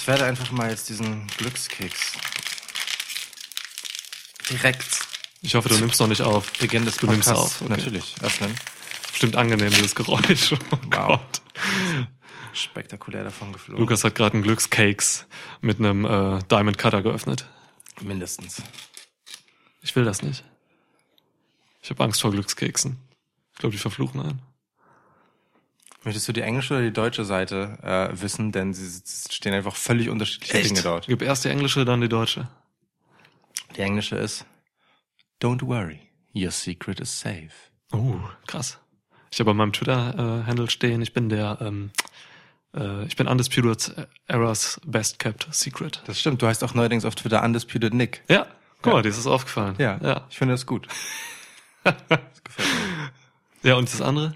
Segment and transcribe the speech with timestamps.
[0.00, 2.12] Ich werde einfach mal jetzt diesen Glückskeks
[4.48, 5.00] direkt
[5.42, 6.50] Ich hoffe, du nimmst noch nicht auf.
[6.54, 7.70] Beginn des Du nimmst Podcasts auf, okay.
[7.76, 8.54] natürlich öffnen.
[9.12, 10.52] Stimmt angenehm, dieses Geräusch.
[10.52, 10.90] Oh Wow.
[10.90, 11.42] Gott.
[12.54, 13.80] Spektakulär davon geflogen.
[13.80, 15.26] Lukas hat gerade einen Glückscakes
[15.60, 17.46] mit einem äh, Diamond Cutter geöffnet.
[18.00, 18.62] Mindestens.
[19.82, 20.44] Ich will das nicht.
[21.82, 22.98] Ich habe Angst vor Glückskeksen.
[23.52, 24.42] Ich glaube, die verfluchen einen.
[26.04, 28.52] Möchtest du die englische oder die deutsche Seite äh, wissen?
[28.52, 31.06] Denn sie stehen einfach völlig unterschiedliche Dinge dort.
[31.06, 32.48] Gib erst die englische, dann die deutsche.
[33.76, 34.46] Die englische ist
[35.42, 36.00] Don't worry,
[36.34, 37.50] your secret is safe.
[37.92, 38.78] Oh, krass.
[39.30, 41.90] Ich habe bei meinem Twitter-Handle stehen, ich bin der, ähm,
[42.74, 46.02] äh, ich bin Undisputed Era's Best Kept Secret.
[46.06, 48.22] Das stimmt, du heißt auch neuerdings auf Twitter Undisputed Nick.
[48.28, 48.46] Ja,
[48.82, 48.92] guck Ja.
[48.94, 49.74] mal, dir ist das aufgefallen.
[49.78, 50.26] Ja, ja.
[50.30, 50.88] ich finde das gut.
[51.84, 51.94] das
[52.42, 52.68] gefällt
[53.62, 53.68] mir.
[53.70, 54.34] Ja, und das andere?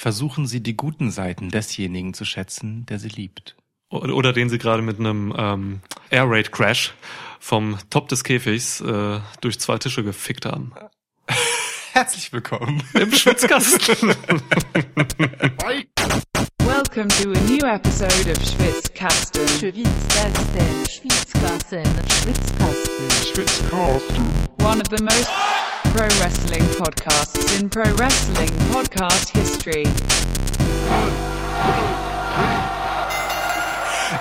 [0.00, 3.56] Versuchen Sie die guten Seiten desjenigen zu schätzen, der Sie liebt.
[3.90, 6.94] Oder, den sie gerade mit einem ähm, Air Raid Crash
[7.40, 10.70] vom Top des Käfigs äh, durch zwei Tische gefickt haben.
[11.94, 12.80] Herzlich willkommen.
[12.94, 14.14] Im Schwitzkasten.
[16.60, 19.48] Welcome to a new episode of Schwitzkasten.
[19.48, 21.84] Schwitzkasten, Schwitzkasten,
[23.34, 24.48] Schwitzkasten.
[24.68, 25.57] one of the most
[25.94, 29.86] pro wrestling podcasts in pro wrestling podcast history.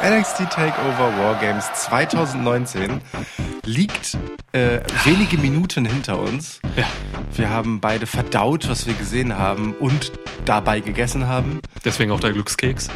[0.03, 3.01] NXT Takeover Wargames 2019
[3.65, 4.17] liegt
[4.53, 6.59] äh, wenige Minuten hinter uns.
[6.75, 6.85] ja,
[7.35, 10.11] Wir haben beide verdaut, was wir gesehen haben und
[10.45, 11.59] dabei gegessen haben.
[11.83, 12.89] deswegen auch der Glückskeks.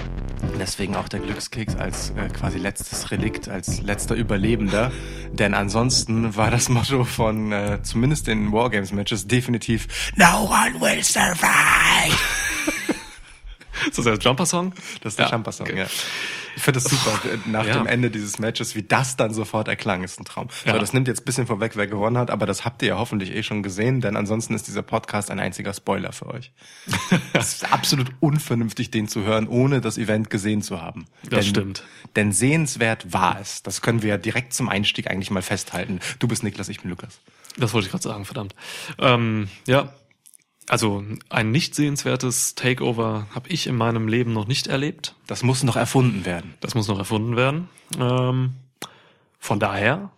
[0.61, 4.91] Deswegen auch der Glückskeks als äh, quasi letztes Relikt, als letzter Überlebender.
[5.31, 9.87] Denn ansonsten war das Motto von äh, zumindest den Wargames-Matches definitiv
[10.17, 12.15] No one will survive.
[13.87, 14.73] Ist das der Jumper-Song?
[15.01, 15.79] Das ist der Ja, Jumper-Song, okay.
[15.79, 15.85] ja.
[16.55, 17.73] Ich finde das super, nach Ja.
[17.77, 20.47] dem Ende dieses Matches, wie das dann sofort erklang, ist ein Traum.
[20.65, 20.73] Ja.
[20.73, 22.97] So, das nimmt jetzt ein bisschen vorweg, wer gewonnen hat, aber das habt ihr ja
[22.97, 26.51] hoffentlich eh schon gesehen, denn ansonsten ist dieser Podcast ein einziger Spoiler für euch.
[27.33, 31.05] Es ist absolut unvernünftig, den zu hören, ohne das Event gesehen zu haben.
[31.23, 31.83] Das denn, stimmt.
[32.15, 33.63] Denn sehenswert war es.
[33.63, 35.99] Das können wir ja direkt zum Einstieg eigentlich mal festhalten.
[36.19, 37.19] Du bist Niklas, ich bin Lukas.
[37.57, 38.55] Das wollte ich gerade sagen, verdammt.
[38.99, 39.93] Ähm, ja,
[40.71, 45.15] also ein nicht sehenswertes Takeover habe ich in meinem Leben noch nicht erlebt.
[45.27, 46.53] Das muss noch erfunden werden.
[46.61, 47.67] Das muss noch erfunden werden.
[47.99, 48.53] Ähm,
[49.37, 50.11] von daher,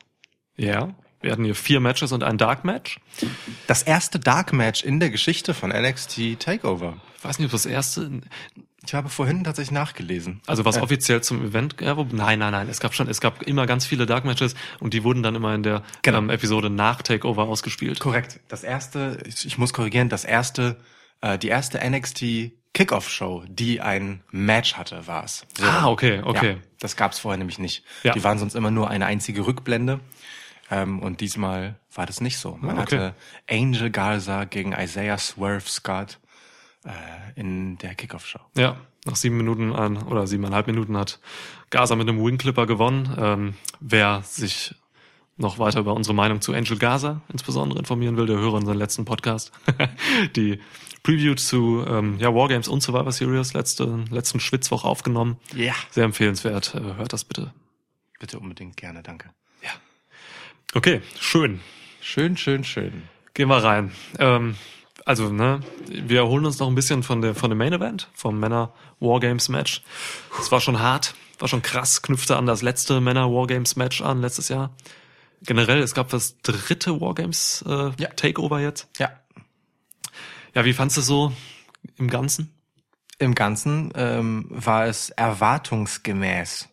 [0.55, 2.99] ja, wir hatten hier vier Matches und ein Dark Match.
[3.65, 6.97] Das erste Dark Match in der Geschichte von NXT Takeover.
[7.17, 8.21] Ich weiß nicht, ob das erste,
[8.85, 10.41] Ich habe vorhin tatsächlich nachgelesen.
[10.47, 13.21] also was Äh, offiziell zum Event, ja, wo, nein, nein, nein, es gab schon, es
[13.21, 16.17] gab immer ganz viele Dark Matches und die wurden dann immer in der Genau.
[16.19, 17.99] ähm, Episode nach Takeover ausgespielt.
[17.99, 18.39] Korrekt.
[18.49, 20.77] Das erste, ich, ich muss korrigieren, das erste,
[21.21, 25.45] äh, die erste NXT Kickoff Show, die ein Match hatte, war es.
[25.57, 25.63] So.
[25.65, 26.51] Ah, okay, okay.
[26.53, 27.83] Ja, das gab's vorher nämlich nicht.
[28.01, 28.13] Ja.
[28.13, 29.99] Die waren sonst immer nur eine einzige Rückblende.
[30.71, 32.57] Ähm, und diesmal war das nicht so.
[32.59, 32.95] Man Ah, okay.
[32.97, 33.15] hatte
[33.49, 36.19] Angel Garza gegen Isaiah Swerve Scott
[36.85, 38.39] äh, in der Kickoff Show.
[38.57, 41.19] Ja, nach sieben Minuten an, oder siebeneinhalb Minuten hat
[41.69, 43.15] Gaza mit einem Wingclipper gewonnen.
[43.17, 44.75] Ähm, wer sich
[45.35, 49.05] noch weiter über unsere Meinung zu Angel Gaza insbesondere informieren will, der höre unseren letzten
[49.05, 49.51] Podcast.
[50.35, 50.59] Die
[51.01, 55.37] Preview zu ähm, ja, Wargames und Survivor Series letzte, letzten Schwitzwoch aufgenommen.
[55.55, 55.73] Ja.
[55.89, 56.75] Sehr empfehlenswert.
[56.75, 57.53] Äh, hört das bitte.
[58.19, 59.31] Bitte unbedingt gerne, danke.
[60.75, 61.59] Okay, schön.
[62.01, 63.03] Schön, schön, schön.
[63.35, 63.91] Gehen wir rein.
[64.17, 64.55] Ähm,
[65.05, 68.39] also, ne, wir erholen uns noch ein bisschen von, der, von dem Main Event, vom
[68.39, 69.83] Männer Wargames Match.
[70.39, 74.21] Es war schon hart, war schon krass, knüpfte an das letzte Männer Wargames Match an
[74.21, 74.75] letztes Jahr.
[75.41, 78.09] Generell, es gab das dritte Wargames äh, Ja.
[78.15, 78.87] Takeover jetzt.
[78.97, 79.11] Ja.
[80.55, 81.33] Ja, wie fandst du es so
[81.97, 82.53] im Ganzen?
[83.19, 86.69] Im Ganzen ähm, war es erwartungsgemäß,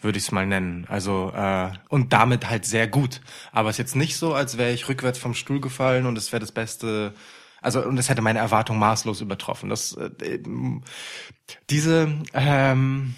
[0.00, 0.86] würde ich es mal nennen.
[0.88, 3.20] Also äh, und damit halt sehr gut.
[3.52, 6.32] Aber es ist jetzt nicht so, als wäre ich rückwärts vom Stuhl gefallen und es
[6.32, 7.12] wäre das Beste.
[7.62, 9.70] Also und es hätte meine Erwartung maßlos übertroffen.
[9.70, 10.82] Das äh, ähm,
[11.70, 13.14] diese ähm,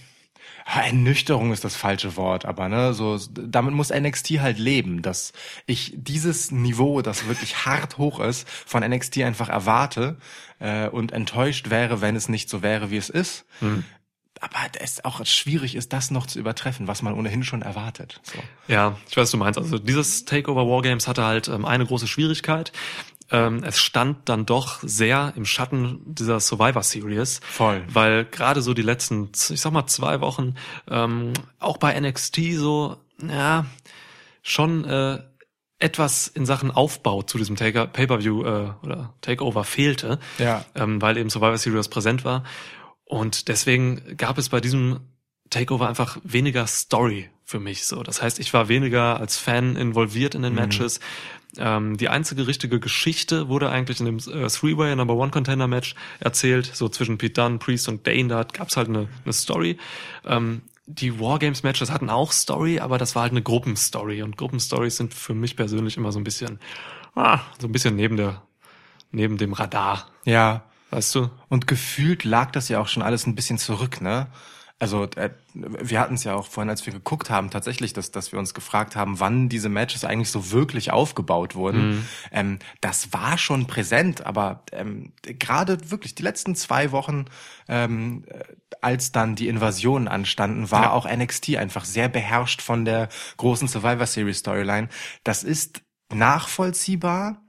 [0.67, 5.33] Ernüchterung ist das falsche Wort, aber ne, so damit muss NXT halt leben, dass
[5.67, 10.17] ich dieses Niveau, das wirklich hart hoch ist, von NXT einfach erwarte
[10.61, 13.45] äh, und enttäuscht wäre, wenn es nicht so wäre, wie es ist.
[14.41, 18.21] Aber es auch schwierig ist, das noch zu übertreffen, was man ohnehin schon erwartet.
[18.25, 18.39] So.
[18.67, 19.59] Ja, ich weiß, was du meinst.
[19.59, 22.73] Also dieses Takeover Wargames hatte halt ähm, eine große Schwierigkeit.
[23.31, 27.41] Ähm, es stand dann doch sehr im Schatten dieser Survivor Series.
[27.45, 27.83] Voll.
[27.89, 30.55] Weil gerade so die letzten, ich sag mal, zwei Wochen,
[30.91, 33.65] ähm, auch bei NXT so, ja,
[34.43, 35.19] schon äh,
[35.79, 40.65] etwas in Sachen Aufbau zu diesem Pay-Per-View äh, oder Takeover fehlte, Ja.
[40.75, 42.45] ähm, weil eben Survivor Series präsent war.
[43.05, 45.01] Und deswegen gab es bei diesem
[45.51, 48.03] Takeover einfach weniger Story für mich so.
[48.03, 51.01] Das heißt, ich war weniger als Fan involviert in den Matches.
[51.59, 55.95] Ähm, die einzige richtige Geschichte wurde eigentlich in dem äh, Three-Way Number One Contender Match
[56.21, 58.29] erzählt, so zwischen Pete Dunne, Priest und Dane.
[58.29, 59.79] Da gab's halt eine, eine Story.
[60.25, 64.97] Ähm, die Wargames Matches hatten auch Story, aber das war halt eine Gruppenstory und Gruppenstories
[64.97, 66.59] sind für mich persönlich immer so ein bisschen,
[67.15, 68.43] ah, so ein bisschen neben der,
[69.11, 70.65] neben dem Radar, Ja.
[70.91, 71.31] weißt du?
[71.49, 74.27] Und gefühlt lag das ja auch schon alles ein bisschen zurück, ne?
[74.85, 78.33] Also äh, wir hatten es ja auch vorhin, als wir geguckt haben, tatsächlich, dass, dass
[78.33, 82.07] wir uns gefragt haben, wann diese Matches eigentlich so wirklich aufgebaut wurden.
[82.31, 87.25] Ähm, das war schon präsent, aber ähm, gerade wirklich die letzten zwei Wochen,
[87.67, 88.45] ähm, äh,
[88.83, 90.91] als dann die Invasionen anstanden, war Ja.
[90.91, 93.09] auch NXT einfach sehr beherrscht von der
[93.39, 94.89] großen Survivor Series Storyline.
[95.23, 95.81] Das ist
[96.13, 97.41] nachvollziehbar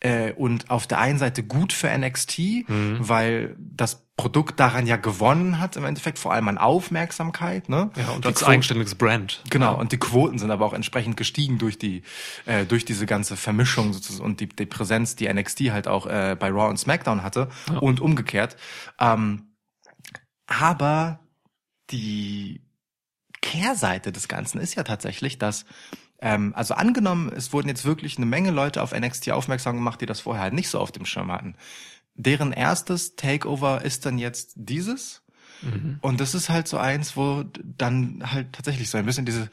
[0.00, 2.38] äh, und auf der einen Seite gut für NXT,
[2.98, 7.68] weil das Produkt daran ja gewonnen hat im Endeffekt, vor allem an Aufmerksamkeit.
[7.68, 7.90] Ne?
[7.96, 9.42] Ja, und Die als eigenständiges Brand.
[9.48, 12.02] Genau, und die Quoten sind aber auch entsprechend gestiegen durch die
[12.44, 16.36] äh, durch diese ganze Vermischung sozusagen und die, die Präsenz, die NXT halt auch äh,
[16.38, 17.48] bei Raw und SmackDown hatte
[17.80, 18.56] und umgekehrt.
[19.00, 19.54] Ähm,
[20.46, 21.20] aber
[21.90, 22.60] die
[23.40, 25.64] Kehrseite des Ganzen ist ja tatsächlich, dass
[26.20, 30.06] ähm, also angenommen, es wurden jetzt wirklich eine Menge Leute auf NXT aufmerksam gemacht, die
[30.06, 31.56] das vorher halt nicht so auf dem Schirm hatten.
[32.14, 35.22] Deren erstes Takeover ist dann jetzt dieses.
[36.00, 39.48] Und das ist halt so eins, wo dann halt tatsächlich so ein bisschen diese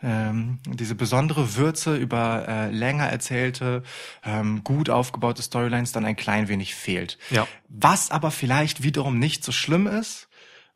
[0.00, 3.82] ähm, diese besondere Würze über äh, länger erzählte,
[4.24, 7.18] ähm, gut aufgebaute Storylines dann ein klein wenig fehlt.
[7.30, 7.48] Ja.
[7.68, 10.27] Was aber vielleicht wiederum nicht so schlimm ist,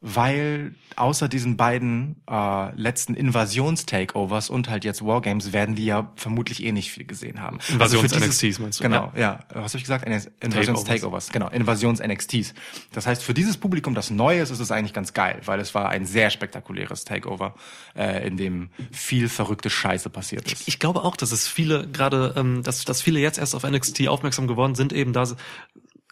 [0.05, 6.63] weil außer diesen beiden äh, letzten Invasions-Takeovers und halt jetzt Wargames werden die ja vermutlich
[6.65, 7.59] eh nicht viel gesehen haben.
[7.69, 8.85] Invasions- für dieses- NXTs meinst du?
[8.85, 9.41] Genau, ja.
[9.55, 10.07] Was habe ich gesagt?
[10.41, 11.31] Invasions-Takeovers.
[11.31, 12.53] Genau, Invasions-NXTs.
[12.93, 15.75] Das heißt, für dieses Publikum, das neu ist, ist es eigentlich ganz geil, weil es
[15.75, 17.55] war ein sehr spektakuläres Takeover,
[17.97, 20.67] äh, in dem viel verrückte Scheiße passiert ist.
[20.67, 24.09] Ich glaube auch, dass es viele gerade, ähm, dass, dass viele jetzt erst auf NXT
[24.09, 25.23] aufmerksam geworden sind, eben da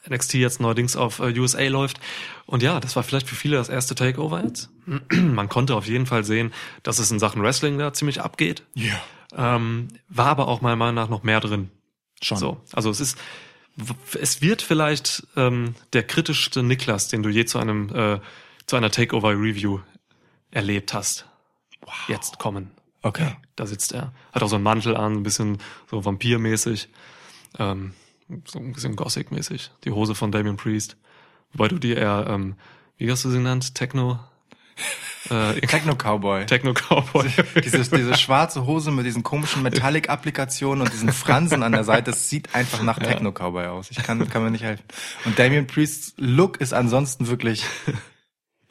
[0.09, 2.01] NXT jetzt neuerdings auf äh, USA läuft.
[2.47, 4.71] Und ja, das war vielleicht für viele das erste Takeover jetzt.
[5.13, 6.53] Man konnte auf jeden Fall sehen,
[6.83, 8.63] dass es in Sachen Wrestling da ziemlich abgeht.
[8.75, 9.01] Ja.
[9.37, 11.71] Ähm, war aber auch meiner Meinung nach noch mehr drin.
[12.23, 12.39] Schon.
[12.39, 13.19] So, also es ist,
[14.21, 18.21] es wird vielleicht ähm, der kritischste Niklas, den du je zu einem äh,
[18.67, 19.81] zu einer Takeover Review
[20.51, 21.27] erlebt hast,
[22.09, 22.71] jetzt kommen.
[23.03, 23.37] Okay.
[23.57, 24.13] Da sitzt er.
[24.33, 25.59] Hat auch so einen Mantel an, ein bisschen
[25.91, 26.89] so vampirmäßig.
[27.59, 27.95] Ähm,
[28.47, 29.71] so ein bisschen Gothic-mäßig.
[29.85, 30.97] Die Hose von Damien Priest.
[31.53, 32.55] Wobei du die eher, ähm,
[32.97, 33.75] wie hast du sie genannt?
[33.75, 34.19] Techno?
[35.29, 36.47] Äh, Techno-Cowboy.
[36.47, 37.29] Techno-Cowboy.
[37.63, 42.31] diese, diese schwarze Hose mit diesen komischen Metallic-Applikationen und diesen Fransen an der Seite, es
[42.31, 43.91] sieht einfach nach Techno-Cowboy aus.
[43.91, 44.83] Ich kann, kann mir nicht helfen.
[45.27, 47.65] Und Damien Priests Look ist ansonsten wirklich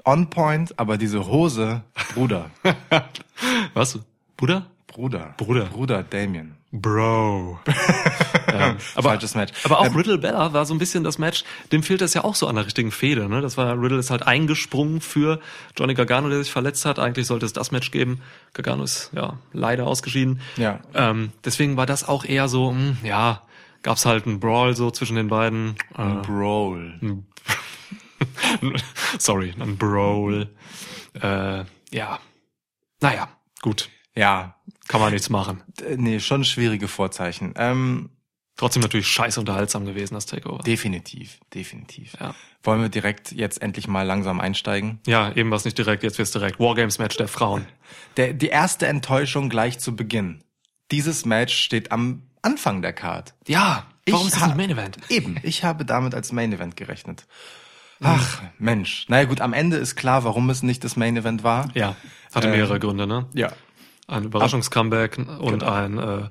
[0.03, 1.83] on point, aber diese Hose,
[2.15, 2.49] Bruder,
[3.73, 3.99] Was?
[4.35, 4.71] Bruder?
[4.89, 5.65] Bruder, Bruder.
[5.65, 6.55] Bruder Damien.
[6.71, 7.59] Bro.
[8.47, 9.53] ja, aber, Falsches Match.
[9.63, 12.23] aber auch Ähm, Riddle Bella war so ein bisschen das Match, dem fehlt es ja
[12.23, 13.29] auch so an der richtigen Fehde.
[13.29, 13.41] Ne?
[13.41, 15.39] Das war Riddle ist halt eingesprungen für
[15.77, 16.99] Johnny Gargano, der sich verletzt hat.
[16.99, 18.21] Eigentlich sollte es das Match geben.
[18.53, 20.41] Gargano ist ja leider ausgeschieden.
[20.57, 20.79] Ja.
[20.93, 23.43] Ähm, deswegen war das auch eher so, hm, ja,
[23.83, 25.75] gab's halt einen Brawl so zwischen den beiden.
[25.97, 26.99] Äh, Brawl.
[29.19, 30.49] sorry, ein Brawl.
[31.21, 32.19] Äh, ja.
[33.01, 33.29] Naja,
[33.61, 33.89] gut.
[34.19, 34.55] Ja,
[34.87, 35.63] Kann man nichts machen.
[35.97, 37.53] nee, schon schwierige Vorzeichen.
[37.57, 38.09] Ähm,
[38.57, 40.61] Trotzdem natürlich scheiß unterhaltsam gewesen, das Takeover.
[40.63, 42.13] definitiv, definitiv.
[42.19, 42.35] Ja.
[42.61, 44.99] Wollen wir direkt jetzt endlich mal langsam einsteigen?
[45.07, 46.59] Ja, eben was nicht direkt, jetzt wird's direkt.
[46.59, 47.65] Wargames-Match der Frauen.
[48.17, 50.43] Der, die erste Enttäuschung gleich zu Beginn.
[50.91, 53.33] Dieses Match steht am Anfang der Card.
[53.47, 54.97] Ja, warum Ich ist das nicht Main Event?
[55.07, 57.27] Eben, ich habe damit als Main Event gerechnet.
[58.01, 59.05] Ach, Mensch.
[59.07, 61.69] Naja gut, am Ende ist klar, warum es nicht das Main Event war.
[61.75, 61.95] Ja,
[62.33, 63.27] hatte Ähm, mehrere Gründe, ne?
[63.33, 63.53] Ja.
[64.09, 65.71] Ein Überraschungscomeback und Genau.
[65.71, 66.29] ein, äh,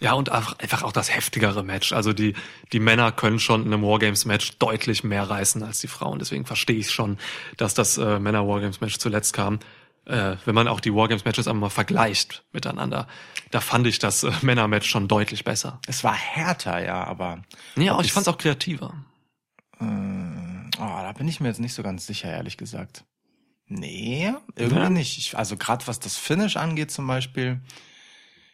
[0.00, 1.92] ja, und einfach, auch das heftigere Match.
[1.92, 2.34] Also die,
[2.72, 6.18] die Männer können schon in einem Wargames-Match deutlich mehr reißen als die Frauen.
[6.18, 7.18] Deswegen verstehe ich schon,
[7.58, 9.58] dass das äh, Männer-Wargames-Match zuletzt kam.
[10.06, 13.06] Äh, wenn man auch die Wargames-Matches einmal vergleicht miteinander,
[13.50, 15.78] da fand ich das äh, Männer-Match schon deutlich besser.
[15.86, 17.42] Es war härter, ja, aber
[17.76, 18.94] Ja, aber ich es- fand's auch kreativer.
[19.78, 23.04] äh, oh, da bin ich mir jetzt nicht so ganz sicher, ehrlich gesagt.
[23.72, 24.90] Nee, irgendwie Ja?
[24.90, 25.16] nicht.
[25.16, 27.60] Ich, also gerade was das Finish angeht zum Beispiel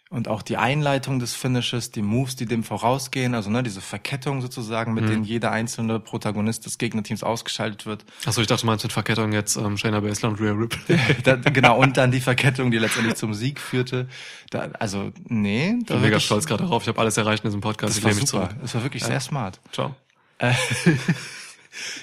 [0.09, 4.41] und auch die Einleitung des Finishes, die Moves, die dem vorausgehen, also ne, diese Verkettung
[4.41, 8.05] sozusagen, mit denen jeder einzelne Protagonist des Gegnerteams ausgeschaltet wird.
[8.25, 10.97] Achso, ich dachte, du meinst mit Verkettung jetzt ähm, Shayna Baszler und Rhea Ripley.
[11.25, 14.07] da, genau, und dann die Verkettung, die letztendlich zum Sieg führte.
[14.51, 15.75] Da, also, nee.
[15.81, 16.83] Ich Da bin mega wirklich- stolz gerade darauf.
[16.83, 17.91] Ich habe alles erreicht in diesem Podcast.
[17.91, 18.51] Das ich war super.
[18.63, 19.09] Das war wirklich Ja.
[19.09, 19.61] sehr smart.
[19.73, 19.97] Ciao.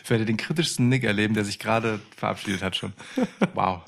[0.04, 2.94] Ich werde den kritischsten Nick erleben, der sich gerade verabschiedet hat schon.
[3.54, 3.82] Wow.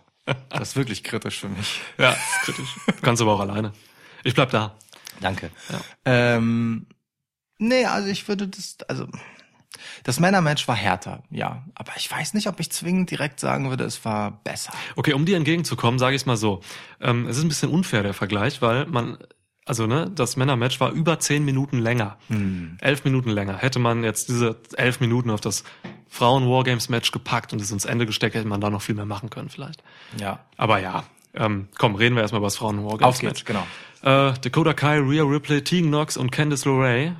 [0.49, 1.81] Das ist wirklich kritisch für mich.
[1.97, 2.75] Ja, ist kritisch.
[2.87, 3.73] Du kannst aber auch alleine.
[4.23, 4.75] Ich bleib da.
[5.21, 5.51] Danke.
[6.03, 6.87] Ähm,
[7.59, 9.07] nee, also ich würde das, also
[10.03, 11.63] das Männermatch war härter, ja.
[11.75, 14.73] Aber ich weiß nicht, ob ich zwingend direkt sagen würde, es war besser.
[14.95, 16.61] Okay, um dir entgegenzukommen, sage ich mal so.
[16.99, 19.17] Ähm, es ist ein bisschen unfair, der Vergleich, weil man,
[19.65, 22.17] also ne, das Männermatch war über zehn Minuten länger.
[22.79, 23.57] Elf Minuten länger.
[23.57, 25.63] Hätte man jetzt diese elf Minuten auf das
[26.10, 29.50] Frauen-Wargames-Match gepackt und es ins Ende gesteckt, hätte man da noch viel mehr machen können
[29.50, 29.84] vielleicht.
[30.19, 30.39] Ja.
[30.55, 31.03] Aber ja,
[31.34, 33.43] ähm, komm, reden wir erstmal über das Auf Frauen-Wargames-Match.
[33.43, 33.65] geht's, genau.
[34.03, 37.15] Äh, Dakota Kai, Rhea Ripley, Tegan Knox und Candice LeRae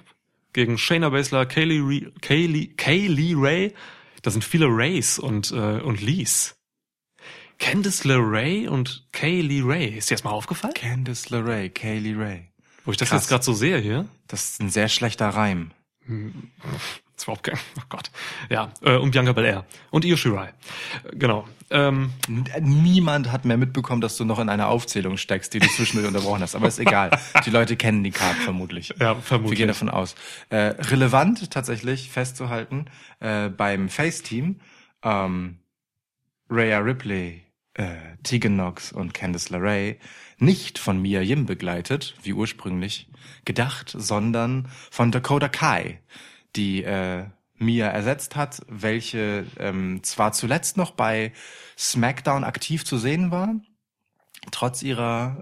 [0.54, 3.74] gegen Shayna Baszler, Kaylee, Kaylee, Kaylee Ray.
[4.22, 6.56] Da sind viele Rays und, äh, und Lees.
[7.60, 9.88] Candice LeRae und Kaylee Ray.
[9.98, 10.74] Ist dir erstmal aufgefallen?
[10.74, 12.48] Candice LeRae, Kaylee Ray.
[12.84, 13.24] Wo ich das Krass.
[13.24, 14.06] jetzt gerade so sehe hier.
[14.28, 15.72] Das ist ein sehr schlechter Reim.
[17.16, 18.12] Das war kein, oh Gott.
[18.50, 19.66] Ja, äh, und Bianca Belair.
[19.90, 20.50] Und Io Shirai.
[20.50, 21.48] Äh, Genau.
[21.72, 25.68] Ähm, N- Niemand hat mehr mitbekommen, dass du noch in einer Aufzählung steckst, die du
[25.68, 26.54] zwischendurch unterbrochen hast.
[26.56, 27.10] Aber ist egal.
[27.44, 28.94] Die Leute kennen die Card vermutlich.
[29.00, 29.52] Ja, vermutlich.
[29.52, 30.14] Wir gehen davon aus.
[30.50, 32.86] Äh, relevant tatsächlich festzuhalten
[33.20, 34.60] äh, beim Face-Team
[35.02, 35.58] ähm,
[36.52, 37.42] Rhea Ripley,
[37.75, 37.86] äh,
[38.24, 39.96] Tegan Knox und Candice LeRae
[40.38, 43.08] nicht von Mia Yim begleitet, wie ursprünglich
[43.46, 46.00] gedacht, sondern von Dakota Kai,
[46.55, 47.25] die äh,
[47.58, 51.32] Mia ersetzt hat, welche ähm, zwar zuletzt noch bei
[51.77, 53.55] SmackDown aktiv zu sehen war,
[54.51, 55.41] trotz ihrer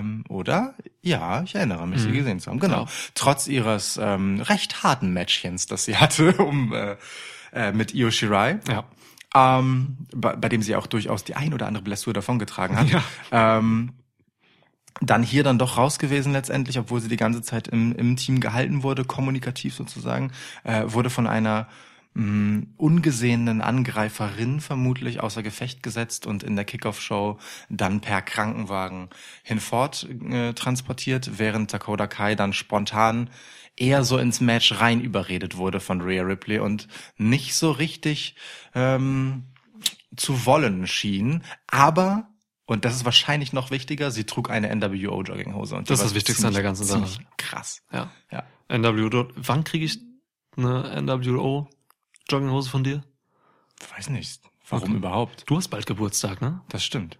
[0.00, 2.60] ähm, oder ja, ich erinnere mich, sie gesehen zu haben.
[2.60, 2.88] Genau, Ja.
[3.14, 6.96] trotz ihres ähm, recht harten Matchchens, das sie hatte, um äh,
[7.52, 8.58] äh, mit Io Shirai.
[8.68, 8.84] ja.
[9.34, 13.02] Ähm, bei, bei dem sie auch durchaus die ein oder andere Blessur davongetragen hat.
[13.32, 13.94] Ähm,
[15.00, 18.40] dann hier dann doch raus gewesen letztendlich, obwohl sie die ganze Zeit im, im Team
[18.40, 20.30] gehalten wurde, kommunikativ sozusagen,
[20.62, 21.66] äh, wurde von einer
[22.14, 27.38] mh, ungesehenen Angreiferin vermutlich außer Gefecht gesetzt und in der Kickoff-Show
[27.68, 29.08] dann per Krankenwagen
[29.42, 33.30] hinfort äh, transportiert, während Dakota Kai dann spontan
[33.76, 38.36] eher so ins Match rein überredet wurde von Rhea Ripley und nicht so richtig
[38.74, 39.44] ähm,
[40.16, 42.28] zu wollen schien, aber
[42.66, 46.14] und das ist wahrscheinlich noch wichtiger, sie trug eine NWO Jogginghose und Das ist das
[46.14, 47.20] Wichtigste an der ganzen Sache.
[47.36, 47.82] Krass.
[47.92, 48.10] Ja.
[48.30, 48.44] Ja.
[48.74, 49.28] NWO.
[49.36, 49.98] Wann kriege ich
[50.56, 51.68] eine NWO
[52.30, 53.04] Jogginghose von dir?
[53.94, 54.96] Weiß nicht, warum Okay.
[54.96, 55.44] überhaupt?
[55.46, 56.62] Du hast bald Geburtstag, ne?
[56.70, 57.18] Das stimmt.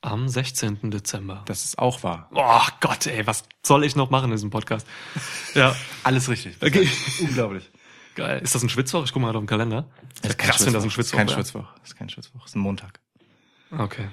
[0.00, 0.90] Am 16.
[0.90, 1.42] Dezember.
[1.46, 2.28] Das ist auch wahr.
[2.32, 4.86] Oh Gott, ey, was soll ich noch machen in diesem Podcast?
[5.54, 5.74] Ja,
[6.04, 6.56] Alles richtig.
[6.62, 6.88] Okay.
[7.20, 7.68] Unglaublich.
[8.14, 8.40] geil.
[8.40, 9.04] Ist das ein Schwitzwoch?
[9.04, 9.88] Ich guck mal auf den Kalender.
[10.22, 11.36] Das ist krass, wenn das ein Schwitzwoch Kein wäre.
[11.36, 11.66] Schwitzwoch.
[11.80, 12.40] Das ist kein Schwitzwoch.
[12.40, 13.00] Das ist ein Montag.
[13.76, 14.08] Okay.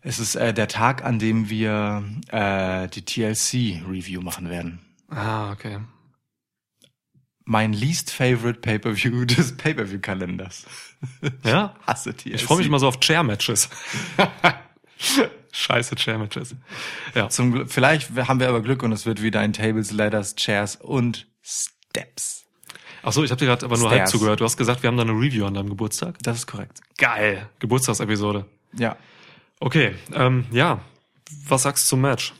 [0.00, 4.80] Es ist äh, der Tag, an dem wir äh, die TLC-Review machen werden.
[5.10, 5.80] Ah, okay.
[7.44, 10.66] Mein least favorite Pay-Per-View des Pay-Per-View-Kalenders.
[11.44, 11.74] Ja?
[11.86, 12.34] Hasse TLC.
[12.34, 13.68] Ich freue mich immer so auf Chair-Matches.
[15.52, 16.54] Scheiße Chair-Matches.
[17.14, 17.28] Ja.
[17.28, 21.26] Zum vielleicht haben wir aber Glück und es wird wieder ein Tables, Ladders, Chairs und
[21.42, 22.44] Steps.
[23.02, 24.00] Ach so, ich habe dir gerade aber nur Stairs.
[24.00, 24.40] halb zugehört.
[24.40, 26.16] Du hast gesagt, wir haben da eine Review an deinem Geburtstag.
[26.22, 26.80] Das ist korrekt.
[26.98, 27.48] Geil.
[27.58, 28.46] Geburtstagsepisode.
[28.72, 28.96] Ja.
[29.60, 30.80] Okay, ähm, ja.
[31.48, 32.34] Was sagst du zum Match?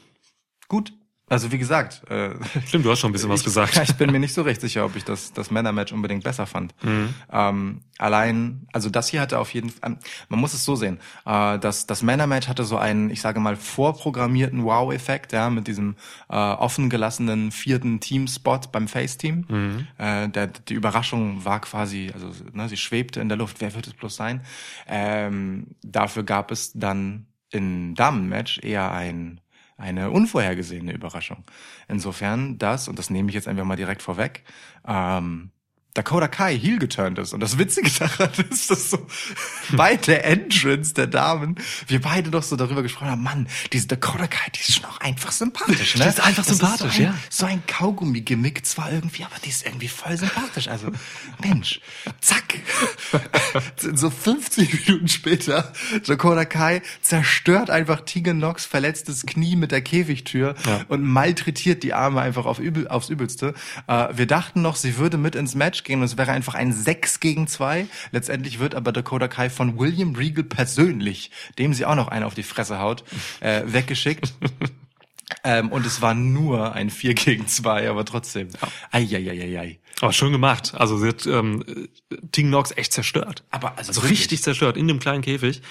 [0.69, 0.93] Gut.
[1.29, 2.31] Also wie gesagt, äh,
[2.67, 3.77] Stimmt, du hast schon ein bisschen was gesagt.
[3.83, 6.73] Ich bin mir nicht so recht sicher, ob ich das, das Männermatch unbedingt besser fand.
[6.85, 7.15] Mhm.
[7.33, 11.59] Ähm, allein, also das hier hatte auf jeden Fall, man muss es so sehen, äh,
[11.59, 15.97] das, das Männermatch hatte so einen, ich sage mal, vorprogrammierten Wow-Effekt, ja, mit diesem
[16.29, 19.47] äh, offen gelassenen vierten Teamspot beim Face-Team.
[19.49, 19.87] Mhm.
[19.99, 23.89] Äh, der, die Überraschung war quasi, also ne, sie schwebte in der Luft, wer wird
[23.89, 24.43] es bloß sein?
[24.87, 29.41] Ähm, dafür gab es dann im Damenmatch eher ein
[29.77, 31.45] eine unvorhergesehene Überraschung.
[31.89, 34.45] Insofern das, und das nehme ich jetzt einfach mal direkt vorweg,
[34.87, 35.51] ähm,
[35.97, 37.33] Dakota Kai heel geturnt ist.
[37.33, 39.07] Und das Witzige daran ist, dass so
[39.73, 44.27] bei der Entrance der Damen wir beide doch so darüber gesprochen haben, Mann, diese Dakota
[44.27, 46.05] Kai, die ist schon auch einfach sympathisch, ne?
[46.05, 47.15] Die ist einfach Das sympathisch, so ein, ja.
[47.31, 50.69] So ein Kaugummi-Gimmick zwar irgendwie, aber die ist irgendwie voll sympathisch.
[50.69, 50.91] Also,
[51.43, 51.81] Mensch,
[52.21, 52.55] zack.
[53.77, 55.73] so 50 Minuten später,
[56.07, 60.83] Dakota Kai zerstört einfach Tegan Knox verletztes Knie mit der Käfigtür Ja.
[60.89, 63.55] und malträtiert die Arme einfach auf übel, aufs Übelste.
[63.87, 66.73] Äh, wir dachten noch, sie würde mit ins Match gehen und es wäre einfach ein
[66.73, 67.87] 6 gegen 2.
[68.11, 72.35] Letztendlich wird aber Dakota Kai von William Regal persönlich, dem sie auch noch einen auf
[72.35, 73.05] die Fresse haut,
[73.41, 74.35] äh, weggeschickt.
[75.45, 78.49] ähm, und es war nur ein 4 gegen 2, aber trotzdem.
[78.91, 79.79] Eieieiei.
[80.03, 80.75] Aber schön gemacht.
[80.77, 81.65] Also sie hat ähm,
[82.33, 83.45] Tegan Knox echt zerstört.
[83.51, 85.63] Aber also Also richtig zerstört in dem kleinen Käfig.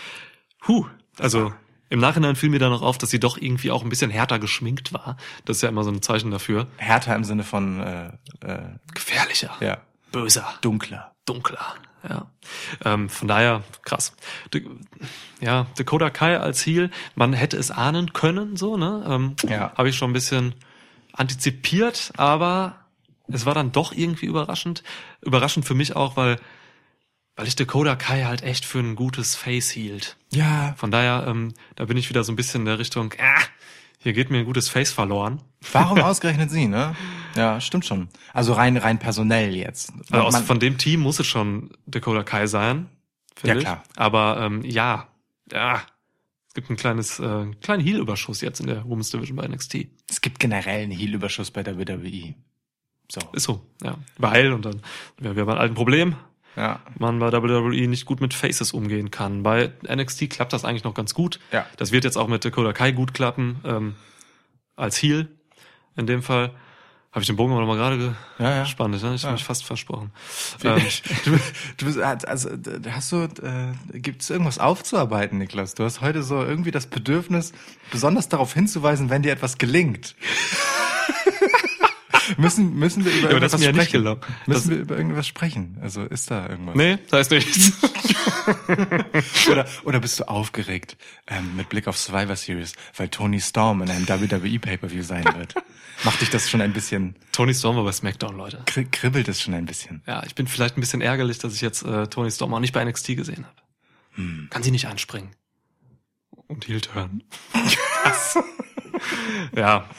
[0.67, 0.87] Huh.
[1.19, 1.53] Also
[1.89, 4.39] im Nachhinein fiel mir dann noch auf, dass sie doch irgendwie auch ein bisschen härter
[4.39, 5.17] geschminkt war.
[5.45, 6.67] Das ist ja immer so ein Zeichen dafür.
[6.77, 8.07] Härter im Sinne von äh,
[8.41, 8.59] äh,
[8.93, 9.55] Gefährlicher.
[9.61, 9.77] ja.
[10.15, 11.11] Böser, Dunkler.
[11.25, 11.75] dunkler.
[12.07, 12.27] Ja.
[12.85, 14.13] Ähm, von daher krass.
[15.41, 19.03] Ja, Dakota Kai als Heel, man hätte es ahnen können, so ne?
[19.07, 19.73] Ähm, Ja.
[19.75, 20.53] Habe ich schon ein bisschen
[21.13, 22.75] antizipiert, aber
[23.27, 24.83] es war dann doch irgendwie überraschend.
[25.21, 26.39] Überraschend für mich auch, weil
[27.37, 30.15] weil ich Dakota Kai halt echt für ein gutes Face hielt.
[30.31, 30.73] Ja.
[30.77, 33.41] Von daher, ähm, da bin ich wieder so ein bisschen in der Richtung, ah,
[33.99, 35.41] hier geht mir ein gutes Face verloren.
[35.73, 36.95] Warum ausgerechnet sie, ne?
[37.35, 38.07] Ja, stimmt schon.
[38.33, 39.91] Also rein, rein personell jetzt.
[40.11, 42.87] Also aus, von dem Team muss es schon Dakota Kai sein.
[43.43, 43.61] Ja, ich.
[43.61, 43.83] klar.
[43.95, 45.07] Aber ähm, ja,
[45.51, 45.81] ja,
[46.47, 49.87] es gibt ein kleines, äh, einen kleinen Heel-Überschuss jetzt in der Women's Division bei NXT.
[50.09, 52.35] es gibt generell einen Heel-Überschuss bei der WWE.
[53.11, 53.19] So.
[53.33, 53.97] Ist so, ja.
[54.17, 54.81] Weil, und dann,
[55.21, 56.15] ja, wir haben ein alten Problem,
[56.55, 56.79] Ja.
[56.97, 59.43] man bei WWE nicht gut mit Faces umgehen kann.
[59.43, 61.39] Bei NXT klappt das eigentlich noch ganz gut.
[61.51, 61.65] Ja.
[61.77, 63.95] Das wird jetzt auch mit Dakota Kai gut klappen, ähm,
[64.77, 65.27] als Heel
[65.97, 66.51] in dem Fall.
[67.15, 68.63] Habe ich den Bogen aber noch mal gerade ge Ja, ja.
[68.63, 69.15] gespannt, ne?
[69.15, 69.27] Ich Ja.
[69.29, 70.11] habe mich fast versprochen.
[70.65, 70.81] Ähm,
[71.23, 71.31] du,
[71.77, 72.49] du bist, also,
[72.91, 75.75] hast du, äh, gibt es irgendwas aufzuarbeiten, Niklas?
[75.75, 77.53] Du hast heute so irgendwie das Bedürfnis,
[77.89, 80.13] besonders darauf hinzuweisen, wenn dir etwas gelingt.
[82.37, 84.03] müssen, müssen wir über das irgendwas mir ja nicht sprechen?
[84.03, 84.21] gelungen.
[84.45, 85.77] Müssen Das- wir über irgendwas sprechen?
[85.81, 86.75] Also ist da irgendwas?
[86.75, 87.71] nee, da ist nichts.
[89.49, 93.89] Oder, oder bist du aufgeregt ähm, mit Blick auf Survivor Series, weil Tony Storm in
[93.89, 95.55] einem WWE Pay-Per-View sein wird?
[96.03, 98.61] Macht dich das schon ein bisschen, Tony Storm war bei SmackDown, Leute.
[98.65, 100.03] kri kribbelt es schon ein bisschen?
[100.05, 102.73] Ja, ich bin vielleicht ein bisschen ärgerlich, dass ich jetzt äh, Tony Storm auch nicht
[102.73, 103.55] bei NXT gesehen habe.
[104.15, 104.47] Hm.
[104.51, 105.31] Kann sie nicht anspringen.
[106.47, 107.23] Und Heel turn.
[109.55, 109.89] ja.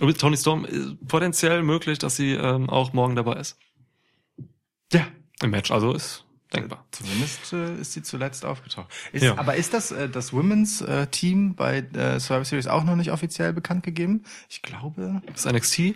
[0.00, 3.56] Mit Tony Storm ist potenziell möglich, dass sie ähm, auch morgen dabei ist.
[4.92, 5.06] Ja,
[5.42, 6.84] Im Match, also ist denkbar.
[6.90, 8.88] Zumindest äh, ist sie zuletzt aufgetaucht.
[9.12, 9.38] Ist, Ja.
[9.38, 13.10] Aber ist das äh, das Women's äh, Team bei äh, Survivor Series auch noch nicht
[13.10, 14.24] offiziell bekannt gegeben?
[14.48, 15.94] Ich glaube, Das NXT?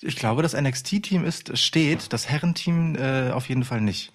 [0.00, 4.12] ich glaube, das NXT-Team ist steht, das Herrenteam äh, auf jeden Fall nicht.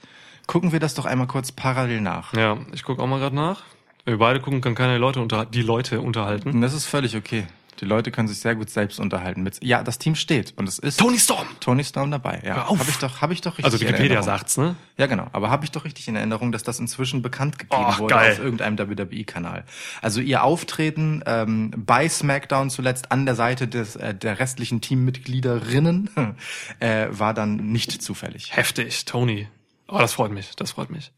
[0.47, 2.33] Gucken wir das doch einmal kurz parallel nach.
[2.33, 3.63] Ja, ich gucke auch mal gerade nach.
[4.05, 6.49] Wenn wir beide gucken, kann keiner die Leute, unter die Leute unterhalten.
[6.49, 7.45] Und das ist völlig okay.
[7.79, 9.43] Die Leute können sich sehr gut selbst unterhalten.
[9.43, 11.47] Mit, ja, das Team steht und es ist Tony Storm!
[11.59, 12.41] Tony Storm dabei.
[12.45, 13.65] Ja, habe ich doch, habe ich doch richtig.
[13.65, 14.75] Also Wikipedia sagt's, ne?
[14.97, 15.27] Ja, genau.
[15.31, 18.31] Aber habe ich doch richtig in Erinnerung, dass das inzwischen bekannt gegeben Ach, wurde geil.
[18.33, 19.65] auf irgendeinem WWE-Kanal.
[20.01, 26.09] Also ihr Auftreten ähm, bei SmackDown zuletzt an der Seite des, äh, der restlichen Teammitgliederinnen
[26.79, 28.55] äh, war dann nicht zufällig.
[28.55, 29.47] Heftig, Tony.
[29.87, 31.11] Oh, das freut mich, das freut mich.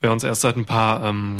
[0.00, 1.36] Wer uns erst seit ein paar, ähm,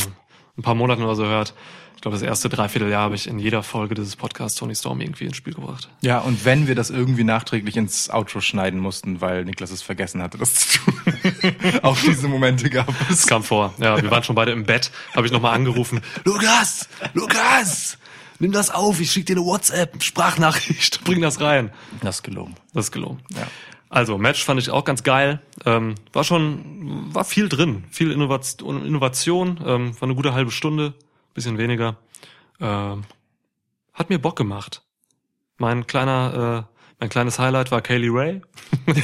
[0.57, 1.55] ein paar Monaten oder so hört,
[1.97, 5.25] ich glaube, das erste Dreivierteljahr habe ich in jeder Folge dieses Podcasts Tony Storm irgendwie
[5.25, 5.89] ins Spiel gebracht.
[6.03, 10.23] Ja, und wenn wir das irgendwie nachträglich ins Outro schneiden mussten, weil Niklas es vergessen
[10.23, 10.95] hatte, das zu tun.
[11.83, 13.21] auch diese Momente gab es.
[13.21, 13.73] Es kam vor.
[13.79, 16.03] Ja, wir waren schon beide im Bett, habe ich nochmal angerufen.
[16.25, 17.97] Lukas, Lukas,
[18.41, 21.73] nimm das auf, ich schick dir eine WhatsApp, Sprachnachricht, bring das rein.
[22.03, 22.55] Das ist gelogen.
[22.75, 23.21] Das ist gelungen.
[23.35, 23.47] Ja.
[23.89, 25.41] Also, Match fand ich auch ganz geil.
[25.65, 27.85] Ähm, war schon, war viel drin.
[27.91, 30.93] Viel Innovation, Innovation ähm, war eine gute halbe Stunde,
[31.37, 31.97] bisschen weniger.
[32.61, 33.05] Ähm,
[33.95, 34.83] hat mir Bock gemacht.
[35.59, 38.43] Mein kleiner, äh, mein kleines Highlight war Kaylee Ray.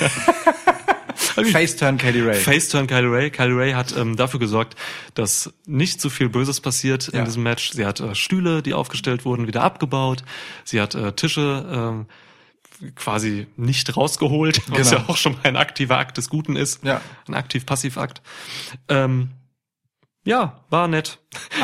[1.15, 2.35] Faceturn Kelly Ray.
[2.35, 3.31] Faceturn Kylie Ray.
[3.31, 4.77] Kylie Ray hat ähm, dafür gesorgt,
[5.15, 7.21] dass nicht so viel Böses passiert Ja.
[7.21, 7.73] in diesem Match.
[7.73, 10.25] Sie hat äh, Stühle, die aufgestellt wurden, wieder abgebaut.
[10.65, 12.07] Sie hat äh, Tische ähm,
[12.97, 15.03] quasi nicht rausgeholt, was Genau.
[15.03, 16.85] ja auch schon mal ein aktiver Akt des Guten ist.
[16.85, 17.01] Ja.
[17.29, 18.21] Ein aktiv-passiv-Akt.
[18.89, 19.31] Ähm,
[20.25, 21.19] ja, war nett.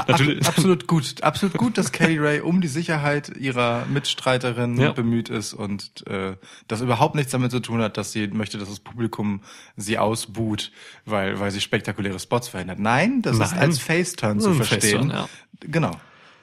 [0.08, 0.40] Natürlich.
[0.46, 1.22] Ab, absolut gut.
[1.22, 4.92] Absolut gut, dass Kelly Ray um die Sicherheit ihrer Mitstreiterin Ja.
[4.92, 8.68] bemüht ist und äh, das überhaupt nichts damit zu tun hat, dass sie möchte, dass
[8.68, 9.42] das Publikum
[9.76, 10.72] sie ausbuht,
[11.04, 12.78] weil, weil sie spektakuläre Spots verhindert.
[12.78, 13.60] Nein, das ist Nein.
[13.60, 14.80] als Face-Turn zu Ein verstehen.
[14.80, 15.28] Faceturn, ja.
[15.60, 15.92] Genau.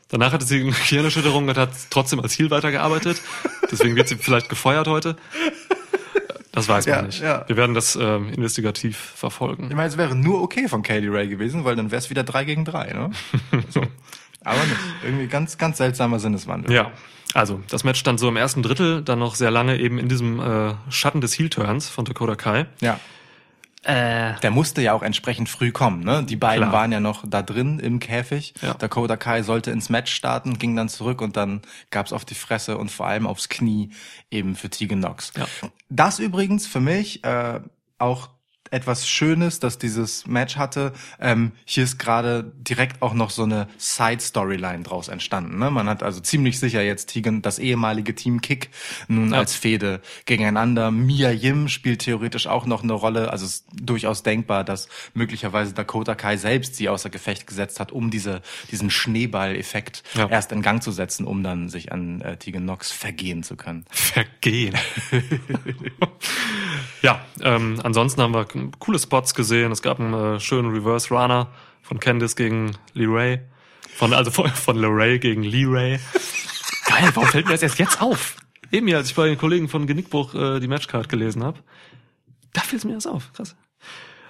[0.07, 3.21] Danach hatte sie eine Gehirnerschütterung und hat trotzdem als Heel weitergearbeitet.
[3.71, 5.15] Deswegen wird sie vielleicht gefeuert heute.
[6.55, 7.21] Das weiß man Ja, nicht.
[7.21, 7.43] ja.
[7.47, 9.67] Wir werden das ähm, investigativ verfolgen.
[9.69, 12.23] Ich meine, es wäre nur okay von Kelly Ray gewesen, weil dann wäre es wieder
[12.23, 13.11] drei gegen drei, ne?
[13.69, 13.81] So.
[14.43, 14.77] Aber nicht.
[15.03, 16.71] Irgendwie ganz, ganz seltsamer Sinneswandel.
[16.71, 16.91] Ja,
[17.33, 20.39] also das Match stand so im ersten Drittel, dann noch sehr lange eben in diesem
[20.39, 22.67] äh, Schatten des Heel-Turns von Dakota Kai.
[22.79, 22.99] Ja.
[23.87, 26.23] Der musste ja auch entsprechend früh kommen, ne?
[26.23, 26.73] Die beiden Klar.
[26.73, 28.53] waren ja noch da drin im Käfig.
[28.61, 28.73] Ja.
[28.73, 32.77] Dakota Kai sollte ins Match starten, ging dann zurück und dann gab's auf die Fresse
[32.77, 33.91] und vor allem aufs Knie
[34.31, 35.33] eben für Tegan Knox.
[35.37, 35.47] Ja.
[35.89, 37.59] Das übrigens für mich äh,
[37.99, 38.29] auch
[38.71, 40.91] etwas Schönes, dass dieses Match hatte.
[41.19, 45.59] Ähm, hier ist gerade direkt auch noch so eine Side-Storyline draus entstanden.
[45.59, 45.69] Ne?
[45.71, 48.69] Man hat also ziemlich sicher jetzt Tegan, das ehemalige Team Kick,
[49.07, 49.37] nun Ja.
[49.39, 50.91] als Fehde gegeneinander.
[50.91, 53.31] Mia Yim spielt theoretisch auch noch eine Rolle.
[53.31, 57.91] Also es ist durchaus denkbar, dass möglicherweise Dakota Kai selbst sie außer Gefecht gesetzt hat,
[57.91, 60.27] um diese, diesen Schneeball-Effekt Ja.
[60.27, 63.85] erst in Gang zu setzen, um dann sich an äh, Tegan Knox vergehen zu können.
[63.91, 64.75] Vergehen.
[67.01, 68.45] Ja, ähm, ansonsten haben wir
[68.79, 69.71] coole Spots gesehen.
[69.71, 71.47] Es gab einen äh, schönen Reverse Runner
[71.81, 73.39] von Candice gegen Lee Ray.
[73.95, 75.99] Von, also von, von Ray gegen Lee Ray.
[76.85, 78.37] Geil, warum fällt mir das erst jetzt auf?
[78.71, 81.59] Eben hier, als ich bei den Kollegen von Genickbruch äh, die Matchcard gelesen habe.
[82.53, 83.31] Da fiel es mir erst auf.
[83.33, 83.55] Krass.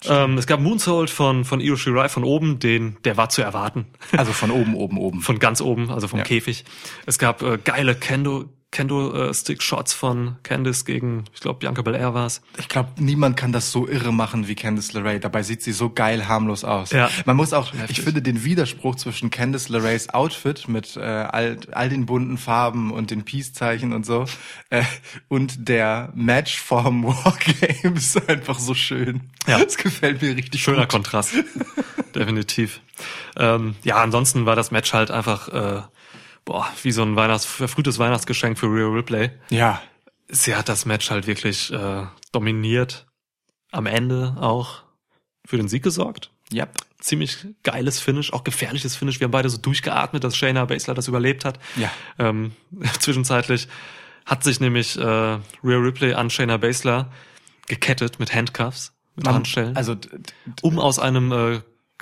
[0.07, 3.87] Ähm, es gab Moonsault von, von Io Shirai von oben, den, der war zu erwarten.
[4.15, 5.21] Also von oben, oben, oben.
[5.21, 6.25] Von ganz oben, also vom Ja.
[6.25, 6.65] Käfig.
[7.05, 12.41] Es gab äh, geile Kendo, Kendo-Stick-Shots von Candice gegen, ich glaube, Bianca Belair war's.
[12.57, 15.19] Ich glaube, niemand kann das so irre machen wie Candice LeRae.
[15.19, 16.91] Dabei sieht sie so geil harmlos aus.
[16.91, 17.09] Ja.
[17.23, 17.97] Man muss auch, Heftig.
[17.97, 22.91] ich finde den Widerspruch zwischen Candice LeRaes Outfit mit äh, all, all den bunten Farben
[22.91, 24.25] und den Peace-Zeichen und so
[24.69, 24.83] äh,
[25.29, 29.21] und der Matchform Wargames einfach so schön.
[29.47, 29.63] Ja.
[29.63, 30.89] Das gefällt mir richtig Schöner gut.
[30.89, 31.33] Kontrast.
[32.13, 32.81] Definitiv.
[33.37, 35.81] Ähm, ja, ansonsten war das Match halt einfach, äh,
[36.45, 39.31] boah, wie so ein Weihnachts verfrühtes Weihnachtsgeschenk für Rhea Ripley.
[39.49, 39.81] Ja,
[40.27, 43.05] Sie hat das Match halt wirklich äh, dominiert.
[43.71, 44.83] Am Ende auch
[45.45, 46.31] für den Sieg gesorgt.
[46.51, 46.67] ja.
[47.01, 49.19] Ziemlich geiles Finish, auch gefährliches Finish.
[49.19, 51.59] Wir haben beide so durchgeatmet, dass Shayna Baszler das überlebt hat.
[51.75, 51.91] Ja.
[52.17, 52.53] Ähm,
[52.99, 53.67] zwischenzeitlich
[54.25, 57.11] hat sich nämlich äh, Rhea Ripley an Shayna Baszler
[57.67, 59.95] gekettet mit Handcuffs, mit Handschellen, Also
[60.63, 61.53] um aus einem äh,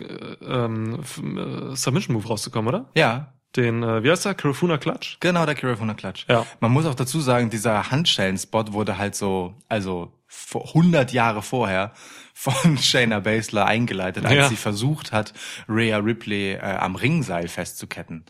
[0.02, 2.90] äh, ähm, äh, Submission Move rauszukommen, oder?
[2.96, 4.34] ja, Den, äh, wie heißt der?
[4.34, 5.18] Carafuna Clutch?
[5.20, 6.26] Genau, der der Klatsch.
[6.28, 6.46] Ja.
[6.60, 11.92] Man muss auch dazu sagen, dieser Handschellen-Spot wurde halt so, also vor 100 Jahre vorher
[12.34, 14.48] von Shayna Baszler eingeleitet, als Ja.
[14.50, 15.34] sie versucht hat,
[15.70, 18.26] Rhea Ripley äh, am Ringseil festzuketten.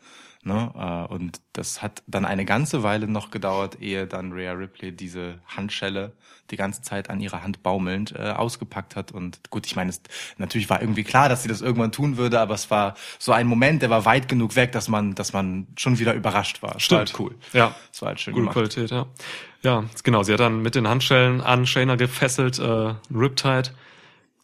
[0.45, 0.71] Ne?
[0.75, 5.39] Äh, und das hat dann eine ganze Weile noch gedauert, ehe dann Rhea Ripley diese
[5.47, 6.13] Handschelle
[6.51, 9.11] die ganze Zeit an ihrer Hand baumelnd äh, ausgepackt hat.
[9.11, 10.01] Und gut, ich meine, es,
[10.37, 13.47] natürlich war irgendwie klar, dass sie das irgendwann tun würde, aber es war so ein
[13.47, 16.75] Moment, der war weit genug weg, dass man, dass man schon wieder überrascht war.
[16.75, 17.35] Es war halt cool.
[17.53, 17.73] Ja.
[17.91, 18.53] Es war halt schön Gute gemacht.
[18.55, 19.05] Qualität, ja.
[19.61, 20.23] Ja, genau.
[20.23, 23.69] Sie hat dann mit den Handschellen an Shayna gefesselt, äh, Riptide,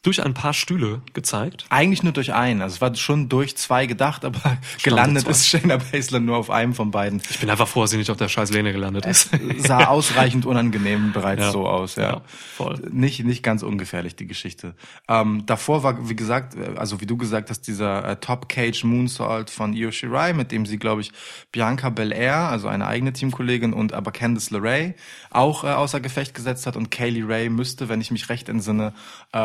[0.01, 1.65] durch ein paar Stühle gezeigt.
[1.69, 2.61] Eigentlich nur durch einen.
[2.61, 5.31] Also es war schon durch zwei gedacht, aber gelandet zwei.
[5.31, 7.21] ist Shayna Baszler nur auf einem von beiden.
[7.29, 9.31] Ich bin einfach froh, dass sie nicht auf der scheiß Lehne gelandet ist.
[9.57, 11.51] Sah ausreichend unangenehm bereits Ja.
[11.51, 12.09] so aus, ja.
[12.09, 12.21] Ja,
[12.55, 12.81] voll.
[12.89, 14.73] Nicht, nicht ganz ungefährlich, die Geschichte.
[15.09, 19.49] Ähm, davor war, wie gesagt, also wie du gesagt hast, dieser äh, Top Cage Moonsault
[19.49, 21.11] von Io Shirai, mit dem sie, glaube ich,
[21.51, 24.93] Bianca Belair, also eine eigene Teamkollegin, und aber Candice LeRae
[25.29, 26.77] auch äh, außer Gefecht gesetzt hat.
[26.77, 28.93] Und Kaylee Ray müsste, wenn ich mich recht entsinne,
[29.33, 29.37] äh,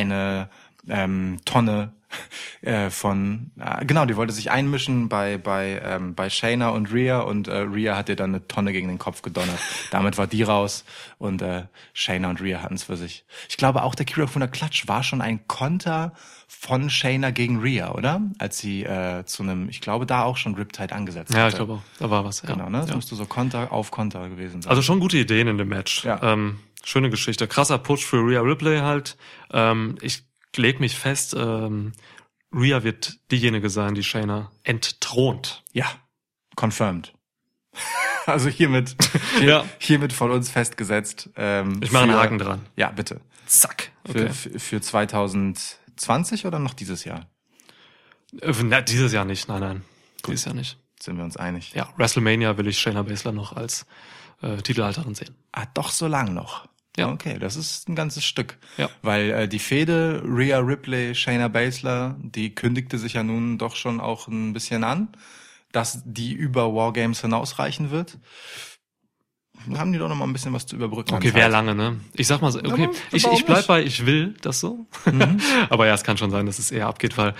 [0.00, 0.48] eine
[0.88, 1.92] ähm, Tonne
[2.62, 7.20] äh, von äh, genau, die wollte sich einmischen bei bei ähm, bei Shayna und Rhea
[7.20, 9.58] und äh, Rhea hat ihr dann eine Tonne gegen den Kopf gedonnert.
[9.92, 10.84] Damit war die raus
[11.18, 13.24] und äh, Shayna und Rhea hatten es für sich.
[13.48, 16.12] Ich glaube auch der Kira von der Klatsch war schon ein Konter
[16.48, 18.20] von Shayna gegen Rhea, oder?
[18.38, 21.48] Als sie äh, zu einem, ich glaube da auch schon Riptide angesetzt Ja, hatte.
[21.50, 21.82] ich glaube auch.
[22.00, 22.42] Da war was.
[22.42, 22.52] Ja.
[22.52, 22.78] Genau, ne?
[22.80, 22.96] Das Ja.
[22.96, 24.70] müsste so Konter auf Konter gewesen sein.
[24.70, 26.04] Also schon gute Ideen in dem Match.
[26.04, 26.20] Ja.
[26.24, 27.46] Ähm, schöne Geschichte.
[27.48, 29.16] Krasser Push für Rhea Ripley halt.
[29.52, 30.24] Ähm, ich
[30.56, 31.92] leg mich fest, ähm,
[32.52, 35.62] Rhea wird diejenige sein, die Shayna entthront.
[35.72, 35.86] ja,
[36.56, 37.12] confirmed.
[38.26, 38.96] also hiermit,
[39.38, 39.64] hier, Ja.
[39.78, 41.30] hiermit von uns festgesetzt.
[41.36, 42.66] Ähm, Ich mache einen Haken dran.
[42.76, 43.20] Ja, bitte.
[43.46, 43.92] Zack.
[44.06, 44.28] Für, Okay.
[44.32, 47.28] für, für 2020 oder noch dieses Jahr?
[48.40, 49.48] Äh, Na, dieses Jahr nicht.
[49.48, 49.84] Nein, nein.
[50.26, 50.78] Dieses Jahr nicht.
[51.00, 51.72] Sind wir uns einig?
[51.74, 53.86] Ja, WrestleMania will ich Shayna Baszler noch als
[54.42, 55.34] äh, Titelhalterin sehen.
[55.52, 56.68] Ah, doch so lang noch.
[57.00, 57.12] Ja.
[57.12, 58.58] Okay, das ist ein ganzes Stück.
[58.76, 58.88] Ja.
[59.02, 64.00] Weil äh, die Fehde Rhea Ripley, Shayna Baszler, die kündigte sich ja nun doch schon
[64.00, 65.08] auch ein bisschen an,
[65.72, 68.18] dass die über Wargames hinausreichen wird.
[69.74, 71.14] Haben die doch noch mal ein bisschen was zu überbrücken.
[71.14, 71.50] Okay, Zeit.
[71.50, 72.00] lange, ne?
[72.14, 73.68] Ich sag mal so, okay, aber ich, ich bleib nicht?
[73.68, 74.86] bei, ich will das so.
[75.68, 77.34] Aber ja, es kann schon sein, dass es eher abgeht, weil,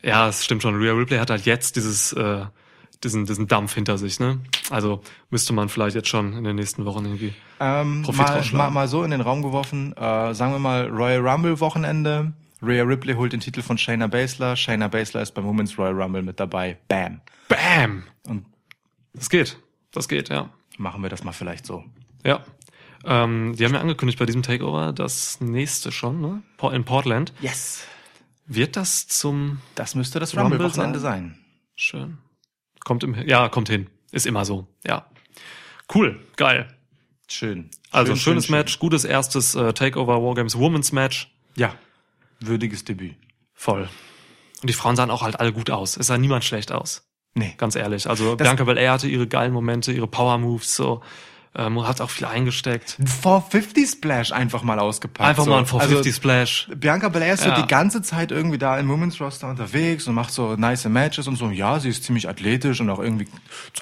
[0.00, 2.44] ja, es stimmt schon, Rhea Ripley hat halt jetzt dieses, äh,
[3.04, 4.40] diesen, diesen Dampf hinter sich, ne?
[4.70, 7.34] Also müsste man vielleicht jetzt schon in den nächsten Wochen irgendwie.
[7.60, 11.26] Ähm, Profit mal, mal, mal so in den Raum geworfen, äh, sagen wir mal Royal
[11.26, 12.32] Rumble Wochenende.
[12.62, 14.56] Rhea Ripley holt den Titel von Shayna Baszler.
[14.56, 16.78] Shayna Baszler ist beim Women's Royal Rumble mit dabei.
[16.88, 17.20] Bam.
[17.48, 18.04] Bam!
[18.26, 18.46] Und
[19.12, 19.58] Das geht.
[19.92, 20.48] Das geht, ja.
[20.78, 21.84] machen wir das mal vielleicht so.
[22.24, 22.42] Ja.
[23.04, 26.42] Ähm, die haben ja angekündigt bei diesem Takeover, das nächste schon, ne?
[26.72, 27.32] In Portland.
[27.40, 27.86] Yes.
[28.46, 31.38] Wird das zum Das müsste das Rumble Rumble Wochenende sein.
[31.76, 32.18] Schön.
[32.84, 33.88] Kommt im, ja, kommt hin.
[34.12, 34.66] Ist immer so.
[34.86, 35.06] Ja.
[35.92, 36.20] Cool.
[36.36, 36.68] Geil.
[37.28, 37.70] Schön.
[37.90, 41.32] Also schön, schönes schön, Match, gutes erstes äh, Takeover Wargames Women's Match.
[41.56, 41.62] Schön.
[41.62, 41.74] Ja.
[42.40, 43.14] Würdiges Debüt.
[43.54, 43.88] Voll.
[44.60, 45.96] Und die Frauen sahen auch halt alle gut aus.
[45.96, 47.06] Es sah niemand schlecht aus.
[47.34, 47.54] Nee.
[47.56, 48.08] Ganz ehrlich.
[48.08, 51.02] Also Das- Bianca Belair hatte ihre geilen Momente, ihre Power Moves, so.
[51.56, 52.96] Ähm, hat auch viel eingesteckt.
[53.22, 55.28] 450 Splash einfach mal ausgepackt.
[55.30, 55.50] Einfach so.
[55.50, 56.68] mal ein 450 Also, Splash.
[56.74, 57.54] Bianca Belair ist Ja.
[57.54, 61.28] so die ganze Zeit irgendwie da im Women's Roster unterwegs und macht so nice Matches
[61.28, 61.48] und so.
[61.50, 63.28] Ja, sie ist ziemlich athletisch und auch irgendwie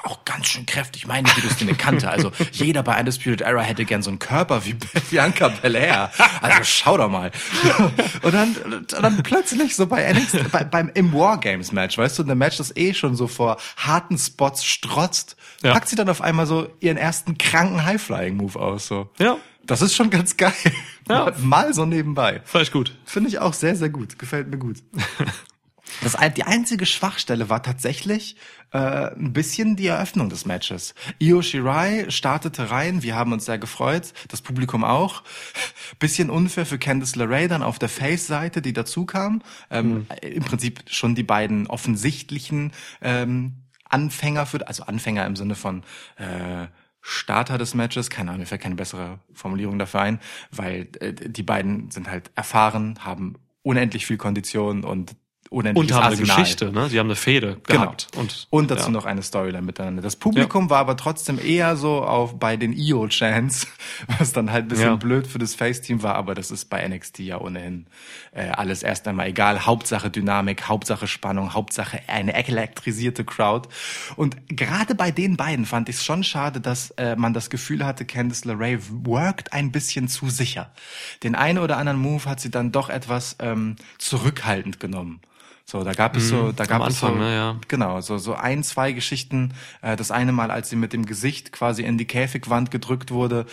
[0.03, 1.07] auch ganz schön kräftig.
[1.07, 2.11] Meine Güte, ist eine Kante.
[2.11, 4.75] Also jeder bei Undisputed Era hätte gern so einen Körper wie
[5.11, 6.11] Bianca Belair.
[6.43, 7.31] Also schau doch mal.
[8.23, 8.55] Und dann,
[9.01, 12.77] dann plötzlich so bei NXT, bei, beim im Wargames Match, weißt du, ein Match, das
[12.77, 15.73] eh schon so vor harten Spots strotzt, Ja.
[15.73, 18.87] packt sie dann auf einmal so ihren ersten kranken High-Flying-Move aus.
[18.87, 19.11] So.
[19.19, 20.53] Ja, Das ist schon ganz geil.
[21.09, 21.33] Ja.
[21.39, 22.41] Mal so nebenbei.
[22.45, 22.97] fand ich gut.
[23.05, 24.19] Finde ich auch sehr, sehr gut.
[24.19, 24.79] Gefällt mir gut.
[26.01, 28.37] Das, die einzige Schwachstelle war tatsächlich
[28.73, 28.79] äh,
[29.15, 30.95] ein bisschen die Eröffnung des Matches.
[31.21, 35.23] Io Shirai startete rein, wir haben uns sehr gefreut, das Publikum auch.
[35.99, 39.43] Bisschen unfair für Candice LeRae dann auf der Face-Seite, die dazu kam.
[39.71, 42.73] Ähm, Im Prinzip schon die beiden offensichtlichen
[43.03, 45.83] ähm, Anfänger für, also Anfänger im Sinne von
[46.17, 46.69] äh,
[47.03, 50.21] Starter des Matches, keine Ahnung, mir fällt keine bessere Formulierung dafür ein,
[50.53, 55.17] weil äh, die beiden sind halt erfahren, haben unendlich viel Kondition und
[55.53, 56.23] unendliches Und haben eine.
[56.23, 56.89] Geschichte, ne?
[56.89, 58.09] Die haben eine Fehde gehabt.
[58.13, 58.23] Genau.
[58.23, 58.91] Und, Und dazu ja.
[58.91, 60.03] noch eine Storyline miteinander.
[60.03, 63.67] Das Publikum war aber trotzdem eher so auf bei den IO-Chants,
[64.19, 64.97] was dann halt ein bisschen Ja.
[64.97, 67.87] blöd für das Face-Team war, aber das ist bei NXT ja ohnehin
[68.33, 69.67] äh, alles erst einmal egal.
[69.67, 73.69] Hauptsache Dynamik, Hauptsache Spannung, Hauptsache eine elektrisierte Crowd.
[74.17, 77.85] Und gerade bei den beiden fand ich es schon schade, dass äh, man das Gefühl
[77.85, 80.73] hatte, Candice LeRae worked ein bisschen zu sicher.
[81.23, 85.21] Den einen oder anderen Move hat sie dann doch etwas ähm, zurückhaltend genommen.
[85.65, 87.19] So, da gab es so, da gab es so, Mhm.
[87.21, 87.57] Ne, ja.
[87.69, 89.55] Genau, so, so ein, zwei Geschichten.
[89.81, 93.47] Äh, das eine Mal, als sie mit dem Gesicht quasi in die Käfigwand gedrückt wurde,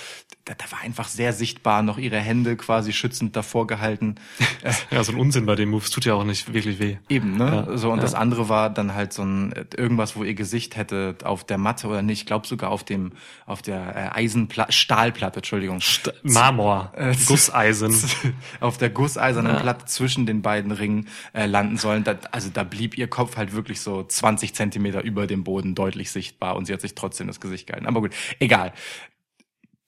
[0.45, 4.15] da, da war einfach sehr sichtbar noch ihre Hände quasi schützend davor gehalten.
[4.91, 6.97] Ja, so ein Unsinn bei den Moves tut ja auch nicht wirklich weh.
[7.09, 7.65] Eben, ne?
[7.69, 8.01] Ja, so, und ja.
[8.01, 11.87] das andere war dann halt so ein irgendwas, wo ihr Gesicht hätte auf der Matte
[11.87, 13.11] oder nicht, ich glaube sogar auf dem,
[13.45, 15.79] auf der äh, Eisenplatte, Stahlplatte, Entschuldigung.
[16.23, 17.95] Marmor, Äh, Gusseisen.
[18.59, 19.59] auf der gusseisernen Ja.
[19.59, 22.03] Platte zwischen den beiden Ringen äh, landen sollen.
[22.15, 26.11] Da, also da blieb ihr Kopf halt wirklich so 20 Zentimeter über dem Boden deutlich
[26.11, 27.87] sichtbar und sie hat sich trotzdem das Gesicht gehalten.
[27.87, 28.73] Aber gut, egal.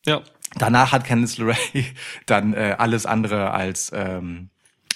[0.05, 0.23] Ja,
[0.55, 1.86] Danach hat Candice LeRae
[2.25, 4.49] dann äh, alles andere als ähm,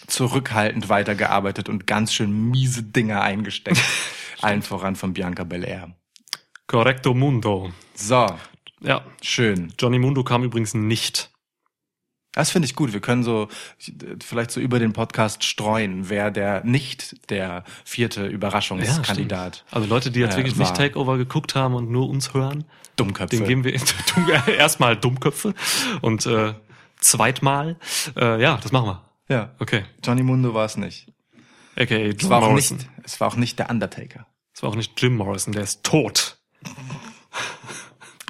[0.07, 3.81] zurückhaltend weitergearbeitet und ganz schön miese Dinge eingesteckt.
[4.41, 5.95] Allen voran von Bianca Belair.
[6.67, 7.71] correcto mundo.
[7.93, 8.27] So,
[8.81, 9.73] Ja, schön.
[9.79, 11.31] Johnny Mundo kam übrigens nicht.
[12.35, 12.93] Das finde ich gut.
[12.93, 13.47] Wir können so
[13.87, 13.91] äh,
[14.23, 19.55] vielleicht so über den Podcast streuen, wer der nicht der vierte Überraschungskandidat.
[19.55, 19.73] stimmt.
[19.73, 20.65] Also Leute, die jetzt äh, wirklich war.
[20.65, 22.65] nicht Takeover geguckt haben und nur uns hören,
[22.97, 23.35] Dummköpfe.
[23.37, 23.73] den geben wir
[24.15, 25.53] dumm, erstmal Dummköpfe
[26.01, 26.53] und äh,
[26.99, 27.77] zweitmal,
[28.15, 29.03] äh, ja, das machen wir.
[29.29, 29.51] ja.
[29.59, 29.85] Okay.
[30.03, 31.07] Johnny Mundo war es nicht.
[31.75, 32.77] Es Jim war auch Morrison.
[32.77, 34.27] nicht, es war auch nicht der Undertaker.
[34.53, 36.37] Es war auch nicht Jim Morrison, der ist tot.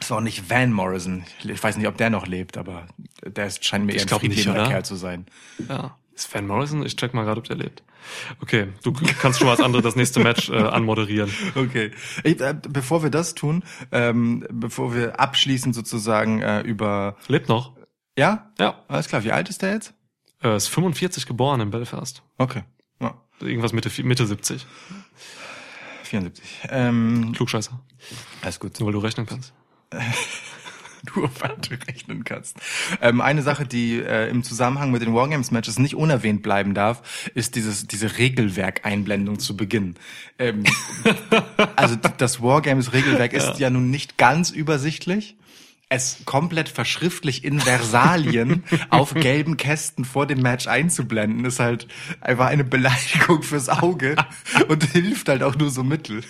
[0.06, 1.24] Es war auch nicht Van Morrison.
[1.44, 2.86] Ich weiß nicht, ob der noch lebt, aber
[3.26, 4.44] der ist, scheint mir eher Ich ein glaub nicht?
[4.44, 5.26] Kerl zu sein.
[5.68, 5.98] Ja.
[6.14, 6.86] Ist Van Morrison?
[6.86, 7.82] Ich check mal gerade, ob der lebt.
[8.40, 11.32] Okay, du kannst schon mal als andere das nächste Match äh, anmoderieren.
[11.56, 11.90] Okay.
[12.24, 17.74] Ich, äh, bevor wir das tun, ähm, bevor wir abschließend sozusagen äh, über Lebt noch.
[18.16, 18.84] ja, Ja.
[18.88, 19.24] alles klar.
[19.24, 19.96] Wie alt ist der jetzt?
[20.40, 22.22] Er ist 45 geboren in Belfast.
[22.38, 22.62] Okay.
[23.02, 24.68] Ja, Irgendwas Mitte, Mitte 70.
[26.04, 26.44] 74.
[26.70, 27.80] Ähm, Klugscheißer.
[28.44, 28.80] alles gut.
[28.80, 29.52] Nur weil du rechnen kannst.
[31.14, 32.58] du auf du rechnen kannst.
[33.02, 37.56] Ähm, eine Sache, die äh, im Zusammenhang mit den Wargames-Matches nicht unerwähnt bleiben darf, ist
[37.56, 39.96] dieses diese Regelwerk-Einblendung zu Beginn.
[40.40, 40.64] Ähm,
[41.76, 45.36] also das Wargames-Regelwerk ist ja nun nicht ganz übersichtlich.
[45.88, 51.88] Es komplett verschriftlich in Versalien auf gelben Kästen vor dem Match einzublenden, ist halt
[52.22, 54.16] einfach eine Beleidigung fürs Auge
[54.68, 56.24] und hilft halt auch nur so mittel.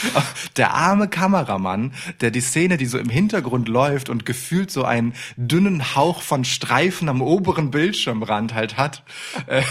[0.56, 5.14] Der arme Kameramann, der die Szene, die so im Hintergrund läuft und gefühlt so einen
[5.36, 9.02] dünnen Hauch von Streifen am oberen Bildschirmrand halt hat,
[9.46, 9.62] äh,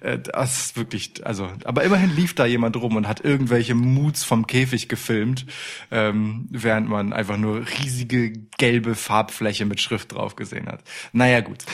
[0.00, 4.24] äh, das ist wirklich, also, aber immerhin lief da jemand rum und hat irgendwelche Moods
[4.24, 5.46] vom Käfig gefilmt,
[5.90, 10.82] ähm, während man einfach nur riesige gelbe Farbfläche mit Schrift drauf gesehen hat.
[11.12, 11.64] Naja, gut.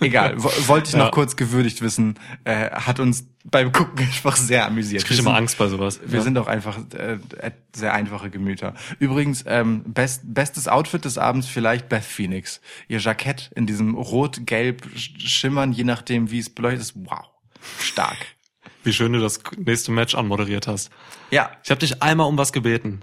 [0.00, 1.10] Egal, wo- wollte ich noch Ja.
[1.10, 5.02] kurz gewürdigt wissen, äh, hat uns beim Gucken einfach sehr amüsiert.
[5.02, 6.00] Ich kriege immer Angst bei sowas.
[6.04, 6.22] wir ja.
[6.24, 8.74] sind auch einfach äh, äh, sehr einfache Gemüter.
[8.98, 12.60] Übrigens, ähm, best, bestes Outfit des Abends vielleicht Beth Phoenix.
[12.88, 16.94] Ihr Jackett in diesem rot-gelb sch- schimmern, je nachdem wie es beleuchtet ist.
[16.96, 17.26] Wow,
[17.80, 18.16] stark.
[18.82, 20.90] Wie schön du das nächste Match anmoderiert hast.
[21.30, 23.02] Ja, Ich habe dich einmal um was gebeten.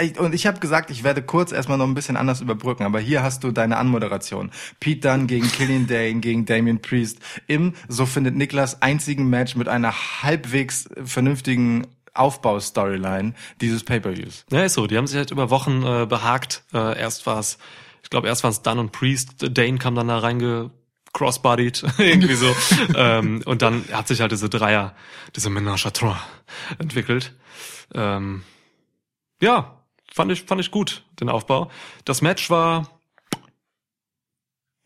[0.00, 3.00] Ich- und ich habe gesagt, ich werde kurz erstmal noch ein bisschen anders überbrücken, aber
[3.00, 4.50] hier hast du deine Anmoderation.
[4.80, 9.68] Pete Dunne gegen Killian Dane gegen Damien Priest im, so findet Niklas, einzigen Match mit
[9.68, 14.46] einer halbwegs vernünftigen Aufbau-Storyline dieses Pay-Per-Views.
[14.50, 14.86] Ja, ist so.
[14.86, 16.64] Die haben sich halt über Wochen äh, behagt.
[16.72, 17.58] Äh, erst war es,
[18.02, 19.36] ich glaube, erst waren es Dunn und Priest.
[19.38, 20.70] Dane kam dann da reinge
[21.12, 22.54] crossbodied, irgendwie so.
[22.94, 24.94] ähm, und dann hat sich halt diese Dreier,
[25.36, 26.16] diese Ménage à trois
[26.78, 27.34] entwickelt.
[27.94, 28.42] Ähm,
[29.42, 29.79] ja,
[30.12, 31.70] fand ich, fand ich gut, den Aufbau.
[32.04, 32.90] Das Match war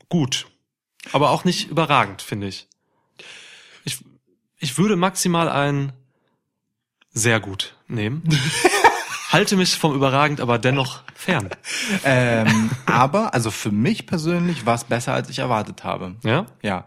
[0.08, 0.46] gut.
[1.12, 2.68] Aber auch nicht überragend, finde ich.
[3.84, 4.04] Ich,
[4.58, 5.92] ich würde maximal ein
[7.12, 8.22] sehr gut nehmen.
[9.30, 11.50] Halte mich vom überragend, aber dennoch fern.
[12.04, 16.16] Ähm, aber, also für mich persönlich war es besser, als ich erwartet habe.
[16.22, 16.46] Ja?
[16.62, 16.86] Ja.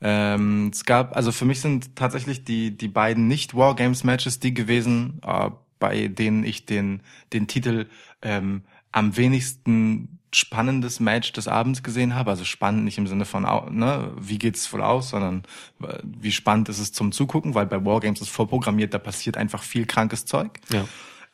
[0.00, 5.50] Ähm, es gab, also für mich sind tatsächlich die, die beiden Nicht-Wargames-Matches die gewesen, äh,
[5.80, 7.88] bei denen ich den, den Titel
[8.22, 8.62] ähm,
[8.92, 12.30] am wenigsten spannendes Match des Abends gesehen habe.
[12.30, 15.42] Also spannend nicht im Sinne von, ne, wie geht's wohl aus, sondern
[15.82, 19.64] äh, wie spannend ist es zum Zugucken, weil bei Wargames ist vorprogrammiert, da passiert einfach
[19.64, 20.60] viel krankes Zeug.
[20.70, 20.84] Ja.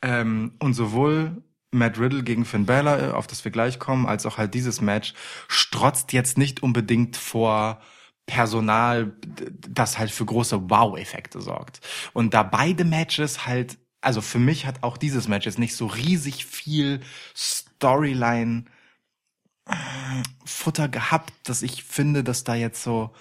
[0.01, 4.25] Ähm, und sowohl Matt Riddle gegen Finn Balor, äh, auf das wir gleich kommen, als
[4.25, 5.13] auch halt dieses Match
[5.47, 7.79] strotzt jetzt nicht unbedingt vor
[8.25, 9.13] Personal,
[9.69, 11.79] das halt für große Wow-Effekte sorgt.
[12.13, 15.87] Und da beide Matches halt, also für mich hat auch dieses Match jetzt nicht so
[15.87, 17.01] riesig viel
[17.35, 18.65] Storyline
[19.67, 19.73] äh,
[20.45, 23.13] Futter gehabt, dass ich finde, dass da jetzt so,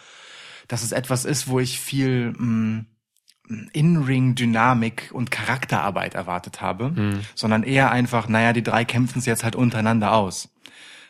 [0.69, 2.85] dass es etwas ist, wo ich viel mh,
[3.73, 6.93] In-Ring-Dynamik und Charakterarbeit erwartet habe,
[7.35, 10.49] sondern eher einfach, naja, die drei kämpfen es jetzt halt untereinander aus.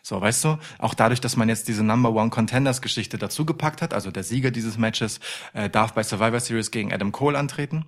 [0.03, 3.93] So, weißt du, auch dadurch, dass man jetzt diese Number One Contenders Geschichte dazugepackt hat,
[3.93, 5.19] also der Sieger dieses Matches
[5.53, 7.87] äh, darf bei Survivor Series gegen Adam Cole antreten.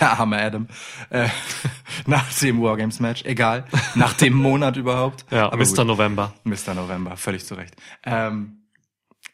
[0.00, 0.68] Der arme Adam.
[1.08, 1.28] Äh,
[2.06, 3.64] nach dem Wargames Match, egal.
[3.94, 5.24] Nach dem Monat überhaupt.
[5.30, 5.64] Ja, Aber Mr.
[5.76, 5.86] gut.
[5.86, 6.34] November.
[6.44, 6.74] Mr.
[6.74, 7.74] November, völlig zu Recht.
[8.04, 8.64] Ähm,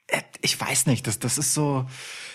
[0.07, 1.87] äh, ich weiß nicht, das, das ist so.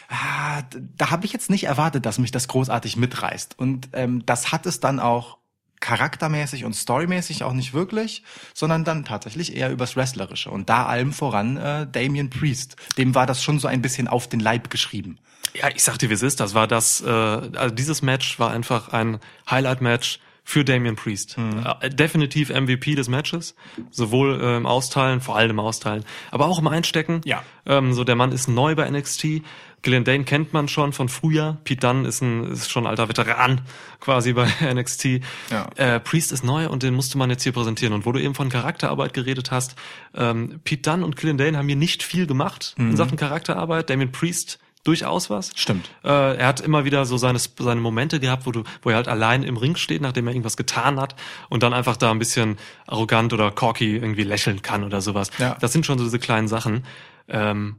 [0.09, 0.63] Ah,
[0.97, 3.57] da habe ich jetzt nicht erwartet, dass mich das großartig mitreißt.
[3.57, 5.37] Und ähm, das hat es dann auch
[5.81, 10.49] charaktermäßig und storymäßig auch nicht wirklich, sondern dann tatsächlich eher übers Wrestlerische.
[10.49, 12.77] Und da allem voran äh, Damien Priest.
[12.97, 15.17] Dem war das schon so ein bisschen auf den Leib geschrieben.
[15.53, 16.39] Ja, ich sag dir, wie es ist.
[16.39, 21.37] Das war das, äh, also dieses Match war einfach ein Highlight-Match für Damian Priest.
[21.81, 23.55] Äh, definitiv MVP des Matches.
[23.89, 27.21] Sowohl äh, im Austeilen, vor allem im Austeilen, aber auch im Einstecken.
[27.25, 27.43] Ja.
[27.65, 29.43] Ähm, so, der Mann ist neu bei NXT.
[29.83, 31.57] Gillian Dane kennt man schon von früher.
[31.63, 33.61] Pete Dunne ist ein ist schon ein alter Veteran
[33.99, 35.21] quasi bei NXT.
[35.49, 35.69] Ja.
[35.75, 37.93] Äh, Priest ist neu und den musste man jetzt hier präsentieren.
[37.93, 39.75] Und wo du eben von Charakterarbeit geredet hast,
[40.13, 43.89] ähm, Pete Dunne und Gillian Dane haben hier nicht viel gemacht in Sachen Charakterarbeit.
[43.89, 45.51] Damien Priest durchaus was.
[45.55, 45.89] Stimmt.
[46.03, 49.07] Äh, er hat immer wieder so seine, seine Momente gehabt, wo, du, wo er halt
[49.07, 51.15] allein im Ring steht, nachdem er irgendwas getan hat
[51.49, 55.29] und dann einfach da ein bisschen arrogant oder cocky irgendwie lächeln kann oder sowas.
[55.37, 55.57] Ja.
[55.59, 56.85] Das sind schon so diese kleinen Sachen.
[57.27, 57.77] Ähm,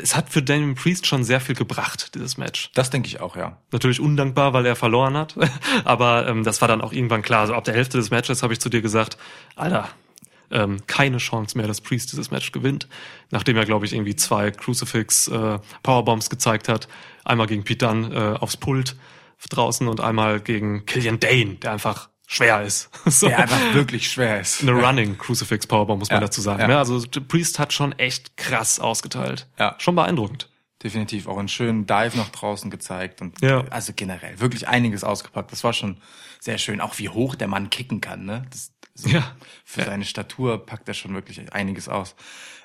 [0.00, 2.70] es hat für Damien Priest schon sehr viel gebracht, dieses Match.
[2.74, 3.58] Das denke ich auch, ja.
[3.70, 5.34] Natürlich undankbar, weil er verloren hat.
[5.84, 7.42] Aber ähm, das war dann auch irgendwann klar.
[7.42, 9.18] Also ab der Hälfte des Matches habe ich zu dir gesagt,
[9.56, 9.90] Alter,
[10.50, 12.88] ähm, keine Chance mehr, dass Priest dieses Match gewinnt.
[13.30, 16.88] Nachdem er, glaube ich, irgendwie zwei Crucifix äh, Powerbombs gezeigt hat.
[17.24, 18.96] Einmal gegen Pete Dunne äh, aufs Pult
[19.50, 22.90] draußen und einmal gegen Killian Dane, der einfach schwer ist.
[23.06, 23.28] so.
[23.28, 24.62] Der einfach wirklich schwer ist.
[24.62, 26.60] Eine Running Crucifix Powerbomb, muss man Ja, dazu sagen.
[26.60, 26.66] ja.
[26.68, 26.78] Ne?
[26.78, 29.46] Also Priest hat schon echt krass ausgeteilt.
[29.58, 29.74] Ja.
[29.78, 30.48] Schon beeindruckend.
[30.82, 33.64] Definitiv auch einen schönen Dive nach draußen gezeigt und Ja.
[33.70, 35.50] also generell wirklich einiges ausgepackt.
[35.52, 35.96] Das war schon
[36.40, 38.24] sehr schön, auch wie hoch der Mann kicken kann.
[38.24, 38.44] Ne?
[38.50, 39.36] Das, so Ja.
[39.64, 42.14] Für seine Statur packt er schon wirklich einiges aus.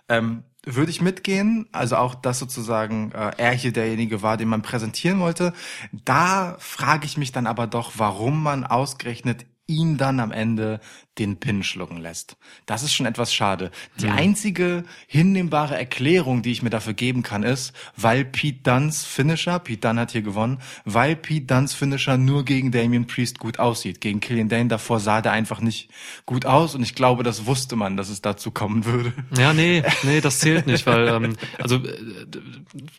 [0.09, 4.61] Ähm, würde ich mitgehen, also auch, dass sozusagen äh, er hier derjenige war, den man
[4.61, 5.53] präsentieren wollte.
[5.91, 10.81] Da frage ich mich dann aber doch, warum man ausgerechnet ihn dann am Ende
[11.19, 12.37] den Pin schlucken lässt.
[12.65, 13.71] Das ist schon etwas schade.
[13.99, 19.59] Die einzige hinnehmbare Erklärung, die ich mir dafür geben kann, ist, weil Pete Dunns Finisher,
[19.59, 24.01] Pete Dunn hat hier gewonnen, weil Pete Dunns Finisher nur gegen Damian Priest gut aussieht.
[24.01, 25.89] Gegen Killian Dane davor sah der einfach nicht
[26.25, 29.13] gut aus und ich glaube, das wusste man, dass es dazu kommen würde.
[29.37, 32.25] Ja, nee, nee, das zählt nicht, weil ähm, also äh,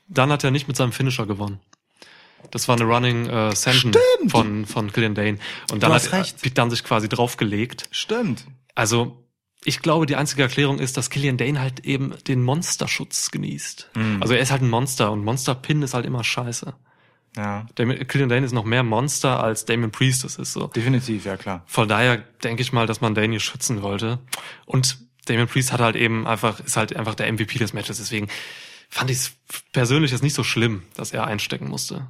[0.08, 1.58] dann hat er nicht mit seinem Finisher gewonnen.
[2.54, 4.30] Das war eine Running äh, Session Stimmt.
[4.30, 5.38] von von Killian Dane
[5.72, 6.40] und dann hat recht.
[6.40, 7.88] Pete sich quasi draufgelegt.
[7.90, 8.46] Stimmt.
[8.76, 9.26] Also
[9.64, 13.90] ich glaube, die einzige Erklärung ist, dass Killian Dane halt eben den Monsterschutz genießt.
[13.96, 14.18] Mhm.
[14.20, 16.74] Also er ist halt ein Monster und Monster Pin ist halt immer scheiße.
[17.36, 20.68] Ja, Damien, Killian Dane ist noch mehr Monster als Damien Priest das ist so.
[20.68, 21.64] definitiv, ja klar.
[21.66, 24.20] Von daher denke ich mal, dass man Dane hier schützen wollte.
[24.64, 27.96] Und Damien Priest hat halt eben einfach, ist halt einfach der MVP des Matches.
[27.96, 28.28] Deswegen
[28.88, 29.32] fand ich es
[29.72, 32.06] persönlich jetzt nicht so schlimm, dass er einstecken musste.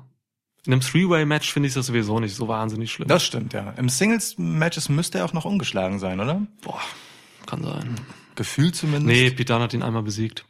[0.67, 3.09] In einem Three-Way-Match finde ich das sowieso nicht so wahnsinnig schlimm.
[3.09, 3.75] Das stimmt, ja.
[3.77, 6.41] Im Singles-Matches müsste er auch noch ungeschlagen sein, oder?
[6.63, 6.81] Boah,
[7.47, 8.01] kann sein.
[8.35, 9.07] Gefühl zumindest.
[9.07, 10.47] Nee, Dunne hat ihn einmal besiegt.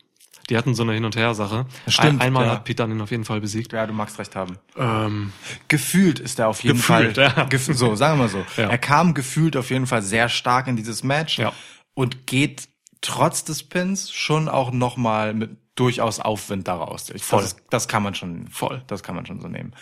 [0.50, 1.66] Die hatten so eine Hin- und Her-Sache.
[1.88, 2.52] Stimmt, Ein, einmal ja.
[2.52, 3.72] hat Dunne ihn auf jeden Fall besiegt.
[3.72, 4.58] Ja, du magst recht haben.
[4.76, 5.32] Ähm,
[5.68, 7.44] Gefühlt ist er auf jeden Gefühlt, Fall, ja.
[7.44, 8.44] gef so, sagen wir mal so.
[8.56, 8.68] Ja.
[8.68, 11.52] Er kam gefühlt auf jeden Fall sehr stark in dieses Match Ja.
[11.94, 12.68] und geht
[13.00, 17.10] trotz des Pins schon auch nochmal mit durchaus Aufwind daraus.
[17.10, 17.42] Ich, Voll.
[17.42, 18.82] Das, das kann man schon, Voll.
[18.86, 19.72] das kann man schon so nehmen.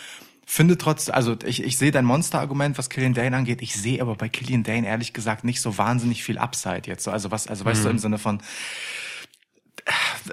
[0.45, 3.62] Finde trotz, also ich, ich sehe dein Monster-Argument, was Killian Dane angeht.
[3.62, 7.05] Ich sehe aber bei Killian Dane ehrlich gesagt nicht so wahnsinnig viel Upside jetzt.
[7.05, 7.93] So, Also was, also weißt du, Mhm.
[7.95, 8.43] im Sinne von,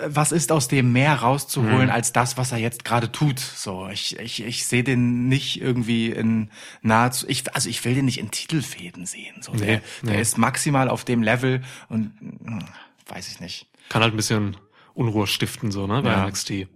[0.07, 1.89] was ist aus dem mehr rauszuholen Mhm.
[1.91, 3.39] als das, was er jetzt gerade tut?
[3.39, 6.51] So, ich, ich, ich sehe den nicht irgendwie in
[6.81, 9.41] nahezu, ich, also ich will den nicht in Titelfäden sehen.
[9.41, 10.21] So, der, Nee, der nee.
[10.21, 12.59] ist maximal auf dem Level und hm,
[13.07, 13.67] weiß ich nicht.
[13.89, 14.55] kann halt ein bisschen
[14.99, 16.27] Unruhe stiften, so, ne, bei Ja.
[16.27, 16.67] NXT.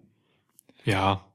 [0.85, 1.25] Ja.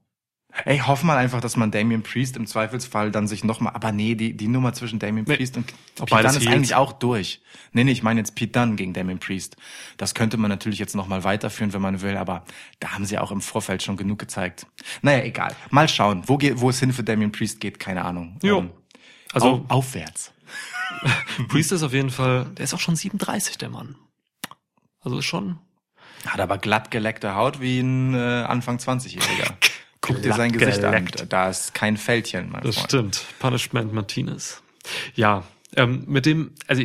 [0.65, 4.15] Ey, hoff mal einfach, dass man Damien Priest im Zweifelsfall dann sich nochmal, aber nee,
[4.15, 5.37] die, die Nummer zwischen Damien Nee.
[5.37, 7.41] Priest und Auch Pete Dunne ist eigentlich auch durch.
[7.71, 9.57] Nee, nee, ich meine jetzt Pete Dunne gegen Damien Priest.
[9.97, 12.43] Das könnte man natürlich jetzt nochmal weiterführen, wenn man will, aber
[12.79, 14.65] da haben sie auch im Vorfeld schon genug gezeigt.
[15.03, 15.55] Naja, egal.
[15.69, 18.37] Mal schauen, wo, geht, wo es hin für Damien Priest geht, keine Ahnung.
[18.41, 18.59] Jo.
[18.59, 18.71] Ähm,
[19.33, 20.31] Also au, aufwärts.
[21.49, 23.95] Priest ist auf jeden Fall, der ist auch schon 37, der Mann.
[25.01, 25.59] Also ist schon.
[26.25, 29.53] Hat aber glatt geleckte Haut wie ein äh, Anfang 20-Jähriger.
[30.01, 31.21] Guck dir sein Gesicht geleckt.
[31.21, 31.29] an.
[31.29, 32.87] Da ist kein Fältchen, mein Das Freund.
[32.89, 33.25] stimmt.
[33.39, 34.61] Punishment Martinez.
[35.15, 35.43] Ja,
[35.75, 36.81] ähm, mit dem, also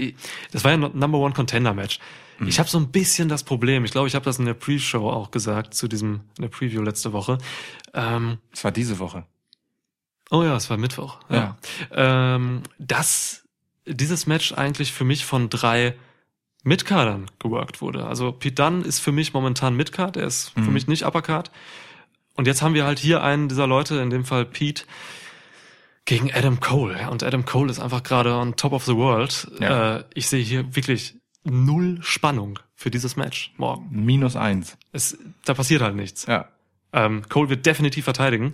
[0.52, 2.00] das war ja ein Number One Contender Match.
[2.38, 2.48] Mhm.
[2.48, 3.84] Ich habe so ein bisschen das Problem.
[3.84, 6.82] Ich glaube, ich habe das in der Pre-Show auch gesagt zu diesem in der Preview
[6.82, 7.38] letzte Woche.
[7.94, 9.24] Ähm, Das war diese Woche.
[10.30, 11.18] oh ja, es war Mittwoch.
[11.28, 11.56] Ja.
[11.92, 13.44] Ähm, dass
[13.86, 15.94] dieses Match eigentlich für mich von drei
[16.64, 18.06] Midcardern geworkt wurde.
[18.06, 20.72] Also Pete Dunne ist für mich momentan Midcard, er ist für Mhm.
[20.72, 21.50] mich nicht Uppercard.
[22.34, 24.84] Und jetzt haben wir halt hier einen dieser Leute, in dem Fall Pete,
[26.06, 27.08] gegen Adam Cole.
[27.10, 29.50] Und Adam Cole ist einfach gerade on top of the world.
[29.60, 29.96] Ja.
[29.98, 33.88] Äh, ich sehe hier wirklich null Spannung für dieses Match morgen.
[33.90, 34.76] Minus eins.
[34.92, 36.26] Es, da passiert halt nichts.
[36.26, 36.48] Ja.
[36.92, 38.52] Ähm, Cole wird definitiv verteidigen.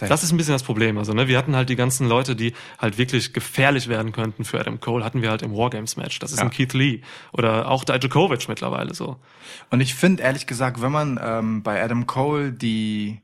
[0.00, 0.98] Das ist ein bisschen das Problem.
[0.98, 4.58] Also, ne, wir hatten halt die ganzen Leute, die halt wirklich gefährlich werden könnten für
[4.60, 6.18] Adam Cole, hatten wir halt im Wargames-Match.
[6.18, 6.44] Das ist Ja.
[6.44, 7.00] ein Keith Lee
[7.32, 9.16] oder auch Dijakovic mittlerweile so.
[9.70, 13.20] Und ich finde ehrlich gesagt, wenn man ähm, bei Adam Cole die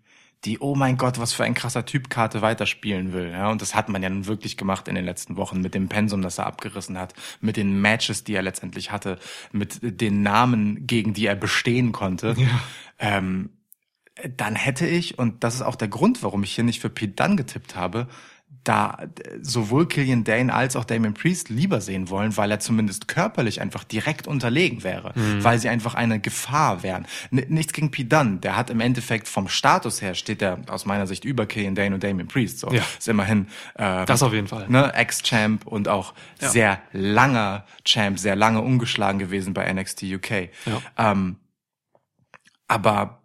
[0.47, 3.75] die oh mein Gott, was für ein krasser Typ Karte weiterspielen will, ja, und das
[3.75, 6.47] hat man ja nun wirklich gemacht in den letzten Wochen mit dem Pensum, das er
[6.47, 7.13] abgerissen hat,
[7.43, 9.19] mit den Matches, die er letztendlich hatte,
[9.53, 12.37] mit den Namen, gegen die er bestehen konnte.
[12.99, 13.51] Ähm,
[14.37, 17.15] dann hätte ich, und das ist auch der Grund, warum ich hier nicht für Pete
[17.15, 18.09] Dunne getippt habe,
[18.65, 18.99] da
[19.41, 23.85] sowohl Killian Dane als auch Damien Priest lieber sehen wollen, weil er zumindest körperlich einfach
[23.85, 27.07] direkt unterlegen wäre, weil sie einfach eine Gefahr wären.
[27.31, 30.85] N nichts gegen Pete Dunne, der hat im Endeffekt vom Status her, steht er aus
[30.85, 32.59] meiner Sicht über Killian Dane und Damien Priest.
[32.59, 32.71] So.
[32.71, 32.83] Ja.
[32.99, 33.47] Ist immerhin
[33.77, 34.69] äh, Das auf jeden Fall.
[34.69, 40.31] ne, Ex-Champ und auch sehr langer Champ, sehr lange ungeschlagen gewesen bei NXT UK.
[40.67, 41.11] Ja.
[41.13, 41.37] Ähm,
[42.69, 43.20] aber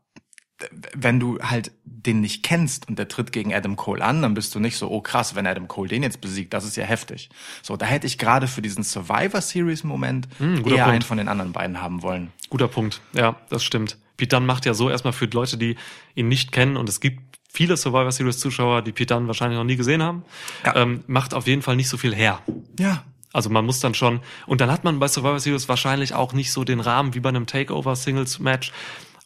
[0.94, 4.54] wenn du halt den nicht kennst und der tritt gegen Adam Cole an, dann bist
[4.54, 7.30] du nicht so, oh krass, wenn Adam Cole den jetzt besiegt, das ist ja heftig.
[7.64, 10.80] So, da hätte ich gerade für diesen Survivor Series Moment guter eher Punkt.
[10.82, 12.32] einen von den anderen beiden haben wollen.
[12.50, 13.02] Guter Punkt.
[13.14, 13.98] Ja, das stimmt.
[14.18, 15.76] Pete Dunne macht ja so erstmal für Leute, die
[16.14, 19.64] ihn nicht kennen, und es gibt viele Survivor Series Zuschauer, die Pete Dunne wahrscheinlich noch
[19.66, 20.24] nie gesehen haben,
[20.66, 20.76] Ja.
[20.76, 22.40] ähm, macht auf jeden Fall nicht so viel her.
[22.80, 23.04] Ja.
[23.34, 26.54] Also man muss dann schon, und dann hat man bei Survivor Series wahrscheinlich auch nicht
[26.54, 28.72] so den Rahmen wie bei einem Takeover Singles Match,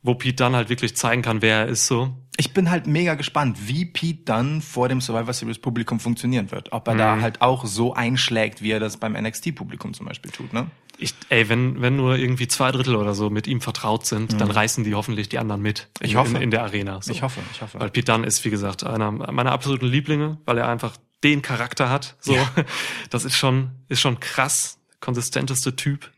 [0.04, 2.16] wo Pete dann halt wirklich zeigen kann, wer er ist so.
[2.38, 6.72] Ich bin halt mega gespannt, wie Pete dann vor dem Survivor Series Publikum funktionieren wird.
[6.72, 6.98] Ob er Mhm.
[6.98, 10.68] da halt auch so einschlägt, wie er das beim NXT Publikum zum Beispiel tut, ne?
[11.02, 14.52] Ich, ey, wenn, wenn nur irgendwie zwei Drittel oder so mit ihm vertraut sind, dann
[14.52, 15.88] reißen die hoffentlich die anderen mit.
[16.02, 16.36] Ich in, hoffe.
[16.38, 17.02] In, in der Arena.
[17.02, 17.12] So.
[17.12, 17.80] Ich hoffe, ich hoffe.
[17.80, 21.90] Weil Pete Dunne ist, wie gesagt, einer meiner absoluten Lieblinge, weil er einfach den Charakter
[21.90, 22.16] hat.
[22.20, 22.38] So,
[23.10, 24.78] das ist schon, ist schon krass.
[25.00, 26.12] Konsistenteste Typ.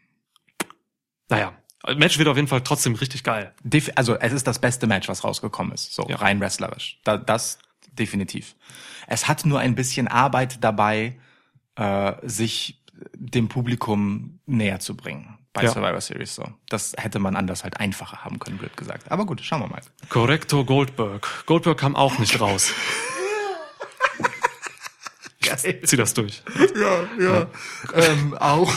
[1.29, 1.53] Naja,
[1.95, 3.53] Match wird auf jeden Fall trotzdem richtig geil.
[3.63, 6.17] Def also es ist das beste Match, was rausgekommen ist, so Ja.
[6.17, 6.99] rein wrestlerisch.
[7.03, 7.57] Da, das
[7.93, 8.55] definitiv.
[9.07, 11.19] Es hat nur ein bisschen Arbeit dabei,
[11.75, 12.82] äh, sich
[13.15, 15.71] dem Publikum näher zu bringen bei Ja.
[15.71, 16.36] Survivor Series.
[16.36, 19.11] So, das hätte man anders halt einfacher haben können, blöd gesagt.
[19.11, 19.82] Aber gut, schauen wir mal.
[20.09, 21.27] Correcto Goldberg.
[21.47, 22.71] Goldberg kam auch nicht raus.
[25.84, 26.43] Zieh das durch.
[27.95, 28.71] ähm, auch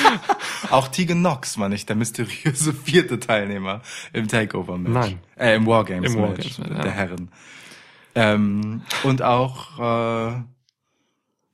[0.70, 3.82] auch Tegan Knox war nicht der mysteriöse vierte Teilnehmer
[4.12, 4.92] im Takeover Match.
[4.92, 5.18] Nein.
[5.36, 6.82] Äh, im Wargames Im Match Wargames, ja.
[6.82, 7.30] der Herren.
[8.14, 10.42] Ähm, und auch äh,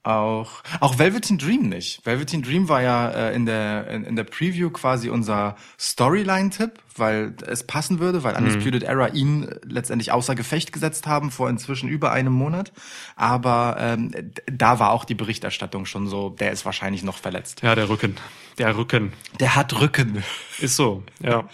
[0.09, 2.05] auch auch Velveteen Dream nicht.
[2.05, 7.35] Velveteen Dream war ja äh, in der in, in der Preview quasi unser Storyline-Tipp, weil
[7.47, 11.89] es passen würde, weil Undisputed Era ihn äh, letztendlich außer Gefecht gesetzt haben vor inzwischen
[11.89, 12.73] über einem Monat.
[13.17, 14.13] Aber ähm,
[14.47, 17.63] da war auch die Berichterstattung schon so, der ist wahrscheinlich noch verletzt.
[17.63, 18.17] Ja, der Rücken.
[18.59, 19.13] Der Rücken.
[19.41, 20.25] Der hat Rücken.
[20.59, 21.49] Ist so, ja.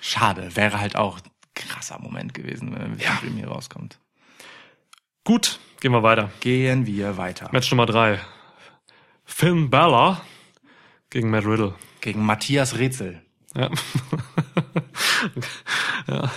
[0.00, 3.98] Schade, wäre halt auch ein krasser Moment gewesen, wenn der Film hier rauskommt.
[5.24, 6.30] Gut, gehen wir weiter.
[6.40, 7.48] Gehen wir weiter.
[7.52, 8.20] Match Nummer drei.
[9.24, 10.20] Finn Balor
[11.10, 11.74] gegen Matt Riddle.
[12.00, 13.22] Gegen Matthias Rätsel.
[13.54, 13.70] Ja.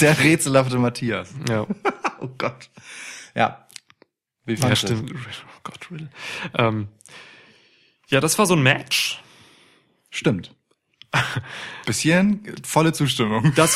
[0.00, 1.34] Der rätselhafte Matthias.
[1.48, 1.66] ja.
[2.22, 2.68] Oh Gott.
[3.34, 3.66] Ja.
[4.44, 5.12] Wie Ja, fandest du stimmt.
[5.14, 6.10] Oh Gott, Riddle.
[6.54, 6.88] Ähm,
[8.08, 9.22] ja, das war so ein Match.
[10.10, 10.54] Stimmt.
[11.86, 13.54] Bis hierhin volle Zustimmung.
[13.54, 13.74] das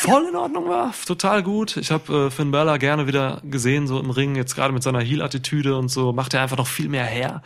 [0.00, 0.94] voll in Ordnung war.
[1.06, 1.76] Total gut.
[1.76, 5.00] Ich habe äh, Finn Balor gerne wieder gesehen, so im Ring, jetzt gerade mit seiner
[5.00, 7.42] Heel-Attitüde und so, macht er einfach noch viel mehr her.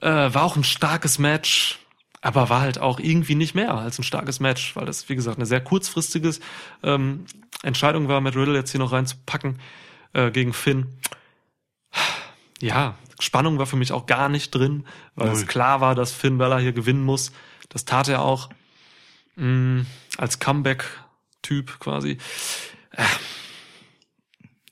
[0.00, 0.26] Ja.
[0.26, 1.78] Äh, war auch ein starkes Match,
[2.20, 5.38] aber war halt auch irgendwie nicht mehr als ein starkes Match, weil das, wie gesagt,
[5.38, 6.32] eine sehr kurzfristige
[6.82, 7.24] ähm,
[7.62, 9.58] Entscheidung war, Matt Riddle jetzt hier noch reinzupacken
[10.12, 10.98] äh, gegen Finn.
[12.60, 14.84] Ja, Spannung war für mich auch gar nicht drin,
[15.14, 15.36] weil Null.
[15.36, 17.32] es klar war, dass Finn Balor hier gewinnen muss.
[17.68, 18.50] Das tat er auch
[19.36, 19.84] mh,
[20.18, 20.38] als
[21.46, 22.18] Comeback-Typ quasi.
[22.92, 23.04] Äh,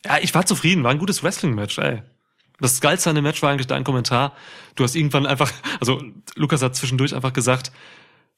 [0.05, 2.03] ja, ich war zufrieden, war ein gutes Wrestling-Match, ey.
[2.61, 4.37] Das geilste an dem Match war eigentlich dein Kommentar.
[4.75, 6.03] Du hast irgendwann einfach, also
[6.35, 7.73] Lukas hat zwischendurch einfach gesagt,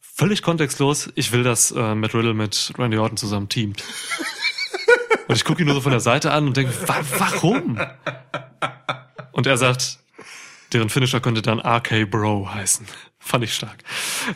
[0.00, 3.82] völlig kontextlos, ich will, dass äh, Matt Riddle mit Randy Orton zusammen teamt.
[5.28, 7.80] Und ich gucke ihn nur so von der Seite an und denke, wa warum?
[9.32, 9.98] Und er sagt,
[10.72, 12.86] deren Finisher könnte dann RK Bro heißen.
[13.26, 13.78] Fand ich stark.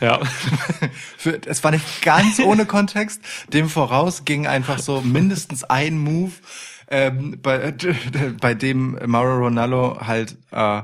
[0.01, 0.19] Ja.
[1.45, 3.21] Es war nicht ganz ohne Kontext.
[3.53, 6.33] Dem voraus ging einfach so mindestens ein Move,
[6.89, 7.73] ähm, bei,
[8.41, 10.81] bei dem Mauro Ronaldo halt äh,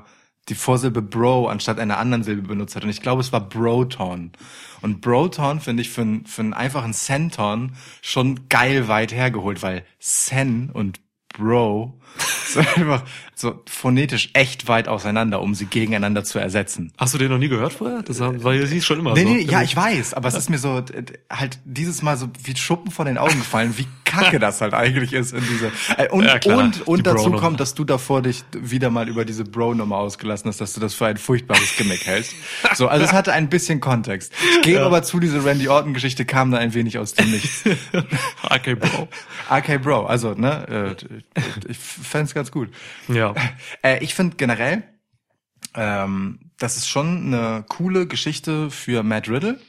[0.48, 2.86] die Vorsilbe Bro anstatt einer anderen Silbe benutzt hat.
[2.86, 4.32] Und ich glaube, es war Broton.
[4.80, 9.84] Und Broton finde ich für, einen- für einen einfachen Centon schon geil weit hergeholt, weil
[10.00, 11.02] Sen und
[11.34, 12.00] Bro
[12.48, 13.04] sind einfach
[13.36, 16.92] so phonetisch echt weit auseinander, um sie gegeneinander zu ersetzen.
[16.98, 18.02] Hast du den noch nie gehört vorher?
[18.02, 19.30] Das war hier sie schon immer Nee, so.
[19.30, 20.84] nee, ja, ich weiß, aber es ist mir so
[21.30, 25.14] halt dieses Mal so wie Schuppen von den Augen gefallen, wie kacke das halt eigentlich
[25.14, 28.44] ist in diese äh, und Ja, klar, und und dazu kommt, dass du davor dich
[28.54, 32.34] wieder mal über diese Bro-Nummer ausgelassen hast, dass du das für ein furchtbares Gimmick hältst.
[32.74, 34.34] So, also es hatte ein bisschen Kontext.
[34.56, 37.64] Ich gebe aber zu, diese Randy Orton-Geschichte kam da ein wenig aus dem Nichts.
[38.50, 39.08] RK Bro.
[39.52, 41.42] RK Bro, also ne, äh,
[42.00, 42.70] ich fänd's ganz gut.
[43.08, 43.34] Ja.
[43.84, 44.84] Äh, ich finde generell,
[45.76, 49.60] ähm, das ist schon eine coole Geschichte für Matt Riddle.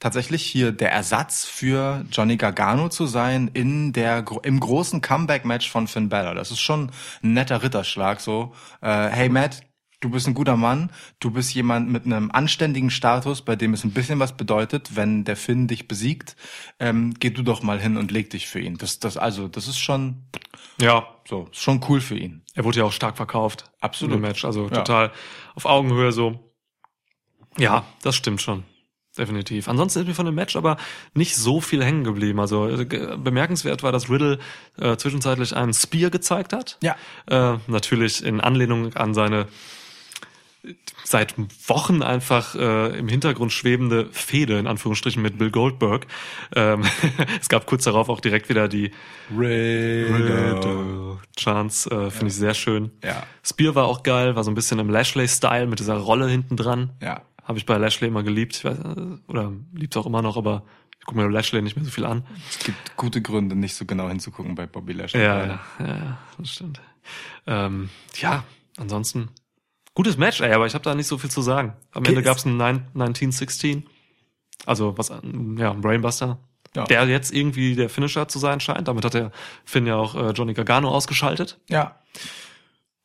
[0.00, 5.86] Tatsächlich hier der Ersatz für Johnny Gargano zu sein in der im großen Comeback-Match von
[5.86, 6.34] Finn Balor.
[6.34, 6.90] Das ist schon
[7.22, 8.20] ein netter Ritterschlag.
[8.20, 9.60] So, äh, hey Matt,
[10.02, 10.90] du bist ein guter Mann.
[11.20, 15.24] Du bist jemand mit einem anständigen Status, bei dem es ein bisschen was bedeutet, wenn
[15.24, 16.36] der Finn dich besiegt.
[16.78, 18.76] Ähm, geh du doch mal hin und leg dich für ihn.
[18.76, 20.24] Das, das also, das ist schon
[20.80, 21.06] Ja.
[21.26, 22.42] so, ist schon cool für ihn.
[22.54, 23.70] Er wurde ja auch stark verkauft.
[23.80, 24.16] Absolut.
[24.16, 24.44] Im Match.
[24.44, 24.76] Also Ja.
[24.82, 25.12] total
[25.54, 26.52] auf Augenhöhe so.
[27.58, 28.64] Ja, das stimmt schon.
[29.16, 29.68] Definitiv.
[29.68, 30.78] Ansonsten ist mir von dem Match aber
[31.12, 32.40] nicht so viel hängen geblieben.
[32.40, 32.84] Also äh,
[33.18, 34.38] bemerkenswert war, dass Riddle
[34.78, 36.78] äh, zwischenzeitlich einen Spear gezeigt hat.
[36.82, 36.96] Ja.
[37.26, 39.48] Äh, natürlich in Anlehnung an seine
[41.04, 41.34] seit
[41.68, 46.06] Wochen einfach äh, im Hintergrund schwebende Fehde, in Anführungsstrichen, mit Bill Goldberg.
[46.54, 46.84] Ähm,
[47.40, 48.92] es gab kurz darauf auch direkt wieder die
[49.36, 51.18] Riddle.
[51.36, 52.92] Chance, äh, finde ich sehr schön.
[53.02, 53.24] Ja.
[53.42, 56.90] Spear war auch geil, war so ein bisschen im Lashley-Style mit dieser Rolle hinten dran.
[57.00, 57.22] Ja.
[57.44, 58.56] Habe ich bei Lashley immer geliebt.
[58.56, 60.64] Ich weiß, äh, oder lieb's auch immer noch, aber
[61.00, 62.24] ich gucke mir Lashley nicht mehr so viel an.
[62.48, 65.22] Es gibt gute Gründe, nicht so genau hinzugucken bei Bobby Lashley.
[65.22, 66.80] Ja, ja, ja, das stimmt.
[67.46, 67.88] Ähm,
[68.20, 68.44] ja,
[68.76, 69.30] ansonsten
[69.94, 71.74] gutes Match, ey, aber ich habe da nicht so viel zu sagen.
[71.92, 73.86] Am Ende Ist- gab's einen Nine- 1916,
[74.66, 75.18] also was, ja,
[75.72, 76.38] ein Brainbuster,
[76.74, 76.84] Ja.
[76.84, 78.88] der jetzt irgendwie der Finisher zu sein scheint.
[78.88, 79.30] Damit hat der
[79.64, 81.58] Finn ja auch äh, Johnny Gargano ausgeschaltet.
[81.68, 81.96] Ja.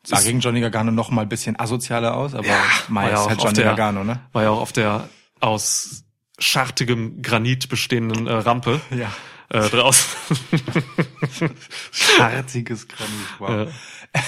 [0.04, 2.58] Sah gegen Johnny Gargano noch mal ein bisschen asozialer aus, aber war
[2.88, 4.22] meist ja halt auf Johnny der- Gargano, ne?
[4.32, 5.10] War ja auch auf der
[5.42, 6.06] aus
[6.40, 9.12] schartigem Granit bestehenden äh, Rampe Ja.
[9.50, 10.06] äh, draußen.
[11.92, 13.74] Schartiges Granit, wow.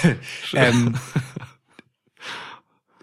[0.54, 0.96] ähm,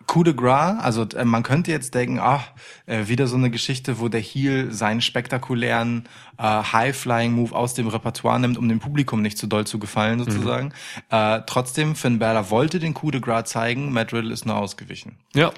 [0.07, 2.51] Coup de Gras, also äh, man könnte jetzt denken, ach,
[2.85, 8.39] äh, wieder so eine Geschichte, wo der Heel seinen spektakulären äh, High-Flying-Move aus dem Repertoire
[8.39, 10.73] nimmt, um dem Publikum nicht zu doll zu gefallen, sozusagen.
[11.09, 15.17] Äh, trotzdem, Finn Balor wollte den Coup de Gras zeigen, Matt Riddle ist nur ausgewichen.
[15.35, 15.51] ja.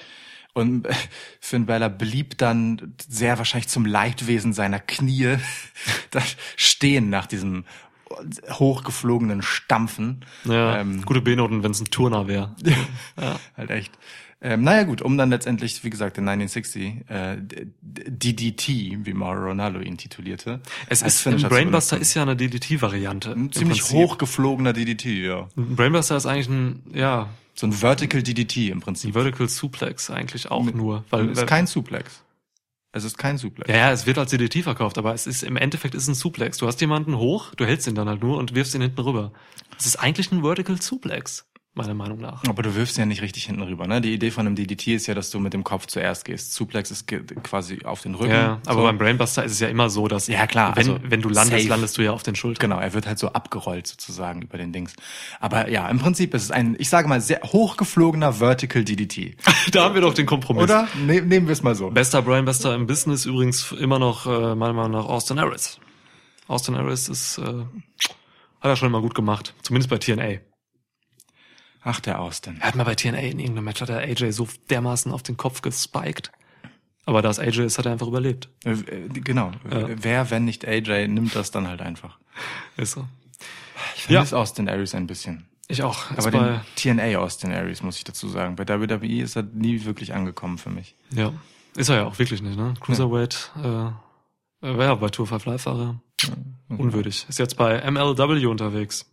[0.53, 0.93] Und äh,
[1.39, 5.37] Finn Balor blieb dann sehr wahrscheinlich zum Leidwesen seiner Knie
[6.11, 6.21] da
[6.57, 7.65] stehen nach diesem
[8.49, 10.25] hochgeflogenen Stampfen.
[10.45, 12.55] Ja, Ähm, gute B-Noten, wenn es ein Turner wäre.
[13.57, 13.93] halt echt.
[14.41, 17.37] Ähm, naja gut, um dann letztendlich, wie gesagt, den 1960 äh,
[17.81, 20.61] DDT, wie Mauro Ronaldo ihn titulierte.
[20.87, 23.31] Es ist, ein Brainbuster ist ja eine DDT-Variante.
[23.31, 25.49] ein ziemlich hochgeflogener DDT, ja.
[25.57, 29.13] Ein Brainbuster ist eigentlich ein, ja, So ein Vertical DDT im ein Prinzip.
[29.13, 31.03] Vertical Suplex eigentlich auch nur.
[31.09, 32.23] Weil, ist kein Suplex.
[32.91, 33.69] Es ist kein Suplex.
[33.69, 36.15] Ja, ja, es wird als DDT verkauft, aber es ist im Endeffekt ist es ein
[36.15, 36.57] Suplex.
[36.57, 39.31] Du hast jemanden hoch, du hältst ihn dann halt nur und wirfst ihn hinten rüber.
[39.77, 41.45] Es ist eigentlich ein Vertical Suplex,
[41.75, 42.43] meiner Meinung nach.
[42.47, 44.01] Aber du wirfst ja nicht richtig hinten rüber, ne?
[44.01, 46.53] Die Idee von einem DDT ist ja, dass du mit dem Kopf zuerst gehst.
[46.53, 48.31] Suplex ist quasi auf den Rücken.
[48.31, 48.83] Ja, aber so.
[48.83, 51.61] beim Brainbuster ist es ja immer so, dass Ja, klar, wenn, also wenn du landest,
[51.61, 51.69] safe.
[51.69, 52.69] landest du ja auf den Schultern.
[52.69, 54.95] Genau, er wird halt so abgerollt sozusagen über den Dings.
[55.39, 59.37] Aber ja, im Prinzip ist es ein, ich sage mal, sehr hochgeflogener Vertical DDT.
[59.71, 60.63] da haben wir doch den Kompromiss.
[60.63, 60.87] Oder?
[61.05, 61.89] Ne, nehmen wir es mal so.
[61.91, 65.79] Bester Brainbuster im Business übrigens immer noch äh, meiner Meinung nach Austin Harris.
[66.47, 67.43] Austin Harris ist äh,
[68.61, 70.39] hat er schon immer gut gemacht, zumindest bei TNA.
[71.83, 72.57] Ach, der Austin.
[72.59, 75.37] Er hat mal bei TNA in irgendeinem Match hat er AJ so dermaßen auf den
[75.37, 76.31] Kopf gespiked.
[77.05, 78.49] Aber da es AJ ist, hat er einfach überlebt.
[78.65, 79.51] Äh, äh, genau.
[79.71, 79.87] Ja.
[79.95, 82.19] Wer, wenn nicht AJ, nimmt das dann halt einfach.
[82.77, 83.07] Ist so.
[83.95, 84.19] Ich Ja.
[84.25, 85.47] vermisse Austin Aries ein bisschen.
[85.69, 86.11] Ich auch.
[86.17, 88.55] Aber den TNA Austin Aries, muss ich dazu sagen.
[88.55, 90.95] Bei WWE ist er nie wirklich angekommen für mich.
[91.11, 91.31] ja.
[91.75, 92.73] Ist er ja auch wirklich nicht, ne?
[92.79, 93.59] Cruiserweight, äh,
[94.67, 96.01] äh, war ja bei Tour 5 Live war er
[96.77, 97.27] unwürdig.
[97.29, 99.05] Ist jetzt bei MLW unterwegs.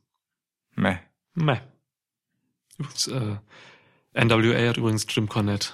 [0.75, 0.97] Meh.
[1.35, 1.59] Meh.
[2.79, 3.37] Übrigens, äh,
[4.15, 5.69] NWA hat übrigens Jim Cornette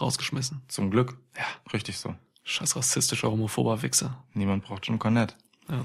[0.00, 0.62] rausgeschmissen.
[0.68, 1.16] Zum Glück.
[1.36, 1.44] Ja.
[1.72, 2.14] Richtig so.
[2.44, 4.24] Scheiß rassistischer, homophober Wichser.
[4.32, 5.34] Niemand braucht Jim Cornette.
[5.68, 5.84] Ja.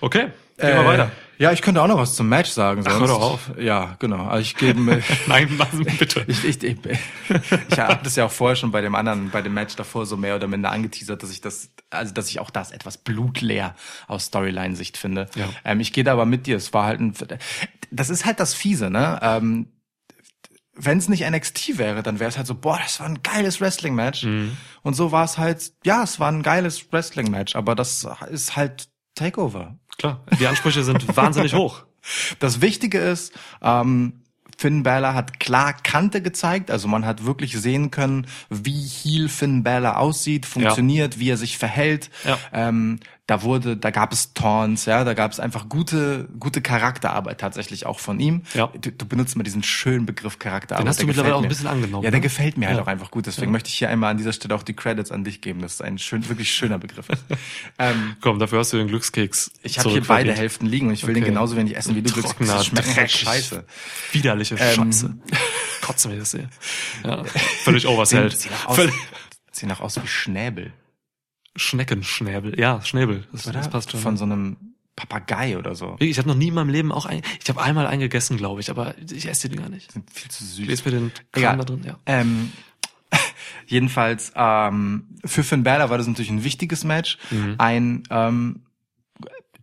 [0.00, 1.10] Okay, gehen wir weiter.
[1.38, 2.82] Ja, ich könnte auch noch was zum Match sagen.
[2.84, 3.00] Ach, Sonst.
[3.00, 3.50] hör doch auf.
[3.58, 4.26] Ja, genau.
[4.26, 4.80] Also ich gebe
[5.28, 6.24] Nein, machen Sie bitte.
[6.26, 6.76] ich, ich, ich,
[7.70, 10.16] ich habe das ja auch vorher schon bei dem anderen, bei dem Match davor so
[10.16, 13.76] mehr oder minder angeteasert, dass ich das, also dass ich auch das etwas blutleer
[14.08, 15.28] aus Storyline-Sicht finde.
[15.36, 15.48] Ja.
[15.64, 16.56] Ähm, ich gehe da aber mit dir.
[16.56, 17.14] Es war halt ein,
[17.92, 19.20] das ist halt das Fiese, ne?
[19.22, 19.68] Ähm,
[20.80, 23.60] wenn es nicht NXT wäre, dann wäre es halt so, boah, das war ein geiles
[23.60, 24.24] Wrestling-Match.
[24.24, 24.56] Mhm.
[24.82, 28.88] Und so war es halt, ja, es war ein geiles Wrestling-Match, aber das ist halt
[29.18, 29.76] Takeover.
[29.98, 31.84] Klar, die Ansprüche sind wahnsinnig hoch.
[32.38, 34.20] Das Wichtige ist, ähm,
[34.56, 39.62] Finn Balor hat klar Kante gezeigt, also man hat wirklich sehen können, wie Heel Finn
[39.62, 42.10] Balor aussieht, funktioniert, wie er sich verhält.
[42.24, 42.38] Ja.
[42.52, 42.98] Ähm,
[43.28, 47.84] da wurde, da gab es Taunts, ja, da gab es einfach gute, gute Charakterarbeit tatsächlich
[47.84, 48.42] auch von ihm.
[48.54, 48.68] Ja.
[48.80, 50.84] Du, du benutzt mal diesen schönen Begriff Charakterarbeit.
[50.84, 52.22] Den hast du mittlerweile auch ein bisschen angenommen, Ja, der ne?
[52.22, 52.82] gefällt mir halt Ja.
[52.82, 53.26] auch einfach gut.
[53.26, 55.60] Deswegen möchte ich hier einmal an dieser Stelle auch die Credits an dich geben.
[55.60, 57.06] Das ist ein schön, wirklich schöner Begriff.
[57.78, 59.50] ähm, Komm, dafür hast du den Glückskeks.
[59.62, 60.32] ich habe hier beide.
[60.32, 61.32] Hälften liegen und ich will den Okay.
[61.32, 62.10] genauso wenig essen wie du.
[62.10, 63.64] Das Trockener, schmeckt halt scheiße.
[64.12, 65.14] Widerliche Ähm, Scheiße.
[65.82, 66.48] Kotzen wir das hier.
[67.04, 67.24] Ja,
[67.62, 68.48] völlig oversellt.
[69.52, 70.72] Sehen auch aus wie Schnäbel,
[71.56, 72.58] Schneckenschnäbel.
[72.58, 73.26] Ja, Schnäbel.
[73.32, 74.00] Das, das passt schon.
[74.00, 74.56] Von so einem
[74.96, 75.96] Papagei oder so.
[76.00, 78.60] ich habe noch nie in meinem Leben auch ein, ich habe einmal einen gegessen, glaube
[78.60, 79.92] ich, aber ich esse die Dinger nicht.
[79.92, 80.66] Sind viel zu Ich süß.
[80.66, 81.98] lese mir den Kram da drin, ja.
[82.06, 82.52] Ähm,
[83.66, 87.16] jedenfalls, ähm, für Finn Balor war das natürlich ein wichtiges Match.
[87.30, 87.54] Mhm.
[87.58, 88.62] Ein, ähm,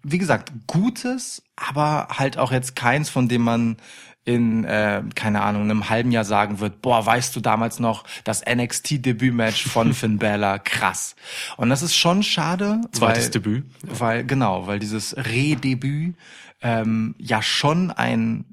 [0.04, 3.78] wie gesagt, gutes, aber halt auch jetzt keins, von dem man
[4.26, 8.44] in, äh, keine Ahnung, einem halben Jahr sagen wird, boah, weißt du damals noch, das
[8.44, 11.16] NXT-Debüt-Match von Finn Balor, krass.
[11.58, 12.82] Und das ist schon schade.
[12.92, 13.66] Zweites weil, Debüt.
[13.84, 16.16] Weil, genau, weil dieses Redebüt
[16.62, 18.46] ähm, ja schon ein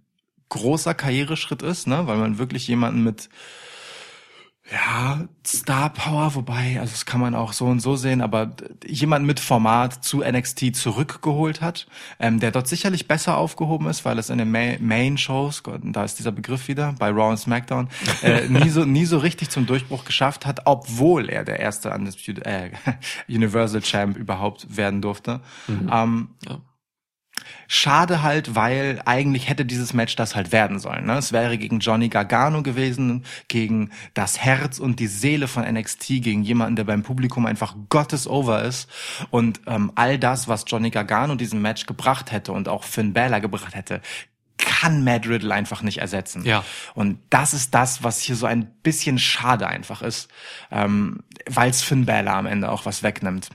[0.50, 2.06] großer Karriereschritt ist, ne?
[2.06, 3.30] Weil man wirklich jemanden mit
[4.72, 8.52] ja, Star Power, wobei, also das kann man auch so und so sehen, aber
[8.86, 11.86] jemand mit Format zu NXT zurückgeholt hat,
[12.18, 16.18] ähm, der dort sicherlich besser aufgehoben ist, weil es in den Ma Main-Shows, da ist
[16.18, 17.88] dieser Begriff wieder, bei Raw und SmackDown,
[18.22, 22.46] äh, nie so nie so richtig zum Durchbruch geschafft hat, obwohl er der erste Undisputed,
[22.46, 22.70] äh,
[23.28, 25.40] Universal Champ überhaupt werden durfte.
[25.68, 26.60] Ähm, Ja.
[27.66, 31.06] Schade halt, weil eigentlich hätte dieses Match das halt werden sollen.
[31.06, 31.14] Ne?
[31.16, 36.42] Es wäre gegen Johnny Gargano gewesen, gegen das Herz und die Seele von NXT, gegen
[36.42, 38.90] jemanden, der beim Publikum einfach Gottes over ist.
[39.30, 43.40] Und ähm, all das, was Johnny Gargano diesem Match gebracht hätte und auch Finn Balor
[43.40, 44.02] gebracht hätte,
[44.58, 46.44] kann Matt Riddle einfach nicht ersetzen.
[46.44, 46.64] Ja.
[46.94, 50.28] Und das ist das, was hier so ein bisschen schade einfach ist,
[50.70, 53.50] ähm, weil es Finn Balor am Ende auch was wegnimmt.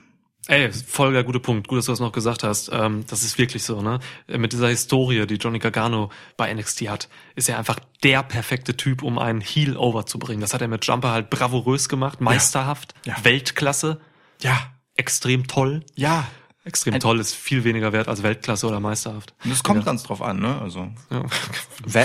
[0.47, 1.67] Ey, voll der gute Punkt.
[1.67, 2.69] Gut, dass du das noch gesagt hast.
[2.71, 3.99] Ähm, das ist wirklich so, ne?
[4.27, 9.03] Mit dieser Historie, die Johnny Gargano bei NXT hat, ist er einfach der perfekte Typ,
[9.03, 10.39] um einen Heel over zu bringen.
[10.41, 13.15] Das hat er mit Jumper halt bravourös gemacht, meisterhaft, Ja.
[13.23, 13.99] Weltklasse,
[14.41, 14.57] Ja,
[14.95, 15.83] extrem toll.
[15.95, 16.25] ja.
[16.63, 19.33] Extrem Ein- toll ist viel weniger wert als Weltklasse oder meisterhaft.
[19.45, 20.59] Und es kommt ganz drauf an, ne?
[20.61, 21.23] Also Ja.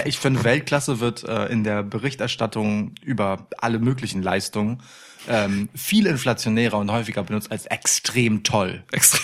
[0.04, 4.80] Ich finde Weltklasse wird äh, in der Berichterstattung über alle möglichen Leistungen
[5.28, 8.84] ähm, viel inflationärer und häufiger benutzt als extrem toll.
[8.92, 9.20] Extrem.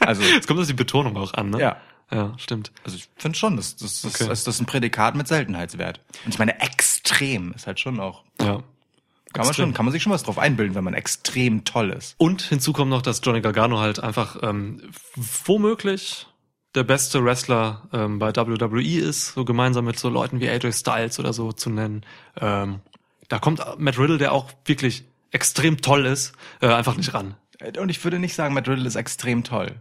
[0.00, 1.60] Also Es kommt auf die Betonung auch an, ne?
[1.60, 1.76] ja.
[2.10, 2.72] Ja, stimmt.
[2.84, 4.28] Also ich finde schon, das, das, das, Okay.
[4.30, 6.00] das ist ein Prädikat mit Seltenheitswert.
[6.24, 8.24] Und ich meine, extrem ist halt schon auch.
[8.40, 8.46] Ja.
[8.46, 9.66] Kann man Extrem.
[9.66, 12.14] schon, kann man sich schon was drauf einbilden, wenn man extrem toll ist.
[12.16, 14.80] Und hinzu kommt noch, dass Johnny Gargano halt einfach ähm,
[15.16, 16.26] womöglich
[16.74, 21.18] der beste Wrestler ähm, bei WWE ist, so gemeinsam mit so Leuten wie AJ Styles
[21.18, 22.06] oder so zu nennen.
[22.40, 22.80] Ähm,
[23.28, 27.36] da kommt Matt Riddle, der auch wirklich extrem toll ist, äh, einfach nicht ran.
[27.78, 29.74] Und ich würde nicht sagen, Matt Riddle ist extrem toll.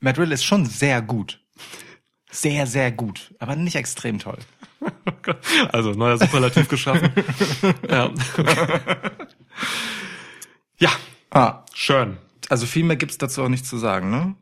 [0.00, 1.40] Matt Riddle ist schon sehr gut.
[2.30, 3.34] Sehr, sehr gut.
[3.38, 4.38] Aber nicht extrem toll.
[5.72, 7.12] Also neuer Superlativ geschaffen.
[7.88, 8.10] ja.
[10.78, 10.90] ja,
[11.30, 12.18] Ah, schön.
[12.48, 14.34] also viel mehr gibt's dazu auch nicht zu sagen, ne?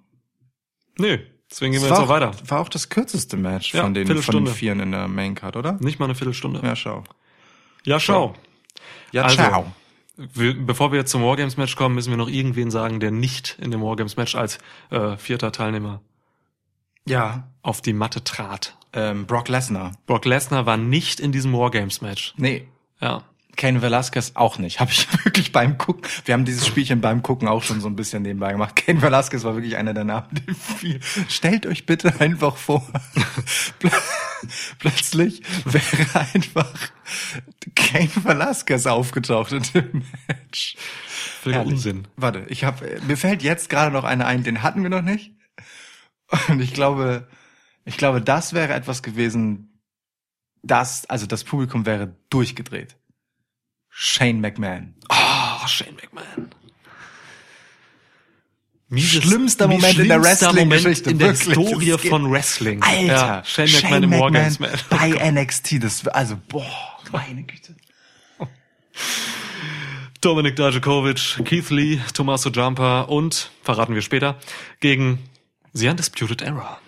[0.98, 1.18] Nö,
[1.50, 2.32] deswegen gehen wir jetzt auch weiter.
[2.46, 4.54] War auch das kürzeste Match Ja, von den, von den.
[4.54, 5.74] Vieren in der Main Card, oder?
[5.80, 6.61] Nicht mal eine Viertelstunde.
[6.62, 7.04] Ja, schau.
[7.84, 8.34] Ja, schau.
[9.12, 9.72] Ja, Also, ciao.
[10.16, 13.80] Bevor wir jetzt zum Wargames-Match kommen, müssen wir noch irgendwen sagen, der nicht in dem
[13.82, 14.58] Wargames-Match als
[14.90, 16.02] äh, vierter Teilnehmer
[17.06, 18.76] Ja, auf die Matte trat.
[18.92, 19.92] ähm, Brock Lesnar.
[20.06, 22.34] Brock Lesnar war nicht in diesem Wargames-Match.
[22.36, 22.68] Nee,
[23.00, 23.22] Ja.
[23.61, 24.80] Kane Velasquez auch nicht.
[24.80, 26.02] Habe ich wirklich beim Gucken.
[26.24, 28.74] Wir haben dieses Spielchen beim Gucken auch schon so ein bisschen nebenbei gemacht.
[28.74, 31.00] Kane Velasquez war wirklich einer der Namen, die viel.
[31.28, 32.80] Stellt euch bitte einfach vor,
[33.80, 33.92] pl-
[34.78, 36.72] plötzlich wäre einfach
[37.74, 40.76] Kane Velasquez aufgetaucht in dem Match.
[41.42, 41.66] Völliger.
[41.66, 42.08] Unsinn.
[42.16, 45.34] Warte, ich habe mir fällt jetzt gerade noch einer ein, den hatten wir noch nicht.
[46.48, 47.28] Und ich glaube,
[47.84, 49.82] ich glaube, das wäre etwas gewesen,
[50.62, 52.96] das, also das Publikum wäre durchgedreht.
[53.91, 54.95] Shane McMahon.
[55.11, 56.51] Oh, Shane McMahon.
[58.88, 61.57] Mieses- Schlimmster Moment in der schlimmster Wrestling-Geschichte, In der wirklich.
[61.57, 62.82] Historie von Wrestling.
[62.82, 64.84] Alter, Ja, Shane McMahon im Wargames-Match.
[64.91, 66.66] bei NXT, das, also, boah,
[67.12, 67.76] meine Güte.
[70.20, 74.38] Dominik Dajakovic, Keith Lee, Tommaso Ciampa und, verraten wir später,
[74.80, 75.18] gegen
[75.72, 76.78] The Undisputed Era.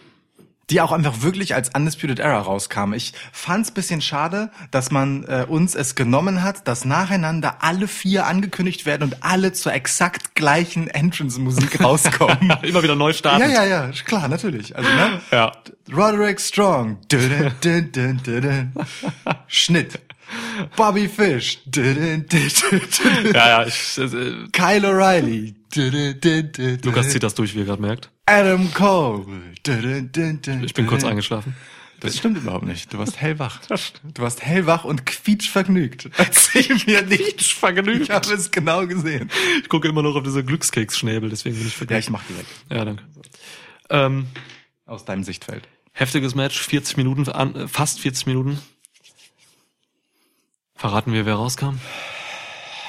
[0.73, 2.95] Die auch einfach wirklich als Undisputed Era rauskam.
[2.95, 8.27] Ich fand's bisschen schade, dass man äh, uns es genommen hat, dass nacheinander alle vier
[8.27, 12.55] angekündigt werden und alle zur exakt gleichen Entrance-Musik rauskommen.
[12.63, 13.43] Immer wieder neu starten.
[13.43, 14.75] ja, ja, ja, klar, natürlich.
[14.75, 15.21] Also, ne?
[15.31, 15.53] Ja.
[15.95, 16.97] Roderick Strong.
[19.47, 20.01] Schnitt.
[20.77, 21.61] Bobby Fish.
[21.75, 25.55] Ja, ja, ich, äh, Kyle O'Reilly.
[26.83, 28.12] Lukas zieht das durch, wie ihr gerade merkt.
[28.27, 29.25] Adam Cole.
[29.65, 31.55] Dun, dun, dun, dun, Ich bin kurz eingeschlafen.
[32.01, 32.93] Das stimmt überhaupt nicht.
[32.93, 33.61] Du warst hellwach.
[33.69, 36.11] Du warst hellwach und quietschvergnügt.
[36.17, 38.03] Erzähl mir nicht vergnügt.
[38.03, 39.31] Ich habe es genau gesehen.
[39.63, 42.01] Ich gucke immer noch auf diese Glückskeksschnäbel, deswegen bin ich Ja, vergessen.
[42.01, 42.47] ich mach die weg.
[42.71, 43.05] Ja, danke.
[43.91, 44.27] Ähm,
[44.87, 45.69] Aus deinem Sichtfeld.
[45.93, 48.59] heftiges Match, 40 Minuten, an, äh, fast 40 Minuten.
[50.75, 51.79] Verraten wir, wer rauskam?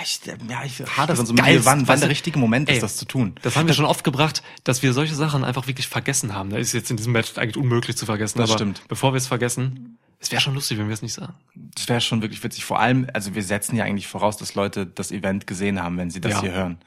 [0.01, 2.81] Ich, ja, ich hadere so Das mit mir, wann, wann der richtige Moment Ey, ist,
[2.81, 3.35] das zu tun.
[3.41, 6.49] Das haben wir schon oft gebracht, dass wir solche Sachen einfach wirklich vergessen haben.
[6.49, 8.39] Da ist jetzt in diesem Match eigentlich unmöglich zu vergessen.
[8.39, 8.81] Das aber stimmt.
[8.87, 11.33] Bevor wir es vergessen, es wäre schon lustig, wenn wir es nicht sagen.
[11.75, 12.65] Das wäre schon wirklich witzig.
[12.65, 16.09] Vor allem, also wir setzen ja eigentlich voraus, dass Leute das Event gesehen haben, wenn
[16.09, 16.41] sie das Ja.
[16.41, 16.79] hier hören.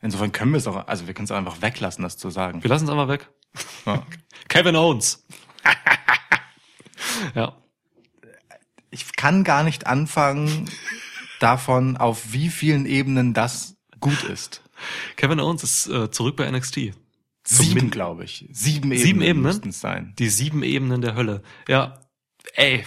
[0.00, 2.62] Insofern können wir es auch, also wir können es einfach weglassen, das zu sagen.
[2.62, 3.30] Wir lassen es einmal weg.
[3.86, 4.06] Ja.
[4.48, 5.24] Kevin Owens.
[7.34, 7.56] ja.
[8.90, 10.68] Ich kann gar nicht anfangen
[11.40, 14.62] davon, auf wie vielen Ebenen das gut ist.
[15.16, 16.92] Kevin Owens ist äh, zurück bei NXT.
[17.46, 18.46] Sieben, glaube ich.
[18.52, 19.42] Sieben Ebenen, Sieben Ebenen?
[19.42, 20.14] müssten es sein.
[20.18, 21.42] Die sieben Ebenen der Hölle.
[21.68, 22.00] Ja,
[22.54, 22.84] ey.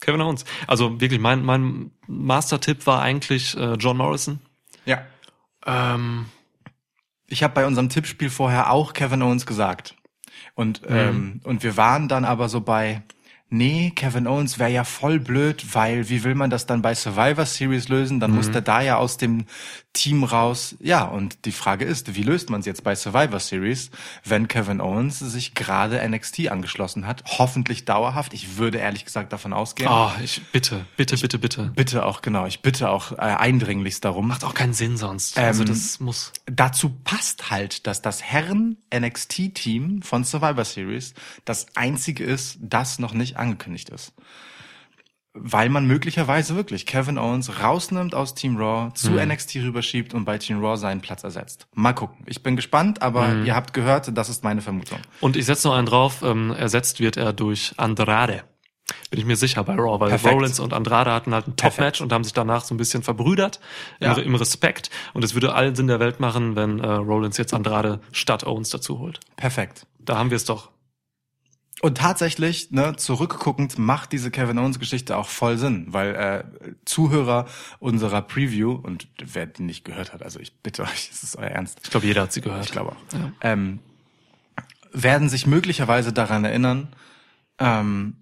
[0.00, 0.44] Kevin Owens.
[0.66, 4.40] Also wirklich, mein, mein Master-Tipp war eigentlich äh, John Morrison.
[4.84, 5.04] Ja.
[5.64, 6.26] Ähm,
[7.28, 9.94] Ich habe bei unserem Tippspiel vorher auch Kevin Owens gesagt.
[10.54, 13.02] Und, ähm, und wir waren dann aber so bei,
[13.52, 17.46] nee, Kevin Owens wäre ja voll blöd, weil wie will man das dann bei Survivor
[17.46, 18.18] Series lösen?
[18.18, 19.44] Dann muss der da ja aus dem
[19.92, 20.74] Team raus.
[20.80, 23.90] Ja, und die Frage ist, wie löst man es jetzt bei Survivor Series,
[24.24, 27.22] wenn Kevin Owens sich gerade NXT angeschlossen hat?
[27.26, 28.32] Hoffentlich dauerhaft.
[28.32, 29.90] Ich würde ehrlich gesagt davon ausgehen.
[29.92, 31.72] oh, ich bitte, bitte, bitte, bitte.
[31.76, 34.28] Bitte auch, genau, ich bitte auch äh, eindringlichst darum.
[34.28, 35.38] Macht auch keinen Sinn sonst.
[35.38, 36.32] also Ähm, das muss.
[36.46, 41.12] dazu passt halt, dass das Herren NXT Team von Survivor Series
[41.44, 44.14] das einzige ist, das noch nicht angekündigt ist.
[45.34, 50.36] Weil man möglicherweise wirklich Kevin Owens rausnimmt aus Team Raw, zu NXT rüberschiebt und bei
[50.36, 51.66] Team Raw seinen Platz ersetzt.
[51.74, 52.18] Mal gucken.
[52.26, 54.98] Ich bin gespannt, aber ihr habt gehört, das ist meine Vermutung.
[55.22, 58.44] Und ich setze noch einen drauf, ähm, ersetzt wird er durch Andrade.
[59.10, 60.34] Bin ich mir sicher bei Raw, weil Perfekt.
[60.34, 63.58] Rollins und Andrade hatten halt ein Top-Match und haben sich danach so ein bisschen verbrüdert
[64.00, 64.12] Ja.
[64.12, 64.90] im, im Respekt.
[65.14, 68.68] Und es würde allen Sinn der Welt machen, wenn äh, Rollins jetzt Andrade statt Owens
[68.68, 69.18] dazu holt.
[69.36, 69.86] Perfekt.
[69.98, 70.71] Da haben wir es doch.
[71.80, 76.44] Und tatsächlich, ne, zurückguckend macht diese Kevin Owens Geschichte auch voll Sinn, weil äh,
[76.84, 77.46] Zuhörer
[77.80, 81.48] unserer Preview und wer die nicht gehört hat, also ich bitte euch, es ist euer
[81.48, 81.80] Ernst.
[81.82, 82.64] Ich glaube, jeder hat sie gehört.
[82.64, 82.96] Ich glaube auch.
[83.40, 83.80] Ähm,
[84.92, 86.88] werden sich möglicherweise daran erinnern,
[87.58, 88.16] ähm,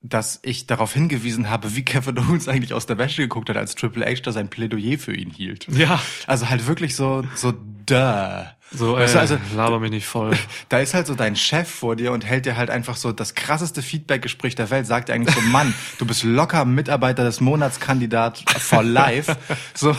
[0.00, 3.74] dass ich darauf hingewiesen habe, wie Kevin Owens eigentlich aus der Wäsche geguckt hat, als
[3.74, 5.66] Triple H da sein Plädoyer für ihn hielt.
[5.68, 6.00] Ja.
[6.26, 7.52] Also halt wirklich so, so
[7.86, 8.44] duh.
[8.72, 10.36] So, Weißt äh, du, also, laber mich nicht voll.
[10.68, 13.34] da ist halt so dein Chef vor dir und hält dir halt einfach so das
[13.34, 18.44] krasseste Feedback-Gespräch der Welt, sagt dir eigentlich so, Mann, du bist locker Mitarbeiter des Monatskandidat
[18.58, 19.36] for life.
[19.74, 19.96] So,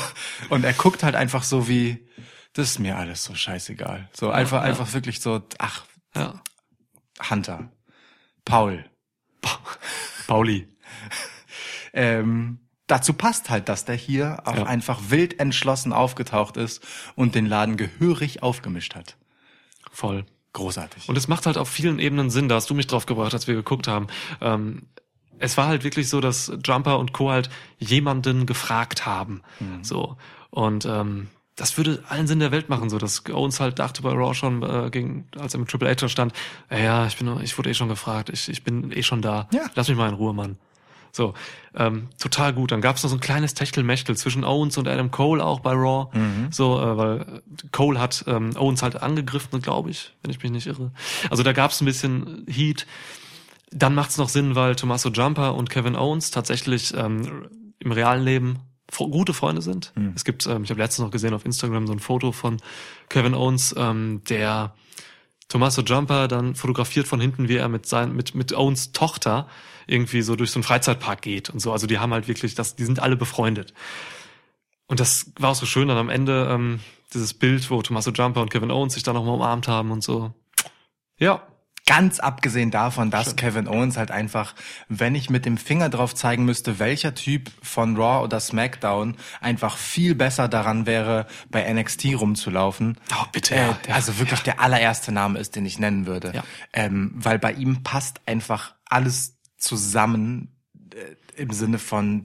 [0.49, 2.07] und er guckt halt einfach so wie,
[2.53, 4.09] das ist mir alles so scheißegal.
[4.13, 4.63] So einfach, ja.
[4.63, 5.85] einfach wirklich so, ach,
[6.15, 6.41] Ja.
[7.29, 7.69] Hunter,
[8.45, 8.85] Paul.
[10.27, 10.67] Pauli.
[11.93, 14.63] Ähm, dazu passt halt, dass der hier auch Ja.
[14.65, 19.17] einfach wild entschlossen aufgetaucht ist und den Laden gehörig aufgemischt hat.
[19.91, 20.25] Voll.
[20.53, 21.09] Großartig.
[21.09, 23.47] Und es macht halt auf vielen Ebenen Sinn, da hast du mich drauf gebracht, als
[23.47, 24.07] wir geguckt haben.
[24.39, 24.83] Ähm,
[25.37, 27.29] es war halt wirklich so, dass Jumper und Co.
[27.29, 29.41] halt jemanden gefragt haben.
[29.81, 30.15] So.
[30.49, 31.27] Und ähm,
[31.57, 34.63] das würde allen Sinn der Welt machen, so dass Owens halt dachte bei Raw schon,
[34.63, 36.31] äh, gegen, als er mit Triple H stand,
[36.71, 39.49] ja, ich bin, ich wurde eh schon gefragt, ich, ich bin eh schon da.
[39.53, 39.65] Ja.
[39.75, 40.57] Lass mich mal in Ruhe, Mann.
[41.15, 41.33] So,
[41.75, 42.73] ähm, total gut.
[42.73, 46.09] Dann gab's noch so ein kleines Techtelmechtel zwischen Owens und Adam Cole auch bei Raw.
[46.51, 47.25] So, äh, weil äh,
[47.71, 50.91] Cole hat ähm, Owens halt angegriffen, glaube ich, wenn ich mich nicht irre.
[51.29, 52.85] Also da gab's ein bisschen Heat.
[53.71, 57.47] Dann macht's noch Sinn, weil Tommaso Jumper und Kevin Owens tatsächlich ähm,
[57.79, 58.59] im realen Leben
[58.97, 59.93] gute Freunde sind.
[60.15, 62.57] Es gibt, ähm, ich habe letztens noch gesehen auf Instagram so ein Foto von
[63.07, 64.75] Kevin Owens, ähm, der
[65.47, 69.47] Tommaso Jumper dann fotografiert von hinten, wie er mit sein, mit, mit Owens Tochter
[69.87, 71.71] irgendwie so durch so einen Freizeitpark geht und so.
[71.71, 73.73] Also die haben halt wirklich, das, die sind alle befreundet.
[74.87, 76.79] Und das war auch so schön dann am Ende, ähm,
[77.13, 80.33] dieses Bild, wo Tommaso Jumper und Kevin Owens sich dann nochmal umarmt haben und so.
[81.17, 81.47] Ja,
[81.87, 84.55] Ganz abgesehen davon, dass Kevin Owens halt einfach,
[84.89, 89.77] wenn ich mit dem Finger drauf zeigen müsste, welcher Typ von Raw oder SmackDown einfach
[89.77, 92.97] viel besser daran wäre, bei NXT rumzulaufen.
[93.11, 96.31] Oh, bitte, Äh, ja, ja, also wirklich der allererste Name ist, den ich nennen würde.
[96.33, 96.43] Ja.
[96.73, 100.55] Ähm, weil bei ihm passt einfach alles zusammen
[100.91, 102.23] äh, im Sinne von,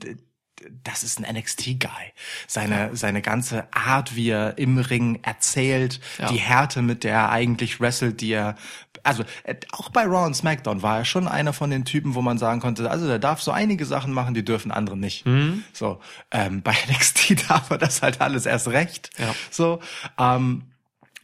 [0.84, 2.12] das ist ein NXT-Guy.
[2.46, 6.28] Seine, seine ganze Art, wie er im Ring erzählt, Ja.
[6.30, 8.56] die Härte, mit der er eigentlich wrestelt, die er,
[9.02, 12.22] also äh, auch bei Raw und SmackDown war er schon einer von den Typen, wo
[12.22, 15.24] man sagen konnte, also der darf so einige Sachen machen, die dürfen andere nicht.
[15.72, 19.10] So, ähm, bei NXT darf er das halt alles erst recht.
[19.18, 19.34] Ja.
[19.50, 19.80] So,
[20.18, 20.64] ähm,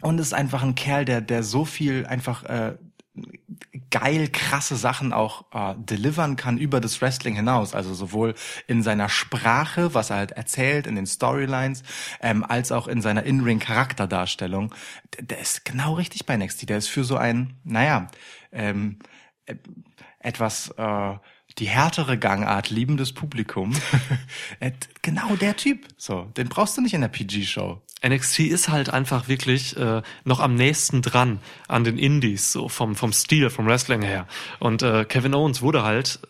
[0.01, 2.74] und ist einfach ein Kerl, der, der so viel einfach äh,
[3.91, 7.75] geil krasse Sachen auch äh, delivern kann über das Wrestling hinaus.
[7.75, 8.35] Also sowohl
[8.67, 11.83] in seiner Sprache, was er halt erzählt, in den Storylines,
[12.21, 14.75] ähm, als auch in seiner In-Ring-Charakterdarstellung.
[15.17, 16.69] Der, der ist genau richtig bei NXT.
[16.69, 18.09] Der ist für so ein, naja,
[18.53, 18.99] ähm,
[19.47, 19.57] äh,
[20.19, 21.14] etwas äh,
[21.59, 23.75] die härtere Gangart liebendes Publikum.
[24.61, 25.87] Äh, genau der Typ.
[25.99, 27.83] So, den brauchst du nicht in der PG-Show.
[28.09, 32.96] NXT ist halt einfach wirklich äh, noch am nächsten dran an den Indies, so vom,
[32.96, 34.26] vom Stil, vom Wrestling her.
[34.59, 36.20] Und äh, Kevin Owens wurde halt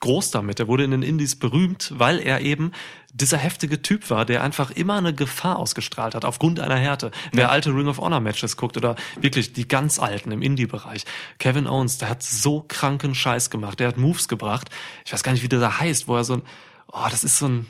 [0.00, 0.60] groß damit.
[0.60, 2.72] Er wurde in den Indies berühmt, weil er eben
[3.14, 7.10] dieser heftige Typ war, der einfach immer eine Gefahr ausgestrahlt hat, aufgrund einer Härte.
[7.32, 11.04] Wer alte Ring of Honor Matches guckt oder wirklich die ganz alten im Indie-Bereich.
[11.38, 13.80] Kevin Owens, der hat so kranken Scheiß gemacht.
[13.80, 14.68] Der hat Moves gebracht.
[15.06, 16.42] Ich weiß gar nicht, wie der da heißt, wo er so ein,
[16.88, 17.66] oh, das ist so ein,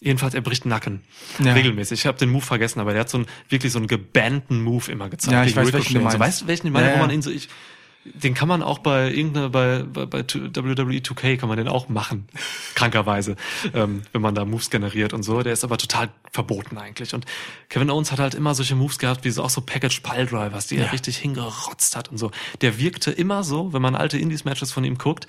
[0.00, 1.02] Jedenfalls, er bricht Nacken.
[1.44, 1.52] Ja.
[1.52, 2.00] Regelmäßig.
[2.00, 4.90] Ich habe den Move vergessen, aber der hat so einen wirklich so einen gebannten Move
[4.90, 5.32] immer gezeigt.
[5.32, 6.18] Ja, ich weiß, welchen du und so.
[6.18, 6.18] meinst.
[6.18, 7.02] Weißt du, welchen ich meine, Ja, wo ja.
[7.02, 7.48] man ihn so, ich,
[8.04, 11.90] den kann man auch bei irgendeiner, bei, bei, bei WWE 2K kann man den auch
[11.90, 12.26] machen.
[12.74, 13.36] Krankerweise.
[13.74, 15.42] Ähm, wenn man da Moves generiert und so.
[15.42, 17.12] Der ist aber total verboten eigentlich.
[17.12, 17.26] Und
[17.68, 20.66] Kevin Owens hat halt immer solche Moves gehabt, wie so auch so Package Pile Drivers,
[20.66, 22.30] die er richtig hingerotzt hat und so.
[22.62, 25.26] Der wirkte immer so, wenn man alte Indies-Matches von ihm guckt,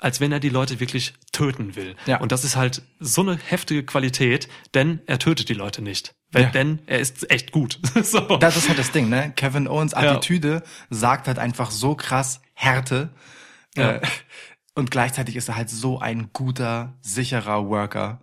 [0.00, 1.94] als wenn er die Leute wirklich töten will.
[2.06, 2.20] Ja.
[2.20, 6.14] Und das ist halt so eine heftige Qualität, denn er tötet die Leute nicht.
[6.32, 6.50] Weil, Ja.
[6.50, 7.78] Denn er ist echt gut.
[8.02, 8.20] so.
[8.38, 9.32] Das ist halt das Ding, ne?
[9.36, 13.10] Kevin Owens Attitüde sagt halt einfach so krass Härte.
[13.76, 13.96] Ja.
[13.96, 14.00] Äh,
[14.74, 18.20] und gleichzeitig ist er halt so ein guter, sicherer Worker,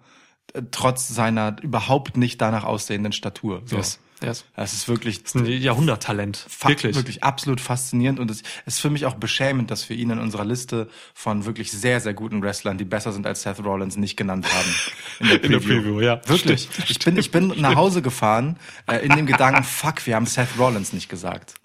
[0.54, 3.62] äh, trotz seiner überhaupt nicht danach aussehenden Statur.
[3.66, 3.78] So.
[3.78, 4.00] Yes.
[4.22, 4.46] Yes.
[4.56, 6.46] Das ist wirklich Das ist ein Jahrhunderttalent.
[6.62, 6.96] Wirklich.
[6.96, 10.46] wirklich absolut faszinierend und es ist für mich auch beschämend, dass wir ihn in unserer
[10.46, 14.48] Liste von wirklich sehr, sehr guten Wrestlern, die besser sind als Seth Rollins, nicht genannt
[14.52, 14.76] haben.
[15.20, 16.22] In der In der Preview, ja.
[16.28, 16.70] Wirklich.
[16.72, 16.90] Stimmt.
[16.90, 18.58] Ich bin, ich bin nach Hause gefahren
[18.88, 21.56] äh, in dem Gedanken, fuck, wir haben Seth Rollins nicht gesagt.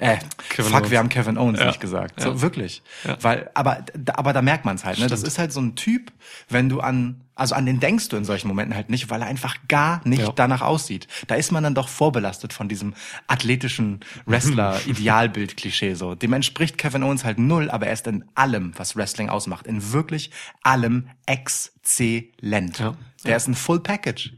[0.00, 0.90] Äh, Kevin fuck, Owens.
[0.90, 1.66] wir haben Kevin Owens Ja.
[1.66, 2.20] nicht gesagt.
[2.20, 2.40] So, Ja.
[2.40, 2.82] wirklich.
[3.04, 3.16] Ja.
[3.22, 5.06] Weil, aber, da- aber da merkt man es halt, ne?
[5.06, 6.12] Das ist halt so ein Typ,
[6.48, 9.26] wenn du an, also an den denkst du in solchen Momenten halt nicht, weil er
[9.26, 11.06] einfach gar nicht danach aussieht.
[11.26, 12.94] Da ist man dann doch vorbelastet von diesem
[13.28, 16.14] athletischen Wrestler-Idealbild-Klischee so.
[16.14, 19.92] Dem entspricht Kevin Owens halt null, aber er ist in allem, was Wrestling ausmacht, in
[19.92, 20.30] wirklich
[20.62, 22.82] allem exzellent.
[23.24, 24.32] Der ist ein Full Package.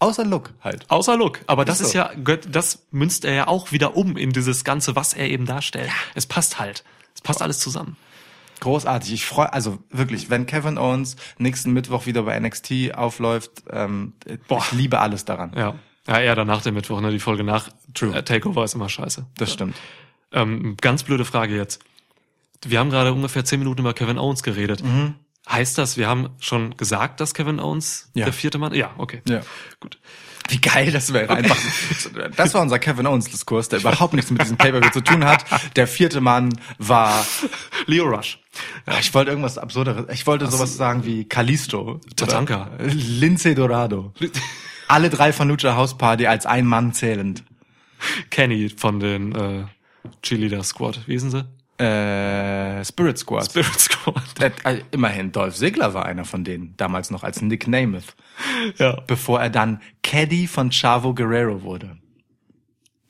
[0.00, 0.84] Außer Look halt.
[0.88, 1.40] Außer Look.
[1.46, 1.98] Aber das Ist ist so.
[1.98, 2.10] ja,
[2.48, 5.90] das münzt er ja auch wieder um in dieses Ganze, was er eben darstellt.
[6.14, 6.84] Es passt halt.
[7.14, 7.96] Es passt alles zusammen.
[8.60, 9.12] Großartig.
[9.12, 14.14] Ich freue, also wirklich, wenn Kevin Owens nächsten Mittwoch wieder bei NXT aufläuft, ähm,
[14.48, 14.58] Boah.
[14.58, 15.52] ich liebe alles daran.
[15.56, 15.74] Ja.
[16.06, 17.10] Ja, eher danach der Mittwoch, ne?
[17.10, 18.16] Die Folge nach True.
[18.16, 19.26] äh, Takeover ist immer scheiße.
[19.36, 19.76] Das stimmt.
[20.32, 21.82] Ähm, ganz blöde Frage jetzt.
[22.66, 24.82] Wir haben gerade ungefähr zehn Minuten über Kevin Owens geredet.
[25.50, 28.24] Heißt das, wir haben schon gesagt, dass Kevin Owens Ja.
[28.26, 28.74] der vierte Mann?
[28.74, 29.22] Ja, okay.
[29.28, 29.40] Ja.
[29.80, 29.98] Gut.
[30.50, 31.28] Wie geil das wäre.
[31.34, 31.56] Einfach.
[32.36, 35.44] Das war unser Kevin Owens Diskurs, der überhaupt nichts mit diesem Pay-Per-View zu tun hat.
[35.76, 37.24] Der vierte Mann war,
[37.86, 38.38] Leo Rush.
[38.86, 40.06] Ah, ich wollte irgendwas absurderes.
[40.12, 42.00] Ich wollte sowas sagen wie Kalisto.
[42.16, 42.70] Tatanka.
[42.80, 44.14] Lindsay Dorado.
[44.88, 47.44] Alle drei von Lucha House Party als ein Mann zählend.
[48.30, 49.64] Kenny von den äh,
[50.22, 51.00] Cheerleader Squad.
[51.06, 51.44] Wie hießen sie?
[51.80, 53.46] Äh, Spirit Squad.
[53.46, 54.22] Spirit Squad.
[54.40, 58.16] Äh, äh, immerhin, Dolph Ziggler war einer von denen, damals noch als Nick Namath,
[58.78, 59.00] Ja.
[59.06, 61.98] bevor er dann Caddy von Chavo Guerrero wurde.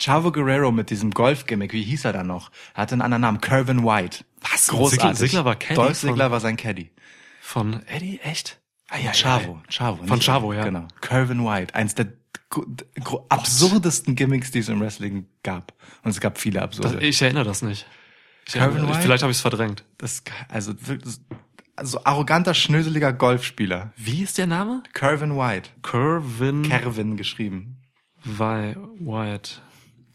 [0.01, 2.51] Chavo Guerrero mit diesem Golf-Gimmick, wie hieß er dann noch?
[2.75, 4.25] Er hatte einen anderen Namen, Curvin White.
[4.43, 4.69] Was?
[4.69, 5.19] Großartig.
[5.19, 6.91] Ziggler- war Caddy Dolph Ziggler war sein Caddy.
[7.41, 8.61] Von Eddie, echt?
[8.91, 10.05] Ah, ja, Chavo, Chavo.
[10.07, 10.64] Von Chavo, ja.
[10.64, 10.87] Genau.
[11.01, 12.07] Curvin White, eins der
[13.29, 15.73] absurdesten Gimmicks, die es im Wrestling gab.
[16.03, 17.05] Und es gab viele Das, absurde.
[17.05, 17.87] ich erinnere das nicht.
[18.55, 19.01] Erinnere, White?
[19.03, 19.85] vielleicht habe ich es verdrängt.
[19.99, 21.17] Das, also, wirklich-
[21.77, 23.93] also arroganter, schnöseliger Golfspieler.
[23.97, 24.83] Wie ist der Name?
[24.95, 25.71] Curvin White.
[25.83, 27.83] Kervin Kervin geschrieben.
[28.25, 29.51] Vi- White.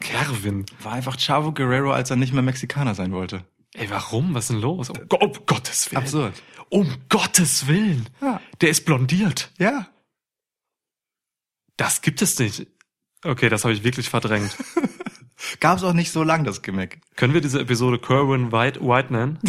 [0.00, 0.66] Kervin.
[0.82, 3.44] War einfach Chavo Guerrero, als er nicht mehr Mexikaner sein wollte.
[3.72, 4.34] Ey, warum?
[4.34, 4.90] Was ist denn los?
[4.90, 6.02] Um, um Gottes Willen.
[6.02, 6.42] Absurd.
[6.68, 8.08] Um Gottes Willen.
[8.20, 8.40] Ja.
[8.60, 9.50] Der ist blondiert.
[9.58, 9.88] Ja.
[11.76, 12.66] Das gibt es nicht.
[13.24, 14.56] Okay, das habe ich wirklich verdrängt.
[15.60, 17.00] Gab's auch nicht so lang, das Gimmick.
[17.16, 19.38] Können wir diese Episode Kerwin White, White nennen?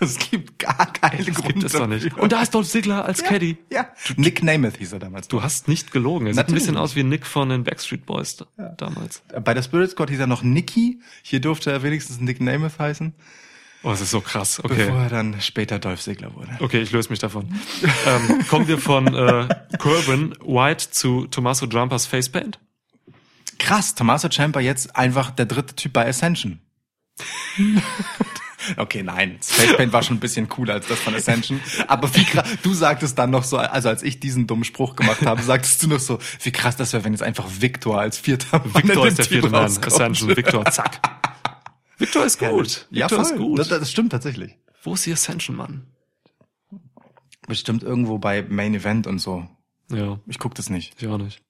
[0.00, 1.52] Es gibt gar keine Das Gründe.
[1.54, 2.16] gibt es doch nicht.
[2.16, 3.56] Und da ist Dolph Ziggler als Caddy.
[3.68, 3.88] Ja.
[4.16, 5.26] Nick Namath hieß er damals.
[5.26, 6.28] Du hast nicht gelogen.
[6.28, 9.24] Er sieht ein bisschen aus wie Nick von den Backstreet Boys da, damals.
[9.42, 11.00] Bei der Spirit Squad hieß er noch Nicky.
[11.22, 13.12] Hier durfte er wenigstens Nick Namath heißen.
[13.82, 14.60] Oh, das ist so krass.
[14.62, 14.86] Okay.
[14.86, 16.50] Bevor er dann später Dolph Ziggler wurde.
[16.60, 17.52] Okay, ich löse mich davon.
[18.06, 19.48] ähm, kommen wir von äh,
[19.80, 22.60] Kerwin White zu Tommaso Jumpers Facepaint?
[23.58, 26.60] Krass, Tommaso Ciampa jetzt einfach der dritte Typ bei Ascension.
[28.76, 31.60] Okay, nein, Spacepaint war schon ein bisschen cooler als das von Ascension.
[31.86, 35.24] Aber wie krass, du sagtest dann noch so, also als ich diesen dummen Spruch gemacht
[35.24, 38.58] habe, sagtest du noch so, wie krass das wäre, wenn jetzt einfach Victor als vierter
[38.58, 39.64] Mann Victor ist der Team vierte Mann.
[39.64, 41.00] Ascension, Victor, zack.
[41.96, 42.86] Victor ist gut.
[42.90, 43.58] Ja, Victor ist gut.
[43.58, 44.56] Das, das stimmt tatsächlich.
[44.82, 45.86] Wo ist die Ascension, Mann?
[47.46, 49.48] Bestimmt irgendwo bei Main Event und so.
[49.90, 51.00] Ja, Ich guck das nicht.
[51.00, 51.40] ich auch nicht.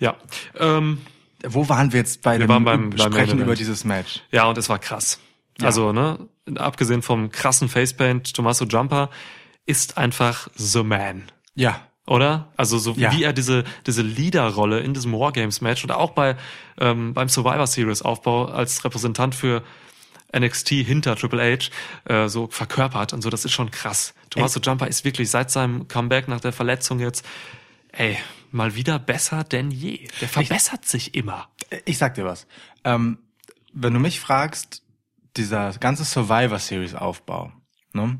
[0.00, 0.16] Ja,
[0.58, 0.98] ähm,
[1.46, 4.20] Wo waren wir jetzt bei Wir dem waren beim- beim Sprechen über dieses Match?
[4.30, 5.18] ja, und es war krass.
[5.62, 6.18] Also, ne,
[6.56, 9.10] abgesehen vom krassen Facepaint, Tommaso Jumper
[9.66, 11.24] ist einfach the man.
[11.54, 11.80] Ja.
[12.06, 12.48] Oder?
[12.58, 13.12] Also so Ja.
[13.12, 16.36] wie er diese diese Leaderrolle in diesem Wargames Match oder auch bei
[16.78, 19.62] ähm, beim Survivor Series Aufbau als Repräsentant für
[20.36, 21.70] NXT hinter Triple H
[22.12, 24.12] äh, so verkörpert und so, das ist schon krass.
[24.30, 27.24] Tommaso Jumper ist wirklich seit seinem Comeback nach der Verletzung jetzt,
[27.92, 28.18] ey,
[28.54, 30.08] mal wieder besser denn je.
[30.20, 31.48] Der verbessert sich immer.
[31.84, 32.46] Ich sag dir was.
[32.84, 33.18] Ähm,
[33.72, 34.82] wenn du mich fragst,
[35.36, 37.52] dieser ganze Survivor Series Aufbau,
[37.92, 38.18] ne,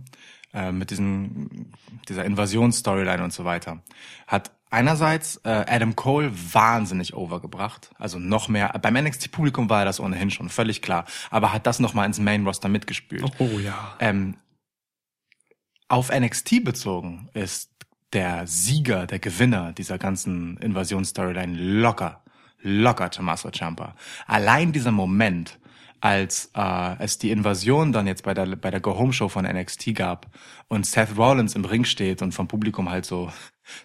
[0.53, 1.73] äh, mit diesem,
[2.09, 3.83] dieser Invasionsstoryline und so weiter,
[4.27, 7.91] hat einerseits äh, Adam Cole wahnsinnig overgebracht.
[7.97, 8.71] Also noch mehr.
[8.83, 11.05] Beim NXT-Publikum war er das ohnehin schon, völlig klar.
[11.31, 13.25] Aber hat das nochmal ins Main-Roster mitgespült.
[13.39, 13.97] Oh ja.
[14.01, 14.37] Ähm,
[15.87, 17.71] auf NXT bezogen ist
[18.15, 22.23] der Sieger, der Gewinner dieser ganzen Invasionsstoryline locker,
[22.63, 23.95] locker Tommaso Ciampa.
[24.27, 25.59] Allein dieser Moment,
[26.01, 29.45] als äh, es die Invasion dann jetzt bei der bei der Go Home Show von
[29.45, 30.27] NXT gab
[30.69, 33.33] und Seth Rollins im Ring steht und vom Publikum halt so,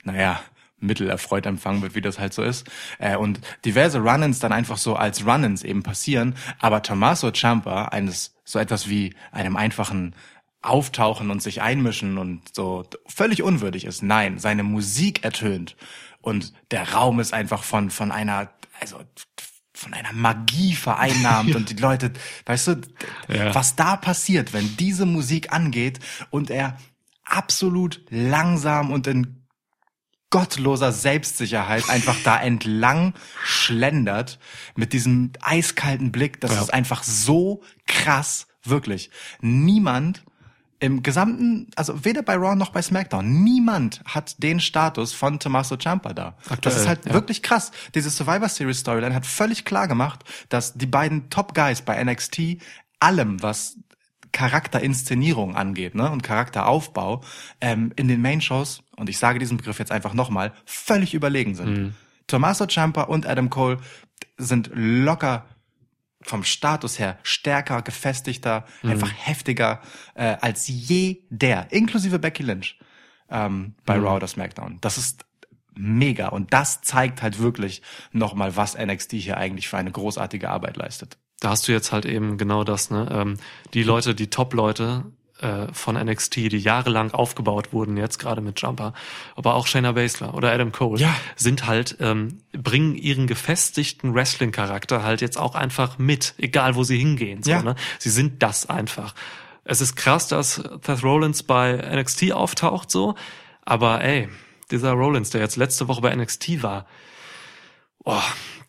[0.03, 0.39] naja,
[0.81, 2.69] mittelerfreut empfangen wird, wie das halt so ist.
[2.99, 6.35] Äh, und diverse Run-ins dann einfach so als Run-ins eben passieren.
[6.59, 10.15] Aber Tommaso Ciampa, eines so etwas wie einem einfachen
[10.61, 14.03] Auftauchen und sich einmischen und so völlig unwürdig ist.
[14.03, 15.75] Nein, seine Musik ertönt
[16.21, 18.49] und der Raum ist einfach von von einer
[18.81, 18.99] also
[19.73, 22.11] von einer Magie vereinnahmt und die Leute,
[22.45, 22.81] weißt du,
[23.29, 23.55] Ja.
[23.55, 25.99] was da passiert, wenn diese Musik angeht
[26.29, 26.77] und er
[27.23, 29.45] absolut langsam und in
[30.31, 34.39] gottloser Selbstsicherheit einfach da entlang schlendert
[34.75, 36.39] mit diesem eiskalten Blick.
[36.41, 36.61] Das Ja.
[36.61, 39.09] ist einfach so krass, wirklich.
[39.41, 40.23] Niemand
[40.79, 45.75] im gesamten, also weder bei Raw noch bei SmackDown, niemand hat den Status von Tommaso
[45.75, 46.35] Ciampa da.
[46.43, 47.13] das Aktuell, ist halt ja.
[47.13, 47.71] wirklich krass.
[47.95, 52.61] Diese Survivor Series Storyline hat völlig klar gemacht, dass die beiden Top Guys bei NXT
[52.99, 53.77] allem, was
[54.31, 57.23] Charaterinszenierung angeht ne, und Charakteraufbau
[57.59, 61.95] ähm, in den Main-Shows, und ich sage diesen Begriff jetzt einfach nochmal, völlig überlegen sind.
[62.27, 63.79] Tommaso Ciampa und Adam Cole
[64.37, 65.45] sind locker
[66.21, 69.81] vom Status her stärker, gefestigter, einfach heftiger
[70.15, 72.77] äh, als je der, inklusive Becky Lynch
[73.29, 74.79] ähm, bei Raw oder SmackDown.
[74.81, 75.25] Das ist
[75.75, 80.77] mega und das zeigt halt wirklich nochmal, was NXT hier eigentlich für eine großartige Arbeit
[80.77, 81.17] leistet.
[81.39, 83.07] Da hast du jetzt halt eben genau das, ne?
[83.11, 83.37] Ähm,
[83.73, 85.05] die Leute, die Top-Leute
[85.41, 88.93] äh, von NXT, die jahrelang aufgebaut wurden, jetzt gerade mit Jumper,
[89.35, 91.15] aber auch Shayna Baszler oder Adam Cole, Ja.
[91.35, 96.97] sind halt, ähm, bringen ihren gefestigten Wrestling-Charakter halt jetzt auch einfach mit, egal wo sie
[96.97, 97.43] hingehen.
[97.43, 97.63] So, Ja.
[97.63, 97.75] ne?
[97.99, 99.15] Sie sind das einfach.
[99.63, 103.15] Es ist krass, dass Seth Rollins bei NXT auftaucht, so,
[103.63, 104.27] aber ey,
[104.71, 106.85] dieser Rollins, der jetzt letzte Woche bei NXT war,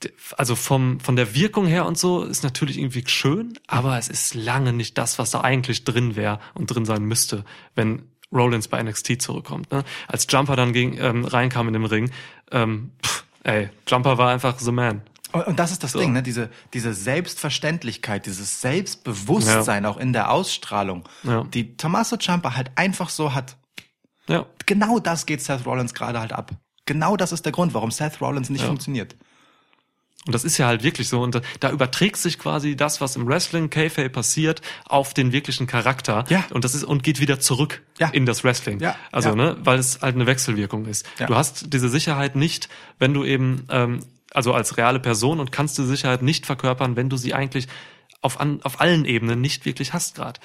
[0.02, 4.08] D- also vom, von der Wirkung her und so ist natürlich irgendwie schön, aber es
[4.08, 8.02] ist lange nicht das, was da eigentlich drin wäre und drin sein müsste, wenn
[8.32, 9.70] Rollins bei NXT zurückkommt.
[9.72, 9.84] Ne?
[10.08, 12.10] Als Jumper dann gegen, ähm, reinkam in den Ring,
[12.50, 15.02] ähm, pff, ey, Jumper war einfach the man.
[15.32, 15.98] Und, das ist das So.
[16.00, 16.22] Ding, ne?
[16.22, 21.44] diese, diese Selbstverständlichkeit, dieses Selbstbewusstsein auch in der Ausstrahlung, Ja.
[21.44, 23.56] die Tommaso Ciampa halt einfach so hat.
[24.28, 26.52] Ja, Genau das geht Seth Rollins gerade halt ab.
[26.90, 28.66] Genau das ist der Grund, warum Seth Rollins nicht Ja.
[28.66, 29.14] funktioniert.
[30.26, 31.22] Und das ist ja halt wirklich so.
[31.22, 36.24] Und da- überträgt sich quasi das, was im Wrestling Kayfabe passiert, auf den wirklichen Charakter.
[36.28, 36.44] Ja.
[36.50, 38.08] Und das ist und geht wieder zurück Ja.
[38.08, 38.80] in das Wrestling.
[38.80, 38.96] Ja.
[39.12, 39.34] Also Ja.
[39.36, 41.06] ne, weil es halt eine Wechselwirkung ist.
[41.20, 41.26] Ja.
[41.26, 42.68] Du hast diese Sicherheit nicht,
[42.98, 44.00] wenn du eben ähm,
[44.32, 47.68] also als reale Person und kannst diese Sicherheit nicht verkörpern, wenn du sie eigentlich
[48.20, 50.38] auf an, auf allen Ebenen nicht wirklich hast gerade.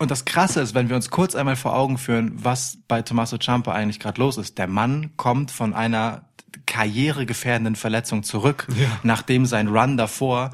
[0.00, 3.36] Und das Krasse ist, wenn wir uns kurz einmal vor Augen führen, was bei Tommaso
[3.36, 4.56] Ciampa eigentlich gerade los ist.
[4.56, 6.30] Der Mann kommt von einer
[6.64, 8.66] karrieregefährdenden Verletzung zurück,
[9.02, 10.52] nachdem sein Run davor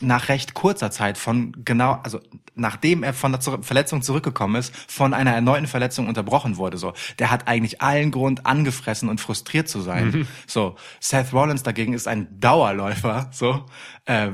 [0.00, 2.20] nach recht kurzer Zeit von genau, also
[2.54, 6.78] nachdem er von der Verletzung zurückgekommen ist, von einer erneuten Verletzung unterbrochen wurde.
[6.78, 10.28] So, der hat eigentlich allen Grund, angefressen und frustriert zu sein.
[10.46, 13.30] So, Seth Rollins dagegen ist ein Dauerläufer.
[13.32, 13.66] So,
[14.04, 14.30] äh,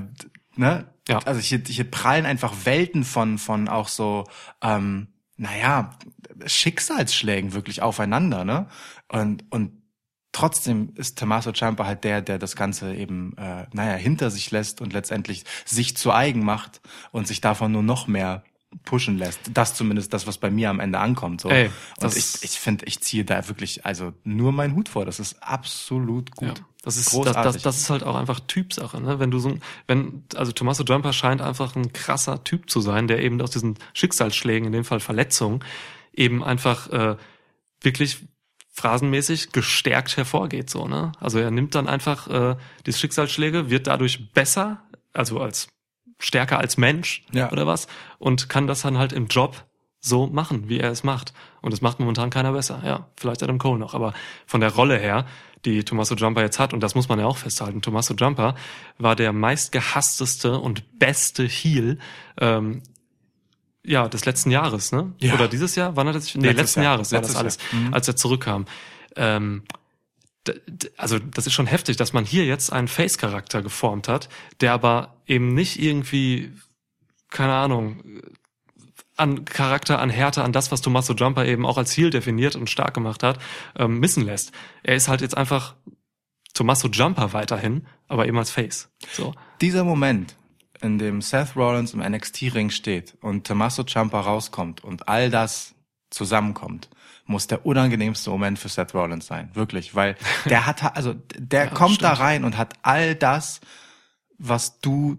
[0.56, 0.91] ne?
[1.08, 1.18] Ja.
[1.24, 4.24] Also hier, hier prallen einfach Welten von, von auch so,
[4.62, 5.90] ähm, naja,
[6.46, 8.68] Schicksalsschlägen wirklich aufeinander, ne?
[9.08, 9.82] Und, und
[10.32, 14.80] trotzdem ist Tommaso Ciampa halt der, der das Ganze eben, äh, naja, hinter sich lässt
[14.80, 16.80] und letztendlich sich zu eigen macht
[17.10, 18.44] und sich davon nur noch mehr
[18.84, 19.40] pushen lässt.
[19.52, 21.40] Das zumindest das, was bei mir am Ende ankommt.
[21.40, 21.48] So.
[21.48, 21.70] Ey,
[22.00, 25.04] und ich, ich finde, ich ziehe da wirklich also nur meinen Hut vor.
[25.04, 26.58] Das ist absolut gut.
[26.58, 27.52] Ja, das ist das, großartig.
[27.52, 29.18] das, das ist halt auch einfach Typsache, ne?
[29.18, 29.56] Wenn du so,
[29.86, 33.78] wenn also Tommaso Jumper scheint einfach ein krasser Typ zu sein, der eben aus diesen
[33.92, 35.60] Schicksalsschlägen, in dem Fall Verletzungen,
[36.12, 37.16] eben einfach äh,
[37.80, 38.26] wirklich
[38.72, 41.12] phrasenmäßig gestärkt hervorgeht, so ne?
[41.20, 42.56] Also er nimmt dann einfach äh,
[42.86, 45.68] diese Schicksalsschläge, wird dadurch besser, also als
[46.22, 47.50] stärker als Mensch Ja.
[47.52, 47.86] oder was
[48.18, 49.64] und kann das dann halt im Job
[50.00, 51.32] so machen, wie er es macht.
[51.60, 52.82] Und das macht momentan keiner besser.
[52.84, 54.14] Ja, vielleicht Adam Cole noch, aber
[54.46, 55.26] von der Rolle her,
[55.64, 58.56] die Tommaso Jumper jetzt hat, und das muss man ja auch festhalten, Tommaso Jumper
[58.98, 61.98] war der meistgehassteste und beste Heel
[62.40, 62.82] ähm,
[63.84, 65.12] ja, des letzten Jahres, ne?
[65.18, 65.34] Ja.
[65.34, 65.96] Oder dieses Jahr?
[65.96, 66.34] Wann hat er sich?
[66.36, 66.92] Nee, Letztes letzten Jahr.
[66.94, 67.80] Jahres war das Letztes alles, Jahr.
[67.82, 67.94] Mhm.
[67.94, 68.66] als er zurückkam.
[69.16, 69.62] Ähm,
[70.96, 74.28] also das ist schon heftig, dass man hier jetzt einen Face-Charakter geformt hat,
[74.60, 76.52] der aber eben nicht irgendwie,
[77.30, 78.02] keine Ahnung,
[79.16, 82.70] an Charakter, an Härte, an das, was Tommaso Jumper eben auch als Heel definiert und
[82.70, 83.38] stark gemacht hat,
[83.76, 84.52] ähm, missen lässt.
[84.82, 85.74] Er ist halt jetzt einfach
[86.54, 88.90] Tommaso Jumper weiterhin, aber eben als Face.
[89.12, 89.34] So.
[89.60, 90.36] Dieser Moment,
[90.80, 95.74] in dem Seth Rollins im NXT-Ring steht und Tommaso Ciampa rauskommt und all das
[96.10, 96.88] zusammenkommt,
[97.24, 99.50] muss der unangenehmste Moment für Seth Rollins sein.
[99.54, 100.16] Wirklich, weil
[100.46, 102.20] der hat, also der Ja, kommt da stimmt.
[102.20, 103.60] rein und hat all das,
[104.42, 105.18] was du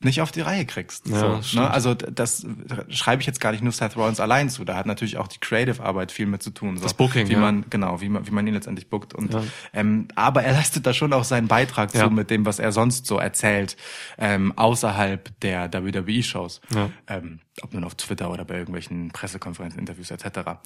[0.00, 1.08] nicht auf die Reihe kriegst.
[1.08, 1.70] Ja, so, ne?
[1.70, 2.46] Also das
[2.90, 4.64] schreibe ich jetzt gar nicht nur Seth Rollins allein zu.
[4.64, 6.76] Da hat natürlich auch die Creative-Arbeit viel mit zu tun.
[6.76, 6.82] So.
[6.82, 7.38] Das Booking, wie ja.
[7.38, 9.14] man genau, wie man wie man ihn letztendlich bookt.
[9.14, 9.42] Und Ja.
[9.72, 13.06] ähm, aber er leistet da schon auch seinen Beitrag zu mit dem, was er sonst
[13.06, 13.76] so erzählt
[14.18, 16.60] ähm, außerhalb der WWE-Shows,
[17.06, 20.60] ähm, ob nun auf Twitter oder bei irgendwelchen Pressekonferenzen, Interviews etc.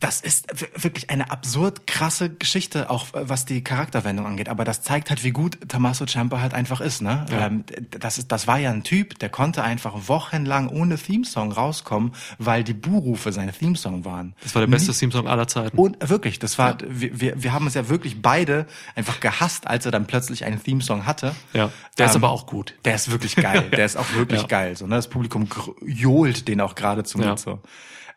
[0.00, 0.46] Das ist
[0.82, 4.48] wirklich eine absurd krasse Geschichte, auch äh, was die Charakterwendung angeht.
[4.48, 7.02] Aber das zeigt halt, wie gut Tommaso Ciampa halt einfach ist.
[7.02, 7.26] Ne?
[7.30, 7.46] Ja.
[7.48, 12.12] Ähm, das, ist, das war ja ein Typ, der konnte einfach wochenlang ohne Themesong rauskommen,
[12.38, 14.34] weil die Buhrufe seine Themesong waren.
[14.42, 15.76] Das war der beste Theme-Song aller Zeiten.
[15.78, 19.84] Und wirklich, das war, wir, wir, wir haben es ja wirklich beide einfach gehasst, als
[19.84, 21.34] er dann plötzlich einen Themesong hatte.
[21.52, 22.74] Ja, der ist Ähm, aber auch gut.
[22.86, 23.62] Der ist wirklich geil.
[23.70, 24.46] Der ist auch wirklich Ja.
[24.46, 24.76] geil.
[24.76, 24.96] So, ne?
[24.96, 25.48] Das Publikum
[25.86, 27.30] johlt den auch geradezu Ja.
[27.30, 27.38] mit.
[27.38, 27.60] So.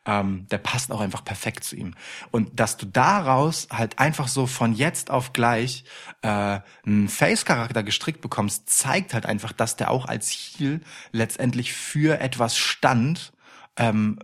[0.05, 1.95] Ähm, der passt auch einfach perfekt zu ihm.
[2.31, 5.83] Und dass du daraus halt einfach so von jetzt auf gleich
[6.21, 12.19] äh, einen Face-Charakter gestrickt bekommst, zeigt halt einfach, dass der auch als Heel letztendlich für
[12.19, 13.33] etwas stand,
[13.77, 14.19] ähm,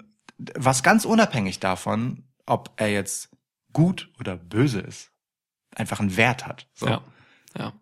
[0.55, 3.29] was ganz unabhängig davon, ob er jetzt
[3.73, 5.11] gut oder böse ist,
[5.75, 6.67] einfach einen Wert hat.
[6.73, 6.87] So.
[6.87, 7.01] Ja.
[7.57, 7.73] Ja.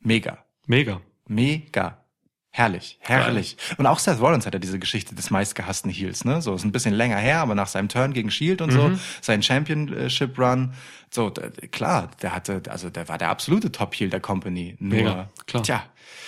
[0.00, 0.44] Mega.
[0.66, 1.00] Mega.
[1.26, 2.04] Mega.
[2.50, 3.56] Herrlich, herrlich.
[3.76, 6.42] Und auch Seth Rollins hat ja diese Geschichte des meistgehassten Heels, ne?
[6.42, 9.42] So, ist ein bisschen länger her, aber nach seinem Turn gegen Shield und so, sein
[9.42, 10.72] Championship Run,
[11.10, 11.32] so,
[11.70, 14.76] klar, der hatte, also der war der absolute Top Heel der Company.
[14.80, 15.62] Nur, Mega, klar.
[15.62, 15.84] tja,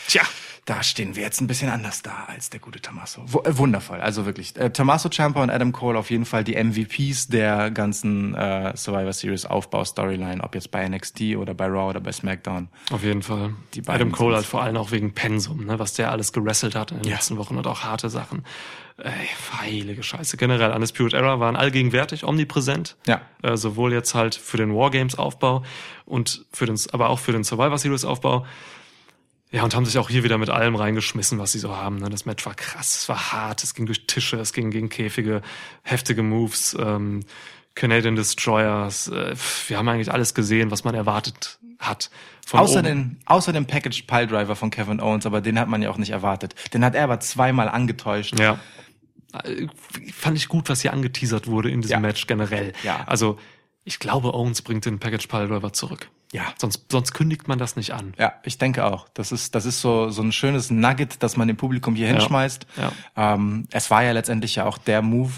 [0.06, 0.22] Tja.
[0.66, 3.22] Da stehen wir jetzt ein bisschen anders da als der gute Tommaso.
[3.26, 4.56] W äh, wundervoll, also wirklich.
[4.56, 9.12] Äh, Tommaso Ciampa und Adam Cole auf jeden Fall die MVPs der ganzen äh, Survivor
[9.12, 12.68] Series Aufbau-Storyline, ob jetzt bei NXT oder bei Raw oder bei SmackDown.
[12.92, 13.54] Auf jeden Fall.
[13.74, 16.74] Die beiden Adam Cole halt vor allem auch wegen Pensum, ne, was der alles gewrestelt
[16.74, 17.14] hat in den Ja.
[17.16, 18.44] letzten Wochen und auch harte Sachen.
[18.98, 19.12] Ey,
[19.62, 20.36] heilige Scheiße.
[20.36, 22.96] Generell, Undisputed Era waren allgegenwärtig, omnipräsent.
[23.06, 23.22] Ja.
[23.42, 25.64] Äh, sowohl jetzt halt für den Wargames-Aufbau
[26.04, 28.44] und für den, aber auch für den Survivor Series-Aufbau.
[29.52, 31.96] Ja, und haben sich auch hier wieder mit allem reingeschmissen, was sie so haben.
[31.96, 32.08] Ne?
[32.08, 35.42] Das Match war krass, es war hart, es ging durch Tische, es ging gegen Käfige,
[35.82, 37.20] heftige Moves, ähm,
[37.74, 39.08] Canadian Destroyers.
[39.08, 39.34] Äh,
[39.68, 42.10] wir haben eigentlich alles gesehen, was man erwartet hat.
[42.46, 42.84] Von Außer oben.
[42.86, 46.10] den, außer dem Package Piledriver von Kevin Owens, aber den hat man ja auch nicht
[46.10, 46.54] erwartet.
[46.72, 48.38] Den hat er aber zweimal angetäuscht.
[48.38, 48.58] Ja.
[49.44, 49.66] Äh,
[50.12, 52.00] Fand ich gut, was hier angeteasert wurde in diesem Ja.
[52.00, 52.72] Match generell.
[52.84, 53.02] Ja.
[53.06, 53.38] Also,
[53.90, 56.10] ich glaube, Owens bringt den Package Piledriver zurück.
[56.32, 56.44] Ja.
[56.58, 58.14] Sonst, sonst kündigt man das nicht an.
[58.16, 59.08] Ja, ich denke auch.
[59.14, 62.66] Das ist, das ist so, so ein schönes Nugget, das man dem Publikum hier hinschmeißt.
[62.76, 63.34] Ja.
[63.34, 65.32] Ähm, es war ja letztendlich ja auch der Move,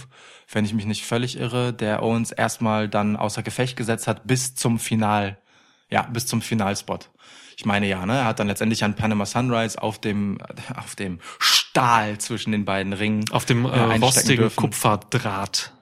[0.53, 4.55] wenn ich mich nicht völlig irre, der Owens erstmal dann außer Gefecht gesetzt hat bis
[4.55, 5.39] zum Final,
[5.89, 7.09] ja, bis zum Finalspot.
[7.57, 10.39] Ich meine ja, ne, er hat dann letztendlich an Panama Sunrise auf dem,
[10.77, 14.57] auf dem Stahl zwischen den beiden Ringen Auf dem äh, einstecken rostigen.
[14.57, 15.73] Kupferdraht.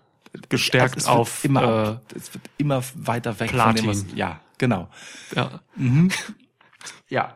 [0.48, 1.44] Gestärkt Also auf.
[1.44, 3.84] immer, äh, es wird immer weiter weg Platin.
[3.84, 4.88] von dem, was, ja, genau.
[5.34, 5.60] ja.
[7.08, 7.34] Ja.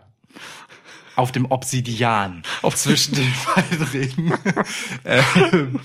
[1.16, 2.43] Auf dem Obsidian.
[2.74, 4.35] zwischen den beiden Ringen.
[5.05, 5.81] ähm,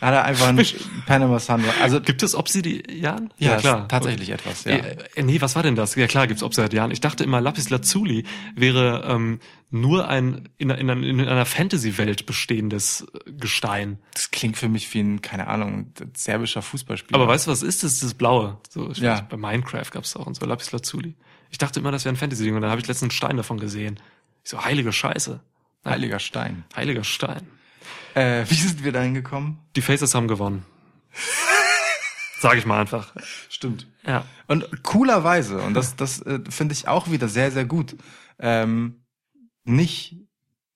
[0.00, 0.64] hat er einfach ein
[1.06, 1.72] Panama Sunrise.
[1.80, 3.32] Also, Gibt es Obsidian?
[3.38, 3.88] ja, klar.
[3.88, 4.72] tatsächlich etwas, ja.
[4.76, 5.94] Äh, äh, nee, was war denn das?
[5.94, 6.90] Ja klar, gibt's Obsidian.
[6.90, 8.24] Ich dachte immer, Lapis Lazuli
[8.54, 9.40] wäre ähm,
[9.70, 13.98] nur ein in, in, in einer Fantasy-Welt bestehendes äh, Gestein.
[14.12, 17.18] Das klingt für mich wie ein, keine Ahnung, serbischer Fußballspieler.
[17.18, 18.00] Aber weißt du, was ist das?
[18.00, 18.58] Das Blaue.
[18.68, 19.14] So, ich Ja.
[19.14, 21.14] weiß, bei Minecraft gab's auch und so Lapis Lazuli.
[21.50, 23.58] Ich dachte immer, das wäre ein Fantasy-Ding und dann habe ich letztens einen Stein davon
[23.60, 23.98] gesehen.
[24.44, 25.40] Ich so, heilige Scheiße.
[25.84, 26.64] Heiliger Stein.
[26.76, 27.46] Heiliger Stein.
[28.14, 29.58] Äh, wie sind wir da hingekommen?
[29.74, 30.64] Die Faces haben gewonnen.
[32.38, 33.14] Sag ich mal einfach.
[33.48, 33.86] Stimmt.
[34.06, 34.24] Ja.
[34.46, 37.96] Und coolerweise, und das, das äh, finde ich auch wieder sehr, sehr gut,
[38.38, 39.04] ähm,
[39.64, 40.16] nicht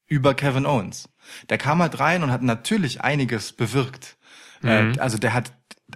[0.06, 1.10] über Kevin Owens.
[1.50, 4.16] Der kam halt rein und hat natürlich einiges bewirkt.
[4.62, 4.68] Mhm.
[4.68, 5.52] Äh, also der hat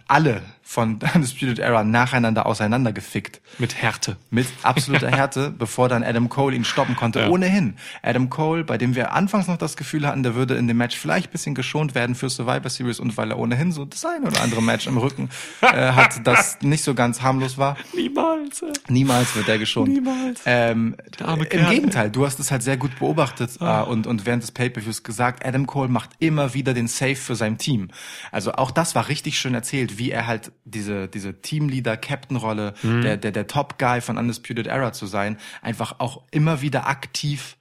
[0.06, 0.42] alle
[0.72, 3.42] von Undisputed Era nacheinander auseinandergefickt.
[3.58, 4.16] Mit Härte.
[4.30, 7.20] Mit absoluter Härte, bevor dann Adam Cole ihn stoppen konnte.
[7.20, 7.28] Ja.
[7.28, 7.74] Ohnehin.
[8.02, 10.96] Adam Cole, bei dem wir anfangs noch das Gefühl hatten, der würde in dem Match
[10.96, 14.24] vielleicht ein bisschen geschont werden für Survivor Series und weil er ohnehin so das ein
[14.24, 15.28] oder andere Match im Rücken
[15.60, 17.76] äh, hat, das nicht so ganz harmlos war.
[17.94, 18.64] Niemals.
[18.88, 19.88] Niemals wird der geschont.
[19.88, 20.40] Niemals.
[20.46, 21.66] Ähm, Der arme Im Kerl.
[21.66, 21.70] Ah.
[21.70, 25.44] Gegenteil, du hast es halt sehr gut beobachtet äh, und, und während des Pay-Per-Views gesagt,
[25.44, 27.88] Adam Cole macht immer wieder den Save für sein Team.
[28.30, 33.02] Also auch das war richtig schön erzählt, wie er halt diese, diese Teamleader-Captain-Rolle, Mhm.
[33.02, 37.56] der, der, der Top-Guy von Undisputed Era zu sein, einfach auch immer wieder aktiv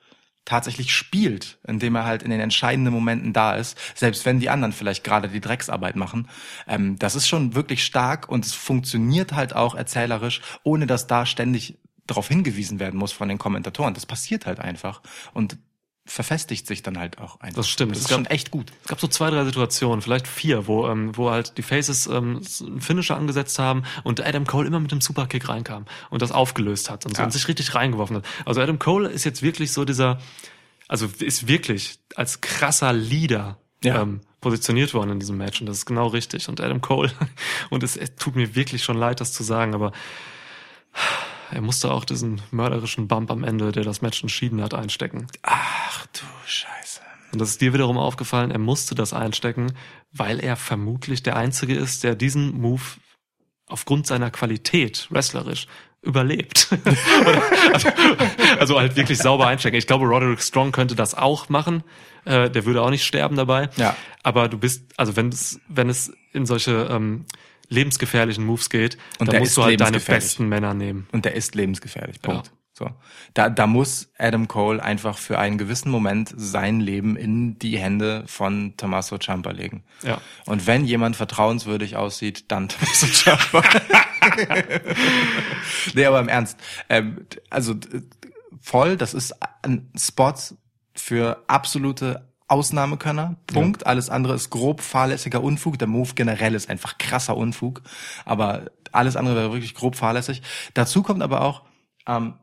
[0.45, 4.73] tatsächlich spielt, indem er halt in den entscheidenden Momenten da ist, selbst wenn die anderen
[4.73, 6.27] vielleicht gerade die Drecksarbeit machen.
[6.67, 11.25] Ähm, das ist schon wirklich stark und es funktioniert halt auch erzählerisch, ohne dass da
[11.27, 13.93] ständig darauf hingewiesen werden muss von den Kommentatoren.
[13.93, 15.01] Das passiert halt einfach
[15.33, 15.57] und
[16.05, 17.57] verfestigt sich dann halt auch einfach.
[17.57, 17.91] Das stimmt.
[17.91, 18.71] Das Es ist gab- schon echt gut.
[18.81, 22.41] Es gab so zwei, drei Situationen, vielleicht vier, wo, ähm, wo halt die Faces ähm,
[22.61, 26.89] einen Finisher angesetzt haben und Adam Cole immer mit dem Superkick reinkam und das aufgelöst
[26.89, 27.25] hat und so Ja.
[27.25, 28.25] und sich richtig reingeworfen hat.
[28.45, 30.19] Also Adam Cole ist jetzt wirklich so dieser,
[30.87, 34.01] also ist wirklich als krasser Leader Ja.
[34.01, 36.49] ähm, positioniert worden in diesem Match und das ist genau richtig.
[36.49, 37.11] Und Adam Cole,
[37.69, 39.91] und es, es tut mir wirklich schon leid, das zu sagen, aber
[41.51, 45.27] er musste auch diesen mörderischen Bump am Ende, der das Match entschieden hat, einstecken.
[45.43, 47.01] Ach du Scheiße.
[47.33, 49.73] Und das ist dir wiederum aufgefallen, er musste das einstecken,
[50.11, 52.81] weil er vermutlich der Einzige ist, der diesen Move
[53.67, 55.67] aufgrund seiner Qualität wrestlerisch
[56.01, 56.67] überlebt.
[57.73, 57.89] also,
[58.59, 59.77] also halt wirklich sauber einstecken.
[59.77, 61.83] Ich glaube, Roderick Strong könnte das auch machen.
[62.25, 63.69] Äh, der würde auch nicht sterben dabei.
[63.77, 63.95] Ja.
[64.23, 67.25] Aber du bist, also wenn es, wenn es in solche ähm,
[67.71, 71.07] lebensgefährlichen Moves geht, Und der musst du halt deine besten Männer nehmen.
[71.11, 72.21] Und der ist lebensgefährlich.
[72.21, 72.47] Punkt.
[72.47, 72.53] Ja.
[72.73, 72.89] So.
[73.33, 78.23] Da, da muss Adam Cole einfach für einen gewissen Moment sein Leben in die Hände
[78.27, 79.83] von Tommaso Ciampa legen.
[80.03, 80.21] Ja.
[80.45, 83.63] Und wenn jemand vertrauenswürdig aussieht, dann Tommaso Ciampa.
[85.93, 86.57] nee, aber im Ernst.
[86.89, 87.75] Ähm, also
[88.61, 90.33] voll, das ist ein Spot
[90.95, 93.37] für absolute Ausnahmekönner.
[93.47, 93.87] Punkt.
[93.87, 95.79] Alles andere ist grob fahrlässiger Unfug.
[95.79, 97.81] Der Move generell ist einfach krasser Unfug.
[98.25, 100.41] Aber alles andere wäre wirklich grob fahrlässig.
[100.73, 101.63] Dazu kommt aber auch,
[102.07, 102.33] ähm,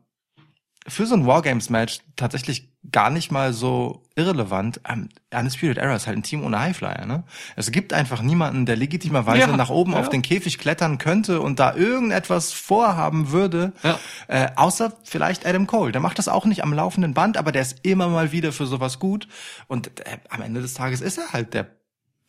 [0.89, 4.79] für so ein Wargames-Match tatsächlich gar nicht mal so irrelevant.
[4.89, 7.23] Um, Undisputed Era ist halt ein Team ohne Highflyer, ne?
[7.55, 9.99] Es gibt einfach niemanden, der legitimerweise Ja, nach oben ja.
[9.99, 13.99] auf den Käfig klettern könnte und da irgendetwas vorhaben würde, Ja.
[14.27, 15.91] äh, außer vielleicht Adam Cole.
[15.91, 18.65] Der macht das auch nicht am laufenden Band, aber der ist immer mal wieder für
[18.65, 19.27] sowas gut.
[19.67, 21.67] Und äh, am Ende des Tages ist er halt der,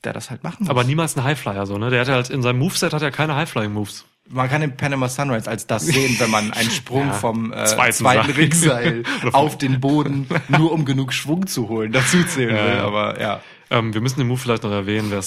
[0.03, 0.71] der das halt machen muss.
[0.71, 1.91] Aber niemals ein Highflyer, so, ne?
[1.91, 4.05] Der hat halt in seinem Moveset hat er keine Highflying-Moves.
[4.33, 7.65] Man kann den Panama Sunrise als das sehen, wenn man einen Sprung Ja, vom äh,
[7.65, 8.37] zweiten zweiten, Seil.
[8.37, 9.03] Ringseil
[9.33, 12.79] auf den Boden, nur um genug Schwung zu holen, dazu zählen Ja, will.
[12.81, 13.41] Aber ja,
[13.71, 15.21] Ähm, wir müssen den Move vielleicht noch erwähnen, äh,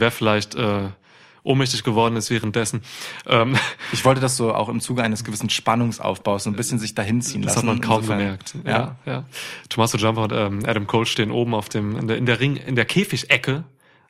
[0.00, 0.88] wer vielleicht äh,
[1.42, 2.82] ohnmächtig geworden ist währenddessen.
[3.26, 3.56] Ähm,
[3.92, 7.20] ich wollte das so auch im Zuge eines gewissen Spannungsaufbaus so ein bisschen sich dahin
[7.22, 7.68] ziehen das lassen.
[7.68, 8.54] hat man kaum Insofern, gemerkt.
[8.64, 8.70] Ja.
[8.72, 9.24] Ja, ja.
[9.68, 12.56] Tommaso Ciampa und ähm, Adam Cole stehen oben auf dem in der, in der Ring
[12.56, 13.64] in der Käfigecke.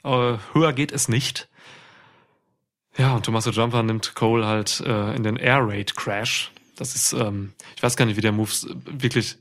[0.05, 1.48] Äh, höher geht es nicht.
[2.98, 6.51] Ja, und Tommaso Ciampa nimmt Cole halt äh, in den Air Raid Crash.
[6.77, 8.51] Das ist, ähm, ich weiß gar nicht, wie der Move
[8.85, 9.36] wirklich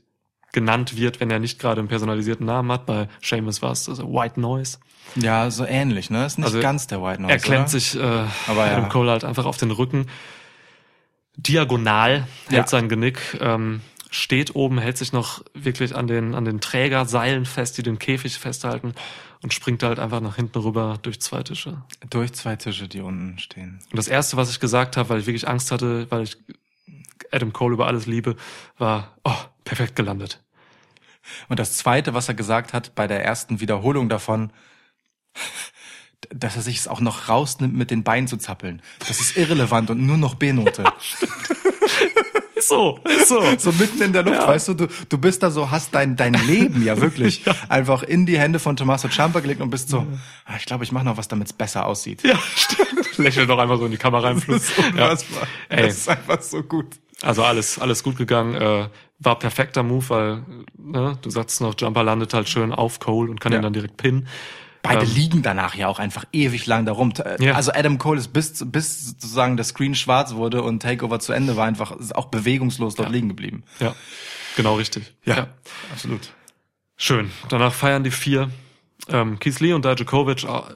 [0.52, 2.86] genannt wird, wenn er nicht gerade einen personalisierten Namen hat.
[2.86, 4.78] Bei Seamus war es also White Noise.
[5.16, 6.24] ja, so ähnlich, ne?
[6.26, 7.32] Ist nicht Also, ganz der White Noise.
[7.34, 7.68] Er klemmt oder?
[7.68, 8.00] sich äh,
[8.46, 8.88] Aber Adam ja.
[8.88, 10.06] Cole halt einfach auf den Rücken.
[11.36, 12.66] Diagonal hält Ja.
[12.66, 17.76] sein Genick, ähm, steht oben, hält sich noch wirklich an den, an den Trägerseilen fest,
[17.76, 18.94] die den Käfig festhalten
[19.46, 21.80] und springt halt einfach nach hinten rüber durch zwei Tische.
[22.10, 23.78] durch zwei Tische, die unten stehen.
[23.92, 26.36] Und das erste, was ich gesagt habe, weil ich wirklich Angst hatte, weil ich
[27.30, 28.34] Adam Cole über alles liebe,
[28.76, 30.42] war, oh, perfekt gelandet.
[31.48, 34.52] Und das zweite, was er gesagt hat bei der ersten Wiederholung davon,
[36.30, 38.82] dass er sich es auch noch rausnimmt, mit den Beinen zu zappeln.
[38.98, 40.82] Das ist irrelevant und nur noch B-Note.
[42.66, 43.40] Ist so, ist so.
[43.58, 44.48] so mitten in der Luft, Ja.
[44.48, 48.26] weißt du, du, du bist da so, hast dein, dein Leben ja wirklich einfach in
[48.26, 50.06] die Hände von Tommaso Ciampa gelegt und bist so,
[50.44, 52.22] ah, ich glaube, ich mache noch was, damit es besser aussieht.
[52.22, 52.88] Ja, stimmt.
[53.18, 54.66] Lächelt doch einfach so in die Kamera im Fluss.
[54.76, 55.48] Das ist unfassbar.
[55.68, 55.82] Ey.
[55.86, 56.86] Das ist einfach so gut.
[57.22, 58.54] Also alles, alles gut gegangen.
[58.54, 58.88] Äh,
[59.20, 60.42] war perfekter Move, weil
[60.76, 63.58] ne, du sagst noch, Jumper landet halt schön auf Cole und kann Ja.
[63.58, 64.28] ihn dann direkt pinnen.
[64.86, 67.12] Beide Ähm, liegen danach ja auch einfach ewig lang darum.
[67.38, 67.54] Ja.
[67.54, 71.56] Also Adam Cole ist bis, bis sozusagen der Screen schwarz wurde und Takeover zu Ende
[71.56, 73.64] war einfach auch bewegungslos dort liegen geblieben.
[73.80, 73.94] Ja,
[74.56, 75.14] genau richtig.
[75.92, 76.30] absolut.
[76.96, 77.30] Schön.
[77.48, 78.50] Danach feiern die vier.
[79.08, 80.70] Ähm, Keith Lee und Dijakovic auch,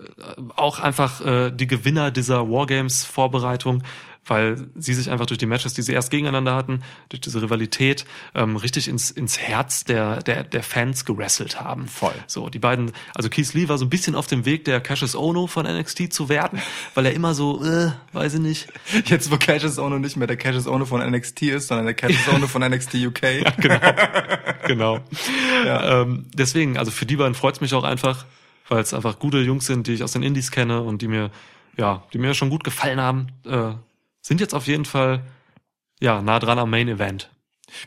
[0.54, 3.82] auch einfach äh, die Gewinner dieser Wargames-Vorbereitung,
[4.30, 8.04] weil sie sich einfach durch die Matches, die sie erst gegeneinander hatten, durch diese Rivalität,
[8.36, 11.88] ähm, richtig ins, ins Herz der, der, der Fans gewrestelt haben.
[11.88, 12.14] Voll.
[12.28, 15.16] So, die beiden, also Keith Lee war so ein bisschen auf dem Weg, der Cassius
[15.16, 16.62] Ono von NXT zu werden,
[16.94, 18.68] weil er immer so, äh, weiß ich nicht,
[19.06, 22.28] Jetzt, wo Cassius Ono nicht mehr der Cassius Ono von NXT ist, sondern der Cassius
[22.32, 23.20] Ono von NXT UK.
[24.68, 25.00] genau.
[25.66, 28.26] Ähm, deswegen, also für die beiden freut's mich auch einfach,
[28.68, 31.30] weil es einfach gute Jungs sind, die ich aus den Indies kenne und die mir,
[31.76, 33.72] ja, die mir schon gut gefallen haben, äh,
[34.22, 35.22] sind jetzt auf jeden Fall
[36.00, 37.30] ja nah dran am Main Event.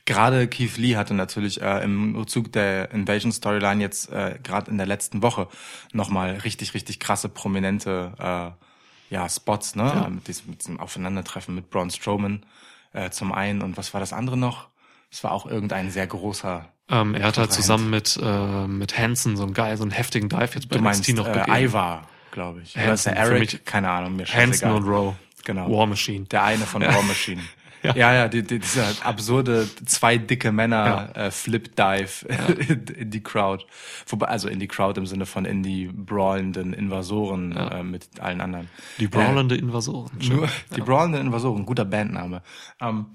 [0.06, 4.78] Gerade Keith Lee hatte natürlich äh, im Zug der Invasion Storyline jetzt äh, gerade in
[4.78, 5.48] der letzten Woche
[5.92, 9.84] nochmal richtig, richtig krasse, prominente äh, ja, Spots, ne?
[9.84, 10.10] Ja.
[10.10, 12.46] Mit, diesem, mit diesem Aufeinandertreffen mit Braun Strowman
[12.94, 14.70] äh, zum einen und was war das andere noch?
[15.12, 16.66] Es war auch irgendein sehr großer.
[16.90, 20.30] Ähm, er hat halt zusammen mit äh, mit Hansen so einen geil, so einen heftigen
[20.30, 21.58] Dive jetzt bei Du meinst NXT noch äh, gegeben.
[21.58, 22.76] Ivar, glaube ich.
[22.76, 23.66] Oder ist Hansen, der Eric?
[23.66, 25.16] Keine Ahnung, mir Hansen und Rowe.
[25.44, 25.70] Genau.
[25.72, 26.26] War Machine.
[26.26, 27.42] Der eine von War Machine.
[27.84, 27.94] Ja.
[27.98, 32.26] ja, ja, die, die, dieser absurde zwei dicke Männer äh, Flip Dive
[32.70, 33.66] in, in die Crowd.
[34.08, 37.80] Wobei, also in die Crowd im Sinne von in die brawlenden Invasoren Ja.
[37.80, 38.70] äh, mit allen anderen.
[39.00, 40.12] Die brawlende Invasoren.
[40.22, 40.38] Schön.
[40.38, 42.42] Nur die brawlenden Invasoren, guter Bandname.
[42.80, 43.08] Ähm,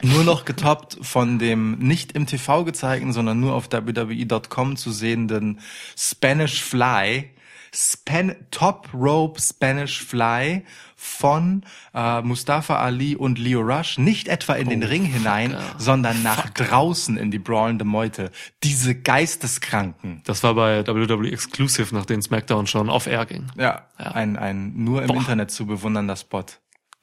[0.00, 5.58] nur noch getoppt von dem nicht im TV gezeigten, sondern nur auf WWE.com zu sehenden
[5.98, 7.30] Spanish Fly,
[7.76, 10.64] Span Top Rope Spanish Fly
[10.96, 11.62] von
[11.92, 17.18] äh, Mustafa Ali und Leo Rush, nicht etwa in den Ring hinein, sondern nach draußen
[17.18, 18.30] in die brawlende Meute.
[18.62, 20.22] Diese Geisteskranken.
[20.24, 23.46] Das war bei WWE Exclusive, nachdem SmackDown schon off-air ging.
[23.56, 24.12] Ja, Ja.
[24.12, 25.16] ein, ein nur im Boah.
[25.18, 26.44] Internet zu bewundernder Spot.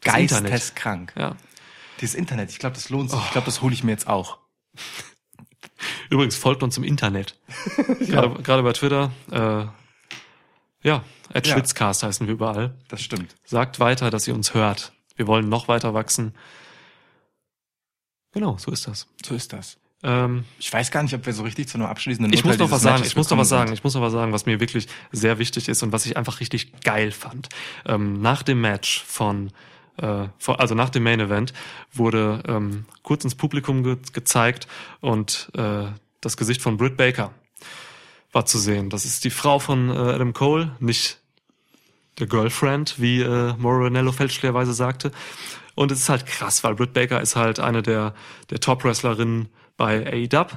[0.01, 1.13] Geisteskrank.
[1.15, 1.35] Ja.
[2.01, 3.19] Dieses Internet, ich glaube, das lohnt sich.
[3.19, 3.31] Ich Oh.
[3.33, 4.39] glaube, das hole ich mir jetzt auch.
[6.09, 7.37] Übrigens folgt uns im Internet.
[7.99, 9.11] Gerade, gerade bei Twitter.
[9.31, 9.65] Äh,
[10.83, 11.03] ja,
[11.33, 11.53] at Ja.
[11.53, 12.73] Schwitzcast heißen wir überall.
[12.89, 13.35] Das stimmt.
[13.43, 14.91] Sagt weiter, dass ihr uns hört.
[15.15, 16.33] Wir wollen noch weiter wachsen.
[18.33, 19.07] Genau, so ist das.
[19.25, 19.77] So ist das.
[20.01, 22.65] Ähm, Ich weiß gar nicht, ob wir so richtig zu einem abschließenden ich muss Urteil
[22.67, 23.77] noch was sagen, Matches ich muss noch was sagen, sind.
[23.77, 26.39] ich muss noch was sagen, was mir wirklich sehr wichtig ist und was ich einfach
[26.39, 27.49] richtig geil fand.
[27.85, 29.51] Ähm, nach dem Match von,
[29.97, 31.53] äh, also nach dem Main Event,
[31.93, 34.67] wurde ähm, kurz ins Publikum ge gezeigt
[34.99, 35.85] und äh,
[36.21, 37.31] das Gesicht von Britt Baker
[38.33, 38.89] war zu sehen.
[38.89, 41.19] Das ist die Frau von äh, Adam Cole, nicht
[42.19, 45.11] der Girlfriend, wie äh, Moronello fälschlicherweise sagte.
[45.75, 48.13] Und es ist halt krass, weil Britt Baker ist halt eine der,
[48.49, 50.47] der Top-Wrestlerinnen bei AEW.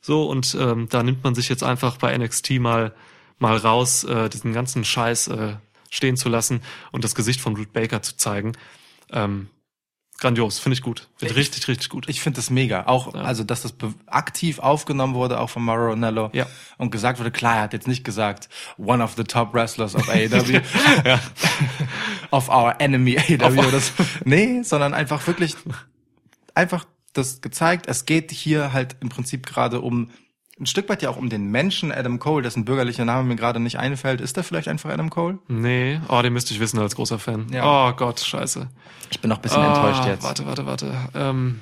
[0.00, 2.94] So, und ähm, da nimmt man sich jetzt einfach bei NXT mal,
[3.38, 5.56] mal raus, äh, diesen ganzen Scheiß äh,
[5.90, 6.62] stehen zu lassen
[6.92, 8.52] und das Gesicht von Britt Baker zu zeigen.
[9.10, 9.48] Ähm,
[10.18, 11.08] grandios, finde ich gut.
[11.16, 12.08] Finde Ich- richtig, richtig gut.
[12.08, 12.86] Ich finde das mega.
[12.86, 13.20] Auch, Ja.
[13.22, 13.74] also, dass das
[14.06, 16.30] aktiv aufgenommen wurde, auch von Mauro Ranello.
[16.32, 16.46] Ja.
[16.78, 18.48] Und gesagt wurde, klar, er hat jetzt nicht gesagt,
[18.78, 20.60] one of the top wrestlers of AEW.
[22.30, 23.92] of our enemy AEW oder so.
[24.24, 25.54] Nee, sondern einfach wirklich,
[26.54, 27.86] einfach das gezeigt.
[27.86, 30.10] Es geht hier halt im Prinzip gerade um,
[30.58, 33.60] ein Stück weit ja auch um den Menschen Adam Cole, dessen bürgerlicher Name mir gerade
[33.60, 34.20] nicht einfällt.
[34.22, 35.38] Ist der vielleicht einfach Adam Cole?
[35.48, 37.46] Nee, oh, den müsste ich wissen als großer Fan.
[37.52, 37.90] Ja.
[37.90, 38.66] Oh Gott, scheiße.
[39.10, 40.22] Ich bin noch ein bisschen Ah, enttäuscht jetzt.
[40.24, 40.94] Warte, warte, warte.
[41.14, 41.60] Ähm,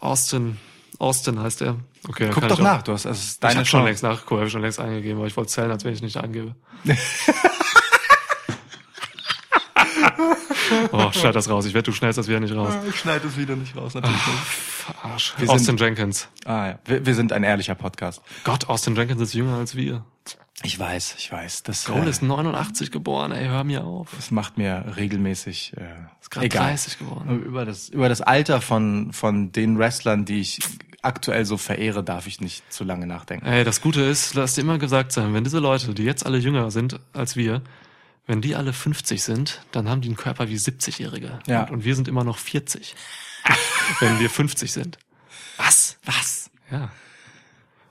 [0.00, 0.56] Austin.
[0.98, 1.76] Austin heißt er.
[2.08, 3.88] Okay, Guck doch ich auch- nach, du hast, es ist Ich deine habe schon Chance.
[3.88, 6.16] längst nachgeguckt, habe ich schon längst eingegeben, aber ich wollte zählen, als wenn ich nicht
[6.18, 6.54] eingebe.
[10.92, 11.66] oh, schneid das raus.
[11.66, 12.74] Ich wette, du schneidest das wieder nicht raus.
[12.88, 14.16] Ich schneide es wieder nicht raus, natürlich.
[14.18, 15.34] Verarsch.
[15.38, 16.28] Wir Austin sind- Jenkins.
[16.44, 18.22] Ah ja, wir, wir sind ein ehrlicher Podcast.
[18.44, 20.04] Gott, Austin Jenkins ist jünger als wir.
[20.62, 21.64] Ich weiß, ich weiß.
[21.64, 24.08] Das, Cole äh, ist 89 geboren, ey, hör mir auf.
[24.16, 25.80] das macht mir regelmäßig äh,
[26.20, 26.68] Ist gerade egal.
[26.68, 27.42] 30 geworden.
[27.44, 30.60] Über das, über das Alter von, von den Wrestlern, die ich
[31.02, 33.46] aktuell so verehre, darf ich nicht zu lange nachdenken.
[33.46, 36.38] Ey, das Gute ist, lass dir immer gesagt sein, wenn diese Leute, die jetzt alle
[36.38, 37.60] jünger sind als wir,
[38.26, 41.38] wenn die alle 50 sind, dann haben die einen Körper wie 70-Jährige.
[41.46, 41.64] Ja.
[41.64, 42.94] Und, und wir sind immer noch 40.
[44.00, 44.98] wenn wir 50 sind.
[45.56, 45.98] Was?
[46.04, 46.50] Was?
[46.70, 46.90] Ja.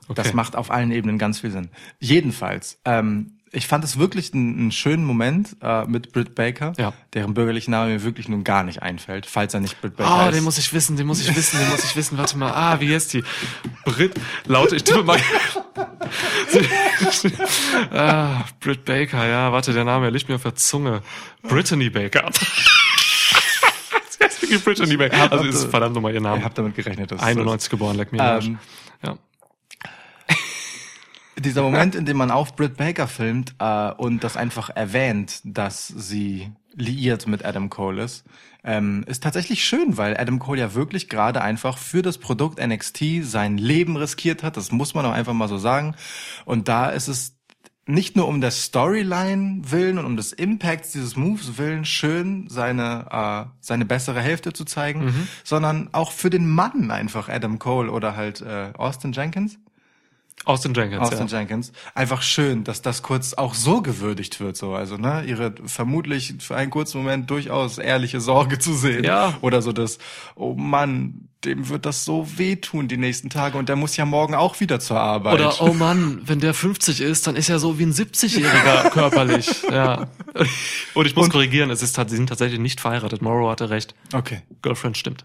[0.06, 0.14] Okay.
[0.22, 1.70] Das macht auf allen Ebenen ganz viel Sinn.
[1.98, 6.92] Jedenfalls, ähm, ich fand es wirklich einen, einen schönen Moment äh, mit Britt Baker, Ja.
[7.14, 10.28] deren bürgerlicher Name mir wirklich nun gar nicht einfällt, falls er nicht Britt Baker Ah,
[10.28, 10.34] ist.
[10.36, 12.18] den muss ich wissen, den muss ich wissen, den muss ich wissen.
[12.18, 12.50] Warte mal.
[12.52, 13.22] Ah, wie heißt die?
[13.84, 14.12] Brit,
[14.46, 15.18] laut, ich tippe mal.
[17.92, 21.02] ah, Britt Baker, ja, warte, der Name, er liegt mir auf der Zunge.
[21.42, 22.30] Brittany Baker.
[24.64, 25.32] Brittany Baker.
[25.32, 26.44] Also ist verdammt nochmal ihr ich Name.
[26.44, 28.20] habe damit gerechnet, dass 91 geboren, leck mir.
[28.42, 28.58] Ähm,
[29.02, 29.16] Ja.
[31.38, 35.88] Dieser Moment, in dem man auf Britt Baker filmt äh, und das einfach erwähnt, dass
[35.88, 38.24] sie liiert mit Adam Cole ist,
[38.64, 43.22] ähm, ist tatsächlich schön, weil Adam Cole ja wirklich gerade einfach für das Produkt NXT
[43.22, 44.56] sein Leben riskiert hat.
[44.56, 45.94] Das muss man auch einfach mal so sagen.
[46.44, 47.36] Und da ist es
[47.86, 53.06] nicht nur um der Storyline willen und um des Impacts dieses Moves willen schön, seine,
[53.10, 58.16] äh, seine bessere Hälfte zu zeigen, sondern auch für den Mann einfach Adam Cole oder
[58.16, 59.58] halt äh, Austin Jenkins.
[60.44, 61.38] Austin Jenkins, Austin ja.
[61.38, 61.72] Jenkins.
[61.94, 64.74] Einfach schön, dass das kurz auch so gewürdigt wird, so.
[64.74, 69.04] Also, ne, ihre vermutlich für einen kurzen Moment durchaus ehrliche Sorge zu sehen.
[69.04, 69.38] Ja.
[69.40, 69.98] Oder so das,
[70.34, 74.34] oh Mann, dem wird das so wehtun die nächsten Tage und der muss ja morgen
[74.34, 75.34] auch wieder zur Arbeit.
[75.34, 79.62] Oder, oh Mann, wenn der 50 ist, dann ist er so wie ein 70-Jähriger körperlich.
[79.70, 80.08] Ja.
[80.94, 83.22] Und ich muss korrigieren, es ist, sie sind tatsächlich nicht verheiratet.
[83.22, 83.94] Morrow hatte recht.
[84.12, 84.42] Okay.
[84.60, 85.24] Girlfriend stimmt.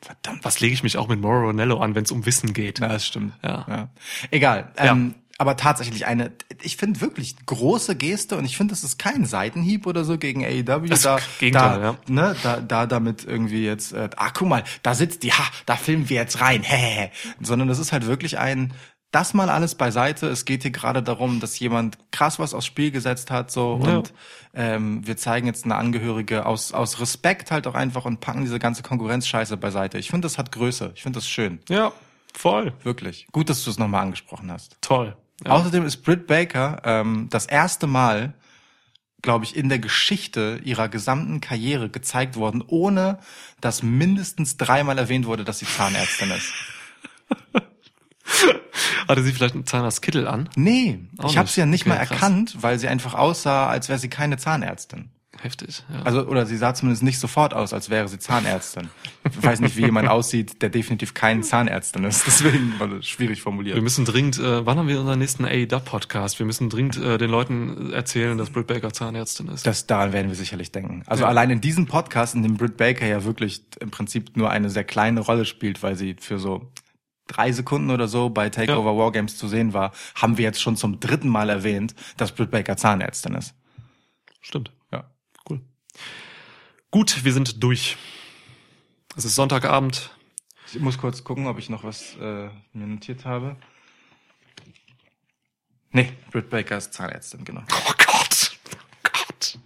[0.00, 0.44] Verdammt.
[0.44, 2.80] Was lege ich mich auch mit Morrow Ronello an, wenn es um Wissen geht?
[2.80, 3.34] Ja, das stimmt.
[3.42, 3.88] Ja.
[4.30, 4.72] Egal.
[4.76, 6.32] Ähm, aber tatsächlich eine,
[6.62, 10.44] ich finde wirklich große Geste und ich finde, das ist kein Seitenhieb oder so gegen
[10.44, 10.86] AEW.
[10.86, 11.96] Das da, Gegenteil, da, ja.
[12.08, 15.76] ne, da, da damit irgendwie jetzt, äh, ah, guck mal, da sitzt die, ha, da
[15.76, 17.10] filmen wir jetzt rein, hä,
[17.40, 18.72] sondern das ist halt wirklich ein,
[19.12, 20.26] das mal alles beiseite.
[20.28, 23.96] Es geht hier gerade darum, dass jemand krass was aufs Spiel gesetzt hat, so Ja.
[23.98, 24.12] und
[24.52, 28.58] ähm, wir zeigen jetzt eine Angehörige aus aus Respekt halt auch einfach und packen diese
[28.58, 29.98] ganze Konkurrenzscheiße beiseite.
[29.98, 30.92] Ich finde, das hat Größe.
[30.94, 31.92] Ich finde das schön, Ja,
[32.34, 32.72] voll.
[32.82, 33.26] wirklich.
[33.32, 34.76] Gut, dass du es nochmal angesprochen hast.
[34.80, 35.16] Toll.
[35.44, 35.52] Ja.
[35.52, 38.34] Außerdem ist Britt Baker ähm, das erste Mal,
[39.22, 43.18] glaube ich, in der Geschichte ihrer gesamten Karriere gezeigt worden, ohne
[43.60, 46.52] dass mindestens dreimal erwähnt wurde, dass sie Zahnärztin ist.
[49.08, 50.48] Hatte sie vielleicht einen Zahnarztkittel an?
[50.56, 52.10] Nee, Auch ich habe sie ja nicht Okay, mal krass.
[52.10, 55.10] erkannt, weil sie einfach aussah, als wäre sie keine Zahnärztin.
[55.38, 55.84] Heftig.
[55.92, 56.00] Ja.
[56.02, 58.88] Also, oder sie sah zumindest nicht sofort aus, als wäre sie Zahnärztin.
[59.30, 62.26] Ich weiß nicht, wie jemand aussieht, der definitiv kein Zahnärztin ist.
[62.26, 63.74] Deswegen war das schwierig formuliert.
[63.76, 66.38] wir müssen dringend, äh, wann haben wir unseren nächsten AEW-Podcast?
[66.38, 69.66] Wir müssen dringend äh, den Leuten erzählen, dass Britt Baker Zahnärztin ist.
[69.66, 71.02] Das, daran werden wir sicherlich denken.
[71.06, 71.28] Also Ja.
[71.28, 74.84] allein in diesem Podcast, in dem Britt Baker ja wirklich im Prinzip nur eine sehr
[74.84, 76.72] kleine Rolle spielt, weil sie für so
[77.26, 81.00] drei Sekunden oder so bei Takeover Wargames zu sehen war, haben wir jetzt schon zum
[81.00, 83.54] dritten Mal erwähnt, dass Britt Baker Zahnärztin ist.
[84.40, 84.70] Stimmt.
[84.92, 85.10] Ja.
[85.48, 85.60] Cool.
[86.90, 87.96] Gut, wir sind durch.
[89.16, 90.10] Es ist Sonntagabend.
[90.72, 93.56] Ich muss kurz gucken, ob ich noch was äh, mir notiert habe.
[95.90, 97.62] Nee, Britt Baker ist Zahnärztin, genau.
[97.70, 98.58] Oh Gott.
[98.70, 99.58] Oh Gott.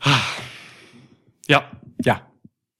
[0.00, 0.20] Ah.
[1.48, 1.70] Ja,
[2.04, 2.26] Ja,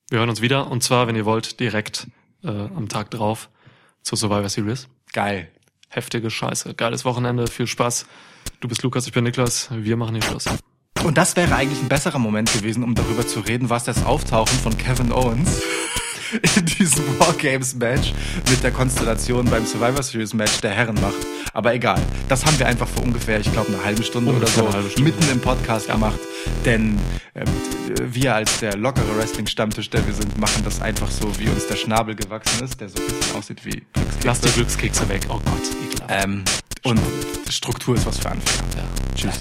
[0.09, 0.71] wir hören uns wieder.
[0.71, 2.07] Und zwar, wenn ihr wollt, direkt
[2.45, 3.51] äh, am Tag drauf
[4.03, 4.89] zur Survivor Series.
[5.13, 5.49] geil.
[5.89, 6.75] Heftige Scheiße.
[6.75, 7.49] Geiles Wochenende.
[7.49, 8.07] Viel Spaß.
[8.61, 9.69] Du bist Lukas, ich bin Niklas.
[9.73, 10.45] Wir machen hier Schluss.
[11.03, 14.57] Und das wäre eigentlich ein besserer Moment gewesen, um darüber zu reden, was das Auftauchen
[14.59, 15.63] von Kevin Owens
[16.57, 18.13] in diesem Wargames-Match
[18.49, 21.27] mit der Konstellation beim Survivor Series-Match der Herren macht.
[21.53, 24.83] Aber egal, das haben wir einfach vor ungefähr, ich glaube, eine halbe Stunde Ungefähr oder
[24.83, 26.19] so Stunde, mitten im Podcast gemacht.
[26.65, 26.99] Denn
[27.35, 27.45] ähm,
[28.13, 31.77] wir als der lockere Wrestling-Stammtisch, der wir sind, machen das einfach so, wie uns der
[31.77, 34.27] Schnabel gewachsen ist, der so ein bisschen aussieht wie Glückskekse.
[34.27, 35.23] Lass die Glückskekse weg.
[35.29, 36.25] Oh Gott, ekelhaft.
[36.25, 36.45] Ähm,
[36.85, 37.01] und
[37.51, 38.65] Struktur ist was für Anfänger.
[38.77, 39.15] Ja.
[39.15, 39.41] Tschüss.